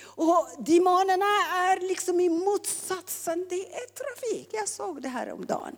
Och 0.04 0.48
demonerna 0.60 1.26
är 1.54 1.88
liksom 1.88 2.20
i 2.20 2.30
motsatsen, 2.30 3.46
det 3.50 3.76
är 3.76 3.88
trafik. 3.88 4.50
Jag 4.52 4.70
såg 4.70 5.02
det 5.02 5.10
här 5.10 5.32
om 5.32 5.46
dagen. 5.46 5.76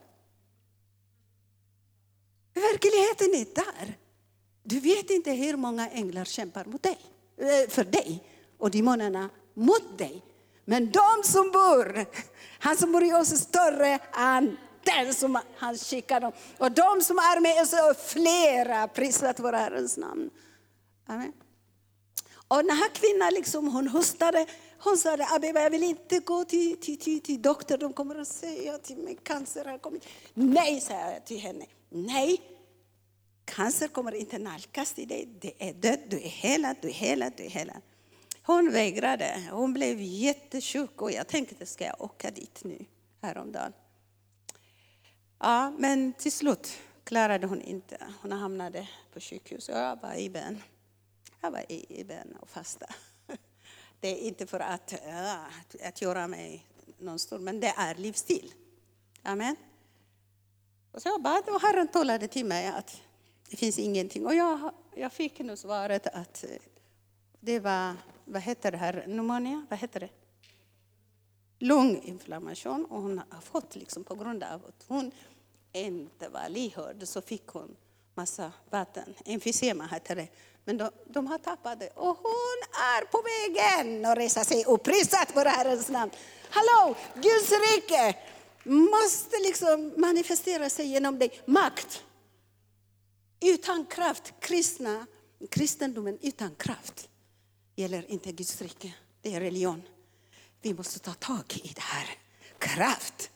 Verkligheten 2.54 3.34
är 3.36 3.56
där. 3.56 3.98
Du 4.64 4.80
vet 4.80 5.10
inte 5.10 5.32
hur 5.32 5.58
många 5.58 5.90
änglar 5.90 6.26
kämpar 6.26 6.66
mot 6.66 6.84
dig. 6.84 7.00
Eh, 7.38 7.70
för 7.70 7.84
dig 7.84 8.24
och 8.58 8.72
demonerna 8.72 9.30
mot 9.54 9.98
dig. 9.98 10.24
Men 10.72 10.92
de 10.92 11.24
som 11.24 11.52
bor, 11.52 12.06
han 12.60 12.78
som 12.78 12.92
bor 12.92 13.04
i 13.04 13.14
oss 13.14 13.32
är 13.32 13.38
större 13.38 14.00
än 14.14 14.58
den 14.84 15.14
som 15.14 15.40
han 15.58 15.78
skickar 15.78 16.20
dem. 16.22 16.32
Och 16.58 16.72
de 16.72 17.02
som 17.02 17.18
är 17.18 17.40
med 17.40 17.62
oss 17.62 17.74
är 17.74 17.94
flera, 17.94 18.88
prisat 18.88 19.40
vår 19.40 19.54
Herrens 19.54 19.98
namn. 19.98 20.30
Amen. 21.08 21.34
Och 22.48 22.58
den 22.58 22.78
här 22.78 22.90
kvinnan 22.90 23.34
liksom, 23.34 23.68
hon 23.68 23.88
hostade, 23.88 24.46
hon 24.84 24.98
sa 24.98 25.18
jag 25.42 25.70
vill 25.70 25.84
inte 25.84 26.20
gå 26.20 26.44
till, 26.44 26.80
till, 26.80 27.00
till, 27.00 27.22
till 27.22 27.42
doktorn, 27.42 27.80
de 27.80 27.94
kommer 27.94 28.16
att 28.16 28.28
säga 28.28 28.78
till 28.78 28.98
mig 28.98 29.18
cancer 29.24 29.66
har 29.66 29.78
kommit. 29.78 30.08
Nej, 30.34 30.82
sa 30.82 30.94
jag 30.94 31.26
till 31.26 31.40
henne. 31.40 31.66
Nej, 31.90 32.42
Cancer 33.46 33.88
kommer 33.88 34.12
inte 34.12 34.38
nalkas 34.38 34.94
till 34.94 35.08
dig. 35.08 35.30
Det 35.42 35.70
är 35.70 35.74
död, 35.74 36.00
du 36.10 36.18
är 36.18 36.30
helad, 36.30 36.76
du 36.82 36.88
är 36.88 36.94
helad, 36.94 37.34
du 37.38 37.44
är 37.44 37.50
helad. 37.50 37.82
Hon 38.44 38.72
vägrade. 38.72 39.48
Hon 39.52 39.74
blev 39.74 40.02
jättesjuk 40.02 41.02
och 41.02 41.12
jag 41.12 41.28
tänkte, 41.28 41.66
ska 41.66 41.86
jag 41.86 42.02
åka 42.02 42.32
dit 42.32 42.64
nu 42.64 42.86
häromdagen? 43.22 43.74
Ja, 45.40 45.74
men 45.78 46.14
till 46.14 46.32
slut 46.32 46.78
klarade 47.04 47.48
hon 47.48 47.62
inte. 47.62 47.98
Hon 48.22 48.32
hamnade 48.32 48.88
på 49.14 49.20
sjukhus 49.20 49.70
och 49.70 49.78
jag 49.78 50.02
var 50.02 50.16
i 50.16 50.30
bön. 50.30 50.62
Jag 51.42 51.52
var 51.52 51.72
i 51.72 52.04
bön 52.04 52.38
och 52.42 52.50
fasta. 52.50 52.86
Det 54.00 54.08
är 54.08 54.18
inte 54.18 54.48
för 54.48 54.60
att, 54.60 54.94
ja, 55.08 55.46
att 55.84 56.02
göra 56.02 56.28
mig 56.28 56.66
någon 56.98 57.20
stor, 57.20 57.40
men 57.40 57.60
det 57.60 57.74
är 57.78 57.96
livsstil. 57.96 58.54
Amen. 59.24 59.56
Och 60.92 61.02
så 61.02 61.10
jag 61.10 61.22
bad 61.22 61.50
och 61.50 61.62
Herren 61.62 61.88
talade 61.88 62.28
till 62.28 62.46
mig 62.46 62.68
att 62.68 63.02
det 63.50 63.58
finns 63.58 63.80
ingenting. 63.80 64.26
Och 64.26 64.36
jag, 64.36 64.74
jag 64.96 65.14
fick 65.14 65.40
nu 65.40 65.58
svaret 65.58 66.08
att 66.08 66.44
eh, 66.44 66.50
det 67.40 67.60
var, 67.60 67.96
vad 68.32 68.42
heter 68.42 68.72
det 68.72 68.78
här, 68.78 68.94
pneumonia, 68.94 69.66
vad 69.70 69.80
heter 69.80 70.00
det? 70.00 70.10
Lunginflammation 71.60 72.86
och 72.86 73.02
hon 73.02 73.22
har 73.30 73.42
fått 73.42 73.76
liksom 73.76 74.04
på 74.04 74.16
grund 74.16 74.44
av 74.44 74.66
att 74.66 74.86
hon 74.88 75.12
inte 75.74 76.30
var 76.30 76.50
lyhörd 76.50 77.08
så 77.08 77.22
fick 77.22 77.48
hon 77.48 77.76
massa 78.16 78.52
vatten. 78.70 79.16
Emfysema 79.26 79.88
heter 79.88 80.16
det. 80.16 80.28
Men 80.66 80.78
de, 80.78 80.92
de 81.06 81.28
har 81.28 81.38
tappat 81.38 81.80
det 81.80 81.90
och 81.90 82.18
hon 82.18 82.58
är 82.72 83.06
på 83.06 83.22
vägen 83.22 84.06
att 84.06 84.18
resa 84.18 84.44
sig 84.44 84.66
upp. 84.66 84.84
prisat 84.84 85.32
vår 85.34 85.46
Herrens 85.46 85.90
namn. 85.90 86.12
Hallå, 86.50 86.96
Guds 87.16 87.52
rike 87.52 88.18
måste 88.64 89.38
liksom 89.48 89.94
manifestera 89.98 90.70
sig 90.70 90.86
genom 90.86 91.20
dig. 91.20 91.42
Makt, 91.46 92.04
utan 93.42 93.86
kraft, 93.86 94.34
kristna, 94.40 95.06
kristendomen 95.50 96.18
utan 96.22 96.56
kraft 96.56 97.08
gäller 97.82 98.12
inte 98.12 98.32
Guds 98.32 98.62
rike. 98.62 98.94
Det 99.22 99.36
är 99.36 99.40
religion. 99.40 99.82
Vi 100.62 100.74
måste 100.74 101.00
ta 101.00 101.14
tag 101.14 101.44
i 101.64 101.74
det 101.76 101.82
här. 101.82 102.08
Kraft. 102.60 103.30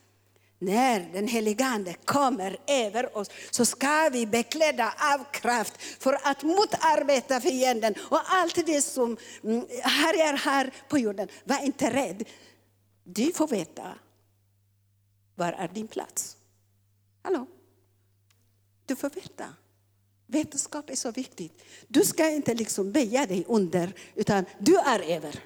När 0.59 0.99
den 1.13 1.27
helige 1.27 1.65
Ande 1.65 1.93
kommer 1.93 2.57
över 2.67 3.17
oss 3.17 3.29
så 3.51 3.65
ska 3.65 4.09
vi 4.09 4.27
beklädda 4.27 4.93
av 5.13 5.31
kraft 5.31 5.81
för 5.99 6.17
att 6.23 6.43
motarbeta 6.43 7.41
fienden 7.41 7.93
och 7.99 8.21
allt 8.25 8.65
det 8.65 8.81
som 8.81 9.17
mm, 9.43 9.65
härjar 9.83 10.33
här 10.33 10.73
på 10.89 10.97
jorden. 10.97 11.27
Var 11.43 11.65
inte 11.65 11.93
rädd. 11.93 12.23
Du 13.03 13.31
får 13.31 13.47
veta 13.47 13.95
Var 15.35 15.53
är 15.53 15.67
din 15.67 15.87
plats? 15.87 16.37
Hallå? 17.21 17.47
Du 18.85 18.95
får 18.95 19.09
veta. 19.09 19.53
Vetenskap 20.27 20.89
är 20.89 20.95
så 20.95 21.11
viktigt. 21.11 21.63
Du 21.87 22.05
ska 22.05 22.29
inte 22.29 22.53
liksom 22.53 22.91
böja 22.91 23.25
dig 23.25 23.45
under, 23.47 23.93
utan 24.15 24.45
du 24.59 24.77
är 24.77 24.99
över. 24.99 25.39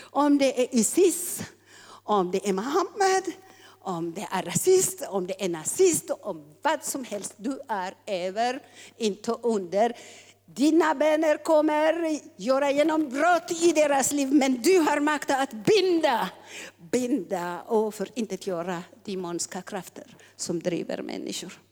Om 0.00 0.38
det 0.38 0.62
är 0.62 0.74
Isis, 0.74 1.42
om 1.88 2.30
det 2.30 2.48
är 2.48 2.52
Muhammed, 2.52 3.32
om 3.80 4.14
det 4.14 4.28
är 4.30 4.42
rasist, 4.42 5.02
om 5.08 5.26
det 5.26 5.44
är 5.44 5.48
nazist, 5.48 6.10
om 6.20 6.56
vad 6.62 6.84
som 6.84 7.04
helst. 7.04 7.34
Du 7.36 7.60
är 7.68 7.94
över, 8.06 8.62
inte 8.96 9.32
under. 9.32 9.96
Dina 10.46 10.94
vänner 10.94 11.44
kommer 11.44 12.20
göra 12.36 12.70
genombrott 12.70 13.62
i 13.62 13.72
deras 13.72 14.12
liv, 14.12 14.32
men 14.32 14.62
du 14.62 14.78
har 14.78 15.00
makt 15.00 15.30
att 15.30 15.52
binda, 15.52 16.30
binda 16.92 17.62
och 17.62 17.94
förintetgöra 17.94 18.82
demoniska 19.04 19.62
krafter 19.62 20.16
som 20.36 20.60
driver 20.60 21.02
människor. 21.02 21.65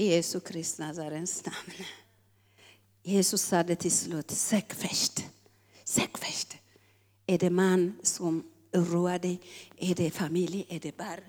I 0.00 0.06
Jesu 0.06 0.40
Kristi 0.40 0.82
Nazarens 0.82 1.44
namn. 1.46 1.86
Jesus 3.02 3.42
sa 3.42 3.62
det 3.62 3.76
till 3.76 3.92
slut, 3.92 4.30
sök 4.30 4.74
först. 4.74 5.24
Sök 5.84 6.18
först. 6.18 6.56
Är 7.26 7.38
det 7.38 7.50
man 7.50 7.94
som 8.02 8.44
oroar 8.72 9.18
dig? 9.18 9.40
Är 9.76 9.94
det 9.94 10.10
familj? 10.10 10.66
Är 10.68 10.80
det 10.80 10.96
barn? 10.96 11.20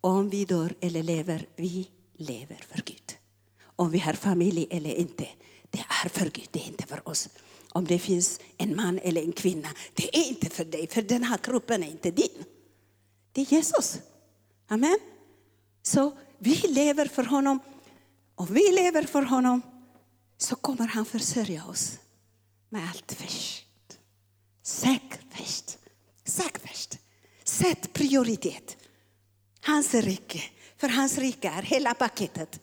Om 0.00 0.30
vi 0.30 0.44
dör 0.44 0.74
eller 0.80 1.02
lever, 1.02 1.46
vi 1.56 1.90
lever 2.16 2.64
för 2.68 2.82
Gud. 2.84 3.16
Om 3.62 3.90
vi 3.90 3.98
har 3.98 4.12
familj 4.12 4.66
eller 4.70 4.94
inte, 4.94 5.28
det 5.70 5.84
är 6.04 6.08
för 6.08 6.30
Gud, 6.30 6.48
det 6.50 6.60
är 6.60 6.66
inte 6.66 6.86
för 6.86 7.08
oss. 7.08 7.28
Om 7.68 7.84
det 7.84 7.98
finns 7.98 8.40
en 8.56 8.76
man 8.76 8.98
eller 8.98 9.22
en 9.22 9.32
kvinna, 9.32 9.68
det 9.94 10.16
är 10.16 10.28
inte 10.28 10.50
för 10.50 10.64
dig, 10.64 10.86
för 10.86 11.02
den 11.02 11.24
här 11.24 11.38
kroppen 11.38 11.82
är 11.82 11.90
inte 11.90 12.10
din. 12.10 12.44
Det 13.32 13.40
är 13.40 13.52
Jesus. 13.52 13.98
Amen. 14.68 14.98
Så 15.82 16.16
vi 16.38 16.54
lever 16.54 17.06
för 17.06 17.24
honom. 17.24 17.60
Om 18.38 18.46
vi 18.46 18.72
lever 18.72 19.02
för 19.02 19.22
honom 19.22 19.62
så 20.36 20.56
kommer 20.56 20.86
han 20.86 21.04
försörja 21.04 21.64
oss 21.64 21.98
med 22.68 22.88
allt 22.88 23.12
först. 23.12 23.66
Sök 24.62 25.20
först. 25.30 25.78
Säk 26.24 26.58
först. 26.68 26.98
Sätt 27.44 27.92
prioritet. 27.92 28.76
Hans 29.60 29.94
rike. 29.94 30.42
För 30.76 30.88
hans 30.88 31.18
rike 31.18 31.48
är 31.48 31.62
hela 31.62 31.94
paketet. 31.94 32.60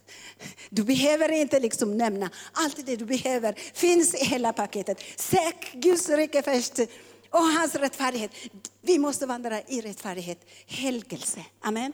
Du 0.69 0.83
behöver 0.83 1.31
inte 1.31 1.59
liksom 1.59 1.97
nämna 1.97 2.29
allt 2.51 2.85
det 2.85 2.95
du 2.95 3.05
behöver. 3.05 3.53
finns 3.73 4.15
i 4.15 4.25
hela 4.25 4.53
paketet. 4.53 5.03
Sök 5.15 5.71
Guds 5.73 6.09
rike 6.09 6.41
först 6.41 6.79
och 7.29 7.39
hans 7.39 7.75
rättfärdighet. 7.75 8.31
Vi 8.81 8.99
måste 8.99 9.25
vandra 9.25 9.61
i 9.61 9.81
rättfärdighet. 9.81 10.45
Helgelse. 10.67 11.45
Amen. 11.61 11.93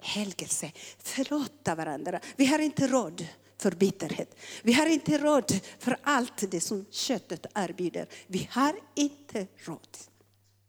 Helgelse. 0.00 0.72
Förlåta 0.98 1.74
varandra. 1.74 2.20
Vi 2.36 2.46
har 2.46 2.58
inte 2.58 2.86
råd 2.86 3.26
för 3.58 3.70
bitterhet. 3.70 4.36
Vi 4.62 4.72
har 4.72 4.86
inte 4.86 5.18
råd 5.18 5.60
för 5.78 5.96
allt 6.02 6.50
det 6.50 6.60
som 6.60 6.86
köttet 6.90 7.46
erbjuder. 7.54 8.08
Vi 8.26 8.48
har 8.52 8.74
inte 8.94 9.46
råd. 9.56 9.98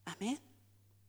Amen. 0.04 0.38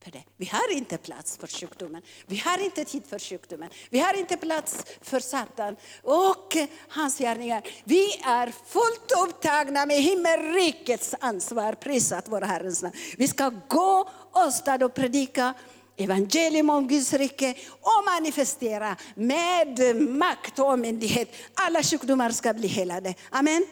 För 0.04 0.10
det. 0.10 0.24
Vi 0.36 0.46
har 0.46 0.72
inte 0.72 0.98
plats 0.98 1.36
för 1.36 1.46
sjukdomen. 1.46 2.02
Vi 2.26 2.36
har 2.36 2.64
inte 2.64 2.84
tid 2.84 3.02
för 3.06 3.18
sjukdomen. 3.18 3.70
Vi 3.90 3.98
har 3.98 4.18
inte 4.18 4.36
plats 4.36 4.84
för 5.00 5.20
Satan 5.20 5.76
och 6.02 6.56
hans 6.88 7.18
gärningar. 7.18 7.62
Vi 7.84 8.16
är 8.24 8.52
fullt 8.66 9.12
upptagna 9.28 9.86
med 9.86 9.96
himmelrikets 10.02 11.14
ansvar. 11.20 11.72
Prisat 11.72 12.28
vår 12.28 12.40
Herrens 12.40 12.82
namn. 12.82 12.94
Vi 13.16 13.28
ska 13.28 13.52
gå 13.68 14.10
åstad 14.32 14.84
och 14.84 14.94
predika 14.94 15.54
evangelium 16.02 16.70
om 16.70 16.88
Guds 16.88 17.12
rike 17.12 17.54
och 17.70 18.04
manifestera 18.14 18.96
med 19.14 19.96
makt 19.96 20.58
och 20.58 20.78
myndighet. 20.78 21.28
Alla 21.54 21.82
sjukdomar 21.82 22.30
ska 22.30 22.54
bli 22.54 22.68
helade. 22.68 23.14
Amen. 23.30 23.66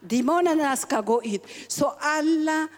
Demonerna 0.00 0.76
ska 0.76 1.00
gå 1.00 1.24
ut. 1.24 1.42
Så 1.68 1.94
alla 1.98 2.68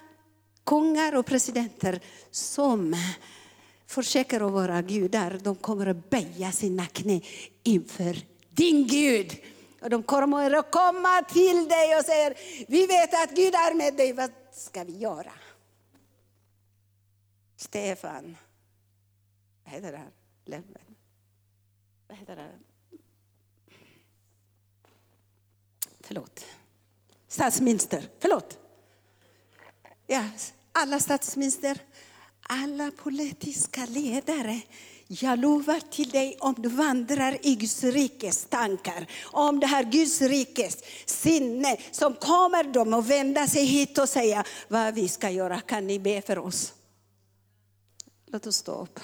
kungar 0.67 1.15
och 1.17 1.27
presidenter 1.27 2.01
som 2.31 2.97
försöker 3.87 4.47
att 4.47 4.53
vara 4.53 4.83
gudar, 4.83 5.39
de 5.43 5.57
kommer 5.57 5.87
att 5.87 6.11
böja 6.11 6.53
sina 6.53 6.87
knä 6.87 7.21
inför 7.63 8.17
din 8.51 8.87
Gud. 8.87 9.37
Och 9.81 9.91
de 9.91 10.03
kommer 10.03 10.51
att 10.51 10.71
komma 10.71 11.23
till 11.23 11.69
dig 11.69 11.97
och 11.97 12.05
säger, 12.05 12.35
vi 12.69 12.87
vet 12.87 13.15
att 13.23 13.37
Gud 13.37 13.55
är 13.55 13.75
med 13.75 13.95
dig, 13.95 14.13
vad 14.13 14.31
ska 14.53 14.85
vi 14.85 14.99
göra? 14.99 15.33
Stefan, 17.57 18.37
vad 19.71 19.83
heter 19.83 19.93
det? 19.93 20.07
Löfven. 20.45 20.97
Vad 22.09 22.19
heter 22.19 22.37
det? 22.37 22.51
Förlåt. 26.01 26.45
Statsminister, 27.29 28.09
förlåt. 28.19 28.59
Ja, 30.07 30.25
alla 30.73 31.01
statsminister, 31.01 31.79
alla 32.41 32.91
politiska 32.91 33.87
ledare. 33.87 34.61
Jag 35.07 35.39
lovar 35.39 35.81
till 35.81 36.11
dig 36.11 36.37
om 36.41 36.55
du 36.59 36.69
vandrar 36.69 37.47
i 37.47 37.55
Guds 37.55 37.85
rikes 37.85 38.45
tankar, 38.45 39.07
om 39.25 39.61
det 39.61 39.67
här 39.67 39.85
Guds 39.85 40.21
rikes 40.21 40.79
sinne, 41.07 41.77
som 41.91 42.15
kommer 42.15 42.65
de 42.65 42.95
att 42.95 43.07
vända 43.07 43.47
sig 43.47 43.65
hit 43.65 43.99
och 43.99 44.09
säga 44.09 44.45
vad 44.69 44.95
vi 44.95 45.09
ska 45.09 45.31
göra. 45.31 45.61
Kan 45.61 45.87
ni 45.87 45.99
be 45.99 46.23
för 46.23 46.39
oss? 46.39 46.75
Låt 48.27 48.47
oss 48.47 48.57
stå 48.57 48.73
upp. 48.73 49.01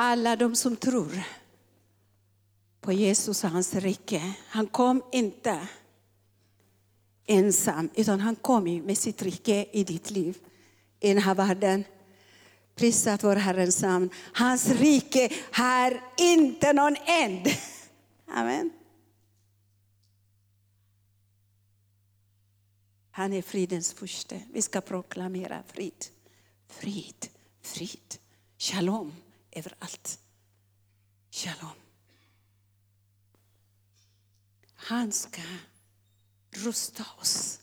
Alla 0.00 0.36
de 0.36 0.56
som 0.56 0.76
tror 0.76 1.22
på 2.80 2.92
Jesus 2.92 3.44
och 3.44 3.50
hans 3.50 3.74
rike. 3.74 4.34
Han 4.48 4.66
kom 4.66 5.02
inte 5.12 5.68
ensam, 7.26 7.90
utan 7.94 8.20
han 8.20 8.36
kom 8.36 8.64
med 8.64 8.98
sitt 8.98 9.22
rike 9.22 9.66
i 9.72 9.84
ditt 9.84 10.10
liv, 10.10 10.38
i 11.00 11.08
den 11.08 11.22
här 11.22 11.34
världen. 11.34 11.84
Prisat 12.74 13.24
vår 13.24 13.36
Herrens 13.36 13.82
namn. 13.82 14.10
Hans 14.32 14.68
rike 14.68 15.32
har 15.52 16.00
inte 16.18 16.72
någon 16.72 16.96
änd. 16.96 17.46
Amen. 18.26 18.70
Han 23.10 23.32
är 23.32 23.42
fridens 23.42 23.92
furste. 23.92 24.42
Vi 24.52 24.62
ska 24.62 24.80
proklamera 24.80 25.62
frid, 25.72 26.06
frid, 26.68 27.28
frid. 27.62 28.14
Shalom 28.58 29.12
överallt. 29.58 30.18
Shalom. 31.30 31.76
Han 34.74 35.12
ska 35.12 35.42
rusta 36.50 37.04
oss 37.20 37.60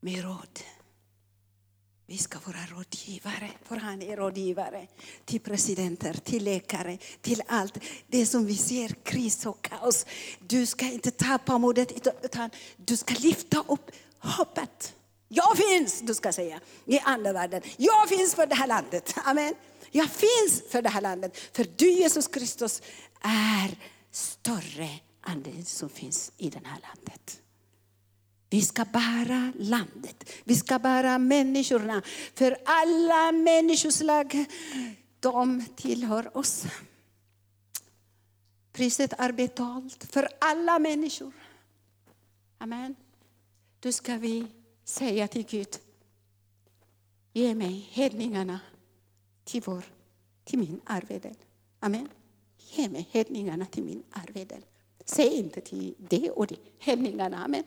med 0.00 0.24
råd. 0.24 0.60
Vi 2.08 2.18
ska 2.18 2.38
vara 2.46 2.66
rådgivare, 2.66 3.50
för 3.62 3.76
han 3.76 4.02
är 4.02 4.16
rådgivare 4.16 4.86
till 5.24 5.40
presidenter, 5.40 6.14
till 6.14 6.44
läkare, 6.44 6.98
till 7.20 7.42
allt. 7.46 7.78
Det 8.06 8.26
som 8.26 8.46
vi 8.46 8.56
ser, 8.56 8.88
kris 8.88 9.46
och 9.46 9.62
kaos. 9.62 10.06
Du 10.38 10.66
ska 10.66 10.84
inte 10.84 11.10
tappa 11.10 11.58
modet, 11.58 12.08
utan 12.22 12.50
du 12.76 12.96
ska 12.96 13.14
lyfta 13.14 13.64
upp 13.68 13.90
hoppet. 14.18 14.94
Jag 15.28 15.56
finns, 15.56 16.00
du 16.00 16.14
ska 16.14 16.32
säga, 16.32 16.60
i 16.84 16.98
andevärlden. 16.98 17.62
Jag 17.76 18.08
finns 18.08 18.34
för 18.34 18.46
det 18.46 18.54
här 18.54 18.66
landet. 18.66 19.14
Amen. 19.24 19.54
Jag 19.90 20.10
finns 20.10 20.62
för 20.68 20.82
det 20.82 20.88
här 20.88 21.00
landet. 21.00 21.38
För 21.52 21.66
du 21.76 21.90
Jesus 21.90 22.28
Kristus 22.28 22.82
är 23.20 23.78
större 24.10 24.88
än 25.26 25.42
det 25.42 25.68
som 25.68 25.88
finns 25.88 26.32
i 26.36 26.50
det 26.50 26.60
här 26.64 26.80
landet. 26.80 27.40
Vi 28.50 28.62
ska 28.62 28.84
bära 28.84 29.52
landet, 29.58 30.30
vi 30.44 30.56
ska 30.56 30.78
bära 30.78 31.18
människorna. 31.18 32.02
För 32.34 32.56
alla 32.64 33.32
människoslag, 33.32 34.44
de 35.20 35.64
tillhör 35.76 36.36
oss. 36.36 36.64
Priset 38.72 39.12
är 39.18 39.32
betalt 39.32 40.04
för 40.12 40.28
alla 40.40 40.78
människor. 40.78 41.32
Amen. 42.58 42.96
Då 43.80 43.92
ska 43.92 44.16
vi 44.16 44.46
säga 44.84 45.28
till 45.28 45.46
Gud, 45.46 45.78
ge 47.32 47.54
mig 47.54 47.88
hedningarna 47.90 48.60
till, 49.46 49.62
vår, 49.66 49.84
till 50.44 50.58
min 50.58 50.80
arvedel. 50.84 51.36
Amen. 51.80 52.08
Ge 52.58 52.88
mig 52.88 53.08
hedningarna 53.10 53.66
till 53.66 53.82
min 53.84 54.02
arvedel. 54.10 54.64
Säg 55.04 55.34
inte 55.34 55.60
till 55.60 55.94
det 55.98 56.30
och 56.30 56.46
det, 56.46 56.58
hedningarna. 56.78 57.44
Amen. 57.44 57.64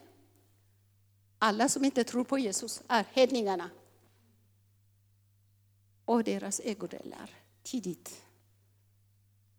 Alla 1.39 1.69
som 1.69 1.85
inte 1.85 2.03
tror 2.03 2.23
på 2.23 2.39
Jesus 2.39 2.81
är 2.87 3.05
hedningarna. 3.11 3.69
Och 6.05 6.23
deras 6.23 6.61
ägodelar 6.63 7.29
till 7.63 7.81
ditt 7.81 8.21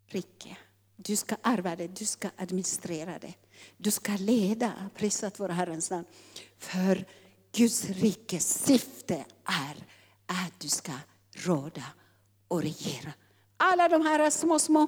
rike. 0.06 0.56
Du 0.96 1.16
ska 1.16 1.36
ärva 1.42 1.76
det, 1.76 1.86
du 1.86 2.04
ska 2.04 2.30
administrera 2.36 3.18
det. 3.18 3.34
Du 3.76 3.90
ska 3.90 4.16
leda, 4.16 4.90
prisat 4.94 5.40
vår 5.40 5.48
Herrens 5.48 5.90
namn. 5.90 6.06
För 6.58 7.06
Guds 7.52 7.84
rikes 7.84 8.64
syfte 8.64 9.24
är 9.44 9.86
att 10.26 10.60
du 10.60 10.68
ska 10.68 10.92
råda 11.32 11.84
och 12.50 12.62
regera. 12.62 13.12
Alla 13.56 13.88
de 13.88 14.02
här 14.02 14.30
små, 14.30 14.58
små, 14.58 14.86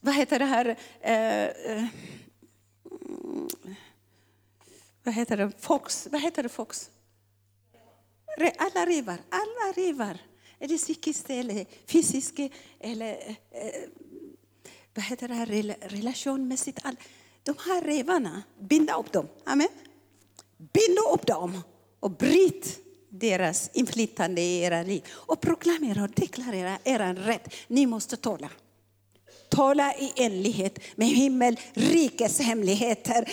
vad 0.00 0.14
heter 0.14 0.38
det 0.38 0.44
här, 0.44 0.78
eh, 1.00 1.44
eh, 1.44 1.84
vad 5.02 5.14
heter 5.14 5.36
det, 5.36 5.52
fox, 5.58 6.08
vad 6.12 6.20
heter 6.20 6.42
det, 6.42 6.48
fox? 6.48 6.90
Alla 8.58 8.86
rivar, 8.86 9.18
alla 9.28 9.72
rivar. 9.74 10.18
Är 10.58 10.68
det 10.68 10.78
psykiskt 10.78 11.30
eller 11.30 11.66
fysiskt 11.86 12.38
eller 12.80 13.36
eh, 13.50 13.88
vad 14.94 15.04
heter 15.04 15.28
det 15.28 15.34
här, 15.34 15.46
relationmässigt? 15.80 16.78
All, 16.82 16.96
de 17.42 17.54
här 17.66 17.82
revarna, 17.82 18.42
binda 18.58 18.96
upp 18.96 19.12
dem. 19.12 19.28
Amen. 19.44 19.68
Bind 20.56 20.98
upp 21.14 21.26
dem 21.26 21.62
och 22.00 22.10
bryt 22.10 22.78
deras 23.12 23.70
inflytande 23.72 24.40
i 24.40 24.62
era 24.62 24.82
liv. 24.82 25.02
Och 25.10 25.40
proklamera 25.40 26.02
och 26.02 26.10
deklarera 26.10 26.78
er 26.84 27.14
rätt. 27.14 27.54
Ni 27.68 27.86
måste 27.86 28.16
tala. 28.16 28.50
Tala 29.48 29.94
i 29.94 30.12
enlighet 30.16 30.78
med 30.96 31.08
himmelrikets 31.08 32.40
hemligheter. 32.40 33.28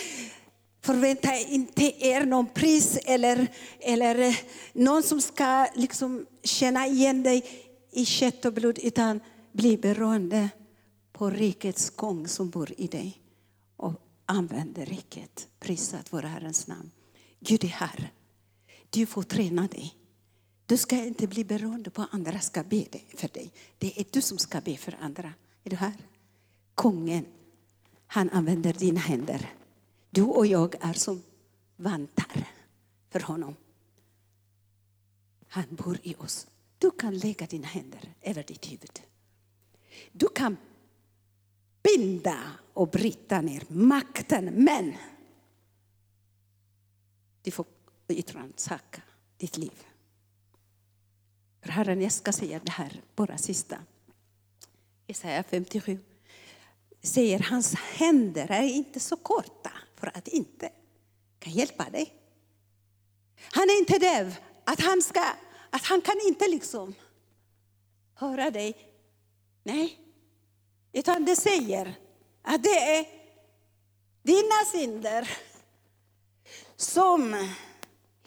Förvänta 0.82 1.36
inte 1.36 2.06
er 2.06 2.24
någon 2.24 2.46
pris 2.46 2.98
eller, 3.04 3.46
eller 3.80 4.18
eh, 4.18 4.34
någon 4.72 5.02
som 5.02 5.20
ska 5.20 5.66
liksom 5.74 6.26
känna 6.42 6.86
igen 6.86 7.22
dig 7.22 7.44
i 7.92 8.04
kött 8.04 8.44
och 8.44 8.52
blod, 8.52 8.78
utan 8.82 9.20
bli 9.52 9.76
beroende 9.76 10.48
på 11.12 11.30
rikets 11.30 11.90
kung 11.90 12.28
som 12.28 12.50
bor 12.50 12.72
i 12.76 12.86
dig 12.86 13.20
och 13.76 13.92
använd 14.26 14.78
riket. 14.78 15.48
Prisat 15.60 16.06
vår 16.10 16.22
Herrens 16.22 16.66
namn. 16.66 16.90
Gud 17.40 17.64
är 17.64 17.68
här. 17.68 18.12
Du 18.90 19.06
får 19.06 19.22
träna 19.22 19.68
dig. 19.68 19.94
Du 20.66 20.76
ska 20.76 20.96
inte 20.96 21.26
bli 21.26 21.44
beroende 21.44 21.90
på 21.90 22.02
att 22.02 22.14
andra 22.14 22.40
ska 22.40 22.62
be 22.62 22.86
för 23.16 23.28
dig. 23.28 23.52
Det 23.78 24.00
är 24.00 24.04
du 24.10 24.22
som 24.22 24.38
ska 24.38 24.60
be 24.60 24.76
för 24.76 24.96
andra. 25.00 25.32
Är 25.64 25.70
du 25.70 25.76
här? 25.76 25.96
Kungen, 26.74 27.26
han 28.06 28.30
använder 28.30 28.72
dina 28.72 29.00
händer. 29.00 29.54
Du 30.10 30.22
och 30.22 30.46
jag 30.46 30.74
är 30.80 30.92
som 30.92 31.22
vantar 31.76 32.48
för 33.10 33.20
honom. 33.20 33.56
Han 35.48 35.64
bor 35.70 35.98
i 36.02 36.14
oss. 36.14 36.46
Du 36.78 36.90
kan 36.90 37.18
lägga 37.18 37.46
dina 37.46 37.66
händer 37.66 38.14
över 38.20 38.42
ditt 38.42 38.72
huvud. 38.72 39.00
Du 40.12 40.28
kan 40.28 40.56
binda 41.82 42.38
och 42.72 42.88
bryta 42.88 43.40
ner 43.40 43.64
makten, 43.68 44.44
men 44.44 44.94
du 47.42 47.50
får 47.50 47.66
och 48.18 48.34
rannsaka 48.34 49.02
ditt 49.36 49.56
liv. 49.56 49.86
För 51.62 51.70
Herren, 51.70 52.02
jag 52.02 52.12
ska 52.12 52.32
säga 52.32 52.60
det 52.64 52.70
här, 52.70 53.02
bara 53.14 53.38
sista. 53.38 53.78
Jesaja 55.06 55.42
57 55.42 55.98
säger 57.02 57.38
hans 57.38 57.74
händer 57.74 58.50
är 58.50 58.62
inte 58.62 59.00
så 59.00 59.16
korta 59.16 59.72
för 59.96 60.16
att 60.16 60.28
inte 60.28 60.72
kan 61.38 61.52
hjälpa 61.52 61.90
dig. 61.90 62.14
Han 63.52 63.70
är 63.70 63.78
inte 63.78 63.98
döv, 63.98 64.36
att 64.64 64.80
han, 64.80 65.02
ska, 65.02 65.24
att 65.70 65.84
han 65.84 66.00
kan 66.00 66.16
inte 66.28 66.48
liksom 66.48 66.94
höra 68.14 68.50
dig. 68.50 68.76
Nej, 69.62 69.98
utan 70.92 71.24
det 71.24 71.36
säger 71.36 71.98
att 72.42 72.62
det 72.62 72.96
är 72.96 73.06
dina 74.22 74.64
synder 74.72 75.30
som 76.76 77.48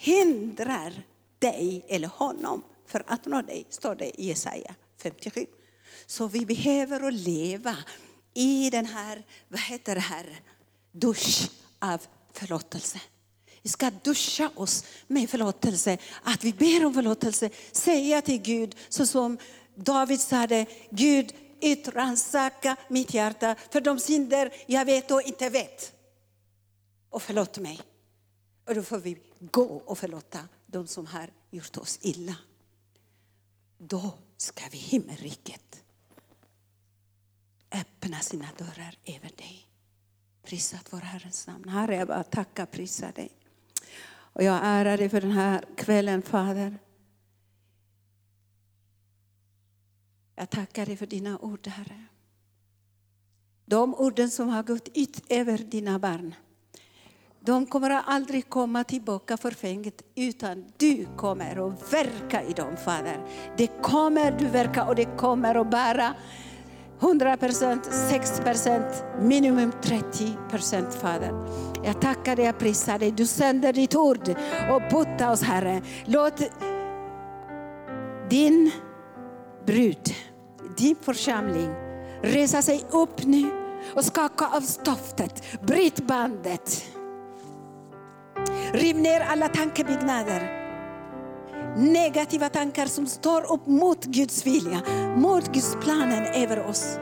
hindrar 0.04 1.04
dig 1.40 1.86
eller 1.88 2.08
honom 2.08 2.64
för 2.86 3.04
att 3.08 3.26
nå 3.26 3.42
dig, 3.42 3.66
står 3.70 3.96
det 3.96 4.22
i 4.22 4.28
Jesaja 4.28 4.76
57. 4.98 5.46
Så 6.06 6.28
vi 6.28 6.46
behöver 6.46 7.08
att 7.08 7.14
leva 7.14 7.78
i 8.34 8.70
den 8.70 8.86
här, 8.86 9.24
vad 9.48 9.60
heter 9.60 9.96
det 9.96 10.02
här, 10.02 10.40
dusch 10.92 11.50
av 11.80 12.02
förlåtelse. 12.34 13.02
Vi 13.62 13.70
ska 13.70 13.92
duscha 14.04 14.52
oss 14.56 14.86
med 15.08 15.30
förlåtelse, 15.30 15.98
att 16.24 16.44
vi 16.44 16.54
ber 16.54 16.86
om 16.86 16.94
förlåtelse, 16.94 17.50
säga 17.72 18.22
till 18.22 18.42
Gud 18.42 18.76
så 18.90 19.06
som 19.06 19.38
David 19.76 20.22
sade, 20.22 20.66
Gud 20.90 21.34
utrannsaka 21.62 22.76
mitt 22.88 23.14
hjärta 23.14 23.56
för 23.72 23.82
de 23.82 24.00
synder 24.00 24.54
jag 24.68 24.86
vet 24.86 25.12
och 25.12 25.22
inte 25.22 25.50
vet. 25.50 25.94
Och 27.10 27.22
förlåt 27.22 27.58
mig. 27.58 27.82
Och 28.68 28.76
då 28.76 28.84
får 28.84 28.98
vi 28.98 29.18
gå 29.52 29.64
och 29.64 29.98
förlåta 29.98 30.48
de 30.66 30.88
som 30.88 31.06
har 31.06 31.30
gjort 31.52 31.78
oss 31.78 32.00
illa. 32.02 32.36
Då 33.78 34.14
ska 34.38 34.64
vi 34.72 34.78
himmelriket 34.78 35.84
öppna 37.72 38.20
sina 38.20 38.48
dörrar 38.58 38.98
över 39.06 39.30
dig. 39.38 39.68
Prisat 40.44 40.94
vår 40.94 41.00
Herrens 41.00 41.48
namn. 41.48 41.70
Herre, 41.70 41.96
jag 41.96 42.08
bara 42.08 42.24
tackar, 42.24 42.66
prisar 42.66 43.12
dig. 43.12 43.32
Och 44.06 44.44
jag 44.44 44.60
ärar 44.64 44.98
dig 44.98 45.10
för 45.10 45.22
den 45.22 45.32
här 45.32 45.66
kvällen, 45.76 46.22
Fader. 46.22 46.80
Jag 50.36 50.50
tackar 50.50 50.86
dig 50.86 50.98
för 50.98 51.08
dina 51.08 51.40
ord, 51.40 51.68
Herre. 51.68 52.06
De 53.66 53.96
orden 53.96 54.32
som 54.32 54.50
har 54.50 54.64
gått 54.64 54.90
ut 54.94 55.22
över 55.30 55.58
dina 55.58 56.00
barn. 56.00 56.36
De 57.46 57.66
kommer 57.66 57.90
aldrig 58.06 58.50
komma 58.50 58.84
tillbaka 58.84 59.38
förfängt 59.38 60.02
utan 60.16 60.66
du 60.78 61.08
kommer 61.18 61.68
att 61.68 61.94
verka 61.94 62.44
i 62.44 62.54
dem, 62.54 62.78
Fader. 62.86 63.18
Det 63.58 63.68
kommer 63.68 64.32
du 64.32 64.46
verka 64.46 64.86
och 64.86 64.96
det 64.96 65.18
kommer 65.18 65.56
att 65.56 65.72
bära 65.72 66.14
100 67.02 67.38
procent, 67.38 67.86
60 68.10 68.44
procent, 68.44 69.06
minimum 69.20 69.72
30 69.82 70.38
procent, 70.50 70.94
Fader. 70.94 71.32
Jag 71.84 72.02
tackar 72.02 72.36
dig, 72.36 72.46
jag 72.46 72.60
prisar 72.60 73.00
dig. 73.00 73.12
Du 73.12 73.26
sänder 73.26 73.74
ditt 73.74 73.96
ord 73.96 74.30
och 74.72 74.82
bota 74.92 75.32
oss, 75.32 75.42
Herre. 75.42 75.82
Låt 76.06 76.42
din 78.30 78.72
brud, 79.66 80.16
din 80.78 80.96
församling 81.02 81.74
resa 82.22 82.62
sig 82.62 82.86
upp 82.92 83.24
nu 83.26 83.52
och 83.96 84.06
skaka 84.06 84.48
av 84.48 84.62
stoftet, 84.62 85.62
bryt 85.62 86.08
bandet. 86.08 86.86
Riv 88.74 88.96
ner 88.96 89.22
alla 89.22 89.48
tankebyggnader. 89.48 90.42
Negativa 91.78 92.50
tankar 92.50 92.86
som 92.86 93.08
står 93.08 93.54
upp 93.54 93.68
mot 93.68 94.06
Guds 94.06 94.46
vilja, 94.46 94.82
mot 95.16 95.54
Guds 95.54 95.78
planen 95.82 96.26
över 96.26 96.68
oss. 96.68 97.00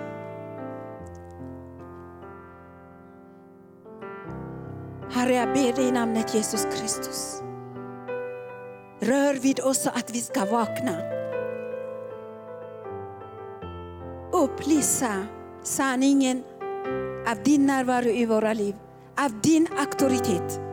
Herre, 5.11 5.33
jag 5.33 5.47
ber 5.47 5.75
dig 5.75 5.87
i 5.87 5.91
namnet 5.91 6.35
Jesus 6.35 6.65
Kristus. 6.65 7.41
Rör 8.99 9.33
vid 9.33 9.59
oss 9.59 9.83
så 9.83 9.89
att 9.89 10.11
vi 10.11 10.21
ska 10.21 10.45
vakna. 10.45 10.97
Upplysa 14.33 15.25
sanningen 15.63 16.43
av 17.27 17.43
din 17.43 17.65
närvaro 17.65 18.09
i 18.09 18.25
våra 18.25 18.53
liv, 18.53 18.75
av 19.19 19.41
din 19.41 19.67
auktoritet 19.79 20.70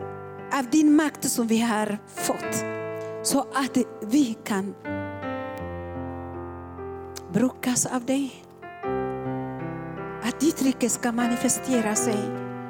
av 0.53 0.69
din 0.69 0.95
makt 0.95 1.23
som 1.23 1.47
vi 1.47 1.59
har 1.59 1.97
fått. 2.15 2.65
Så 3.23 3.39
att 3.39 3.77
vi 4.01 4.37
kan 4.43 4.75
brukas 7.33 7.85
av 7.85 8.05
dig. 8.05 8.45
Att 10.23 10.39
ditt 10.39 10.61
rike 10.61 10.89
ska 10.89 11.11
manifestera 11.11 11.95
sig. 11.95 12.17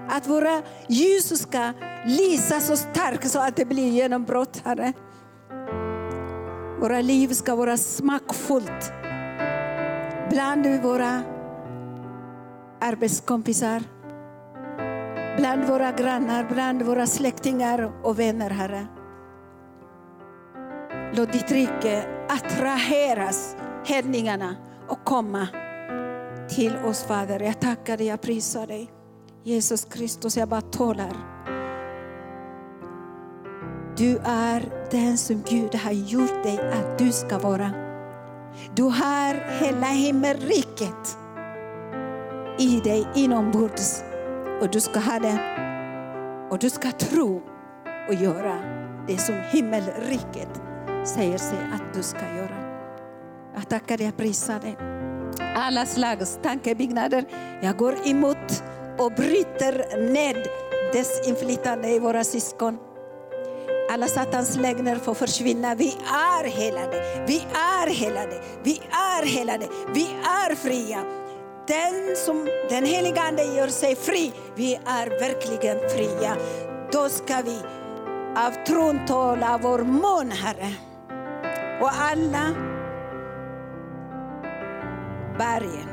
Att 0.09 0.27
våra 0.27 0.61
ljus 0.87 1.41
ska 1.41 1.73
lysa 2.05 2.59
så 2.59 2.77
starkt 2.77 3.31
så 3.31 3.39
att 3.39 3.55
det 3.55 3.65
blir 3.65 3.91
genombrott, 3.91 4.61
Herre. 4.65 4.93
Våra 6.81 7.01
liv 7.01 7.27
ska 7.33 7.55
vara 7.55 7.77
smakfullt 7.77 8.93
bland 10.29 10.67
våra 10.83 11.21
arbetskompisar 12.81 13.83
bland 15.39 15.65
våra 15.65 15.91
grannar, 15.91 16.47
bland 16.49 16.81
våra 16.81 17.07
släktingar 17.07 17.91
och 18.03 18.19
vänner, 18.19 18.49
Herre. 18.49 18.87
Låt 21.13 21.31
ditt 21.33 21.51
rike 21.51 22.05
attraheras, 22.29 23.55
hedningarna, 23.85 24.55
och 24.87 25.03
komma 25.03 25.47
till 26.49 26.77
oss, 26.77 27.03
Fader. 27.03 27.39
Jag 27.39 27.59
tackar 27.59 27.97
dig, 27.97 28.07
jag 28.07 28.21
prisar 28.21 28.67
dig. 28.67 28.91
Jesus 29.43 29.85
Kristus, 29.85 30.37
jag 30.37 30.49
bara 30.49 30.61
talar. 30.61 31.13
Du 33.97 34.17
är 34.23 34.87
den 34.91 35.17
som 35.17 35.43
Gud 35.49 35.75
har 35.75 35.91
gjort 35.91 36.43
dig 36.43 36.59
att 36.73 36.99
du 36.99 37.11
ska 37.11 37.39
vara. 37.39 37.71
Du 38.75 38.83
har 38.83 39.61
hela 39.65 39.87
himmelriket 39.87 41.17
i 42.57 42.79
dig 42.79 43.07
inombords. 43.15 44.08
Och 44.61 44.69
du 44.71 44.81
ska 44.81 44.99
ha 44.99 45.19
det. 45.19 45.39
Och 46.51 46.59
du 46.59 46.69
ska 46.69 46.91
tro 46.91 47.41
och 48.07 48.13
göra 48.13 48.59
det 49.07 49.17
som 49.17 49.35
himmelriket 49.51 50.61
säger 51.15 51.37
sig 51.37 51.57
att 51.73 51.93
du 51.93 52.03
ska 52.03 52.19
göra. 52.19 52.57
Jag 53.55 53.69
tackar 53.69 53.97
dig 53.97 54.07
och 54.07 54.17
prisar 54.17 54.59
dig. 54.59 54.77
Alla 55.55 55.85
slags 55.85 56.39
tankebyggnader 56.43 57.25
jag 57.61 57.77
går 57.77 57.95
emot 58.07 58.63
och 58.97 59.11
bryter 59.11 59.97
ned 60.13 60.47
dess 60.93 61.27
inflytande 61.27 61.89
i 61.89 61.99
våra 61.99 62.23
syskon. 62.23 62.77
Alla 63.91 64.07
Satans 64.07 64.57
lögner 64.57 64.95
får 64.95 65.13
försvinna. 65.13 65.75
Vi 65.75 65.97
är 66.07 66.49
helade, 66.49 67.25
vi 67.27 67.45
är 67.53 67.89
helade, 67.89 68.41
vi 68.63 68.81
är 68.91 69.25
helade, 69.25 69.67
vi 69.93 70.03
är 70.23 70.55
fria. 70.55 71.18
Den 71.69 72.15
som 72.15 72.47
den 72.69 72.85
heliga 72.85 73.21
Ande 73.21 73.43
gör 73.43 73.67
sig 73.67 73.95
fri, 73.95 74.33
vi 74.55 74.75
är 74.75 75.09
verkligen 75.09 75.89
fria. 75.89 76.37
Då 76.91 77.09
ska 77.09 77.41
vi 77.45 77.59
av 78.37 78.65
tron 78.65 79.05
tala 79.07 79.59
vår 79.63 79.79
mun, 79.79 80.31
Herre. 80.31 80.73
Och 81.81 81.91
alla 81.91 82.55
bergen 85.37 85.89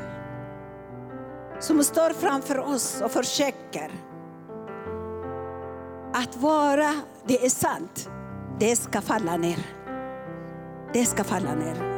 som 1.59 1.83
står 1.83 2.09
framför 2.13 2.59
oss 2.59 3.01
och 3.01 3.11
försöker 3.11 3.91
att 6.13 6.35
vara, 6.35 6.93
det 7.25 7.45
är 7.45 7.49
sant, 7.49 8.09
det 8.59 8.75
ska 8.75 9.01
falla 9.01 9.37
ner. 9.37 9.59
Det 10.93 11.05
ska 11.05 11.23
falla 11.23 11.55
ner. 11.55 11.96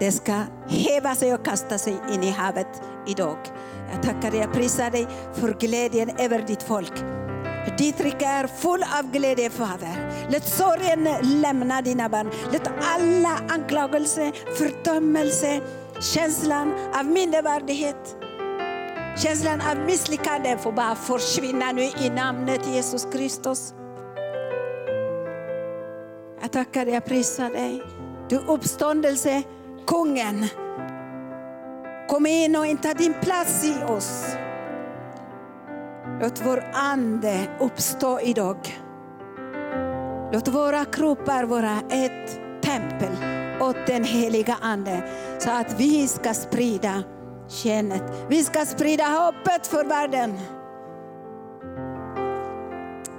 Det 0.00 0.12
ska 0.12 0.32
häva 0.68 1.14
sig 1.14 1.34
och 1.34 1.44
kasta 1.44 1.78
sig 1.78 1.96
in 2.12 2.22
i 2.22 2.30
havet 2.30 2.82
idag. 3.06 3.38
Jag 3.92 4.02
tackar 4.02 4.30
dig 4.30 4.40
jag 4.40 4.52
prisar 4.52 4.90
dig 4.90 5.06
för 5.34 5.54
glädjen 5.60 6.10
över 6.18 6.44
ditt 6.46 6.62
folk. 6.62 6.92
Ditt 7.78 8.00
rike 8.00 8.26
är 8.26 8.46
full 8.46 8.82
av 8.98 9.12
glädje, 9.12 9.50
Fader. 9.50 10.28
Låt 10.32 10.44
sorgen 10.44 11.08
lämna 11.40 11.82
dina 11.82 12.08
barn. 12.08 12.30
Låt 12.52 12.70
alla 12.96 13.40
anklagelser, 13.48 14.32
fördömelse, 14.58 15.60
känslan 16.00 16.74
av 16.98 17.06
mindervärdighet, 17.06 18.16
känslan 19.16 19.60
av 19.60 19.86
misslyckande 19.86 20.56
får 20.58 20.72
bara 20.72 20.94
försvinna 20.94 21.72
nu 21.72 21.82
i 21.82 22.10
namnet 22.10 22.66
Jesus 22.66 23.06
Kristus. 23.12 23.74
Jag 26.40 26.52
tackar 26.52 26.84
dig 26.84 26.94
jag 26.94 27.04
prisar 27.04 27.50
dig. 27.50 27.82
Du 28.28 28.36
uppståndelse, 28.36 29.42
kungen. 29.90 30.46
Kom 32.08 32.26
in 32.26 32.56
och 32.56 32.66
inta 32.66 32.94
din 32.94 33.14
plats 33.22 33.64
i 33.64 33.84
oss. 33.84 34.36
Låt 36.20 36.46
vår 36.46 36.64
ande 36.72 37.48
uppstå 37.60 38.20
idag. 38.20 38.56
Låt 40.32 40.48
våra 40.48 40.84
kroppar 40.84 41.44
vara 41.44 41.80
ett 41.90 42.40
tempel 42.62 43.12
åt 43.60 43.86
den 43.86 44.04
heliga 44.04 44.56
Ande 44.60 45.04
så 45.38 45.50
att 45.50 45.80
vi 45.80 46.08
ska 46.08 46.34
sprida 46.34 47.02
kännet. 47.48 48.02
Vi 48.28 48.44
ska 48.44 48.64
sprida 48.64 49.04
hoppet 49.04 49.66
för 49.66 49.84
världen. 49.84 50.38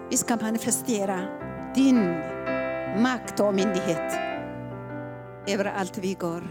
Vi 0.09 0.17
ska 0.17 0.35
manifestera 0.35 1.19
din 1.75 2.19
makt 3.01 3.39
och 3.39 3.53
myndighet 3.53 4.30
överallt 5.47 5.97
vi 5.97 6.13
går. 6.13 6.43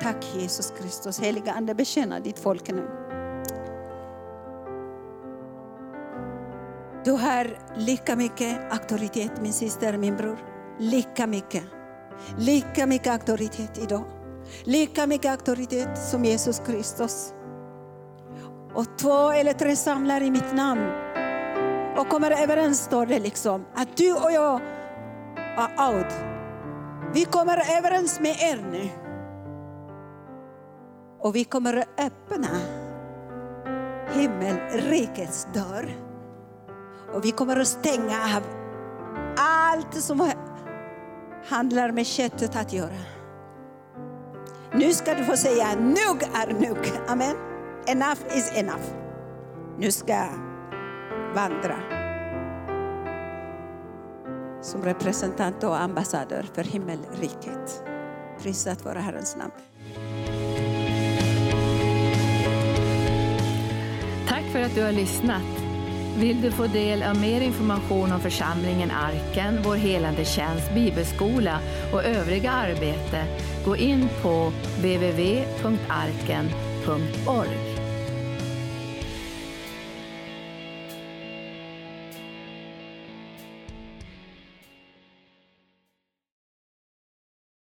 Tack 0.00 0.24
Jesus 0.34 0.72
Kristus. 0.80 1.20
Heliga 1.20 1.52
Ande, 1.52 1.74
betjäna 1.74 2.20
ditt 2.20 2.38
folk 2.38 2.68
nu. 2.68 2.88
Du 7.04 7.12
har 7.12 7.58
lika 7.76 8.16
mycket 8.16 8.72
auktoritet 8.72 9.42
min 9.42 9.52
syster, 9.52 9.98
min 9.98 10.16
bror. 10.16 10.38
Lika 10.78 11.26
mycket. 11.26 11.64
Lika 12.38 12.86
mycket 12.86 13.12
auktoritet 13.12 13.78
idag. 13.78 14.04
Lika 14.64 15.06
mycket 15.06 15.30
auktoritet 15.30 15.98
som 15.98 16.24
Jesus 16.24 16.62
Kristus. 16.66 17.34
Och 18.74 18.98
två 18.98 19.30
eller 19.30 19.52
tre 19.52 19.76
samlar 19.76 20.22
i 20.22 20.30
mitt 20.30 20.54
namn 20.54 20.90
och 21.96 22.08
kommer 22.08 22.42
överens, 22.42 22.84
står 22.84 23.06
det 23.06 23.18
liksom, 23.18 23.64
att 23.74 23.96
du 23.96 24.12
och 24.12 24.32
jag 24.32 24.60
är 25.36 25.90
out. 25.90 26.35
Vi 27.12 27.24
kommer 27.24 27.78
överens 27.78 28.20
med 28.20 28.36
er 28.40 28.64
nu. 28.70 28.90
Och 31.20 31.34
vi 31.34 31.44
kommer 31.44 31.76
att 31.76 32.00
öppna 32.00 32.48
himmelrikets 34.12 35.48
dörr. 35.54 35.96
Och 37.14 37.24
vi 37.24 37.30
kommer 37.30 37.60
att 37.60 37.66
stänga 37.66 38.36
av 38.36 38.42
allt 39.36 39.94
som 39.94 40.30
handlar 41.48 41.92
med 41.92 42.06
köttet 42.06 42.56
att 42.56 42.72
göra. 42.72 43.16
Nu 44.74 44.92
ska 44.92 45.14
du 45.14 45.24
få 45.24 45.36
säga 45.36 45.74
nog 45.74 46.22
är 46.34 46.68
nog. 46.68 46.92
Amen. 47.08 47.36
Enough 47.86 48.36
is 48.36 48.52
enough. 48.54 48.84
Nu 49.78 49.90
ska 49.90 50.12
jag 50.12 50.38
vandra 51.34 51.95
som 54.66 54.82
representant 54.82 55.64
och 55.64 55.80
ambassadör 55.80 56.46
för 56.54 56.64
himmelriket. 56.64 57.82
Prisat 58.42 58.84
vara 58.84 59.00
Herrens 59.00 59.36
namn. 59.36 59.52
Tack 64.28 64.44
för 64.52 64.60
att 64.60 64.74
du 64.74 64.82
har 64.82 64.92
lyssnat. 64.92 65.42
Vill 66.18 66.42
du 66.42 66.50
få 66.50 66.66
del 66.66 67.02
av 67.02 67.20
mer 67.20 67.40
information 67.40 68.12
om 68.12 68.20
församlingen 68.20 68.90
Arken, 68.90 69.58
vår 69.64 69.76
helande 69.76 70.24
tjänst, 70.24 70.74
bibelskola 70.74 71.58
och 71.92 72.04
övriga 72.04 72.50
arbete, 72.50 73.24
gå 73.64 73.76
in 73.76 74.08
på 74.22 74.52
www.arken.org. 74.78 75.36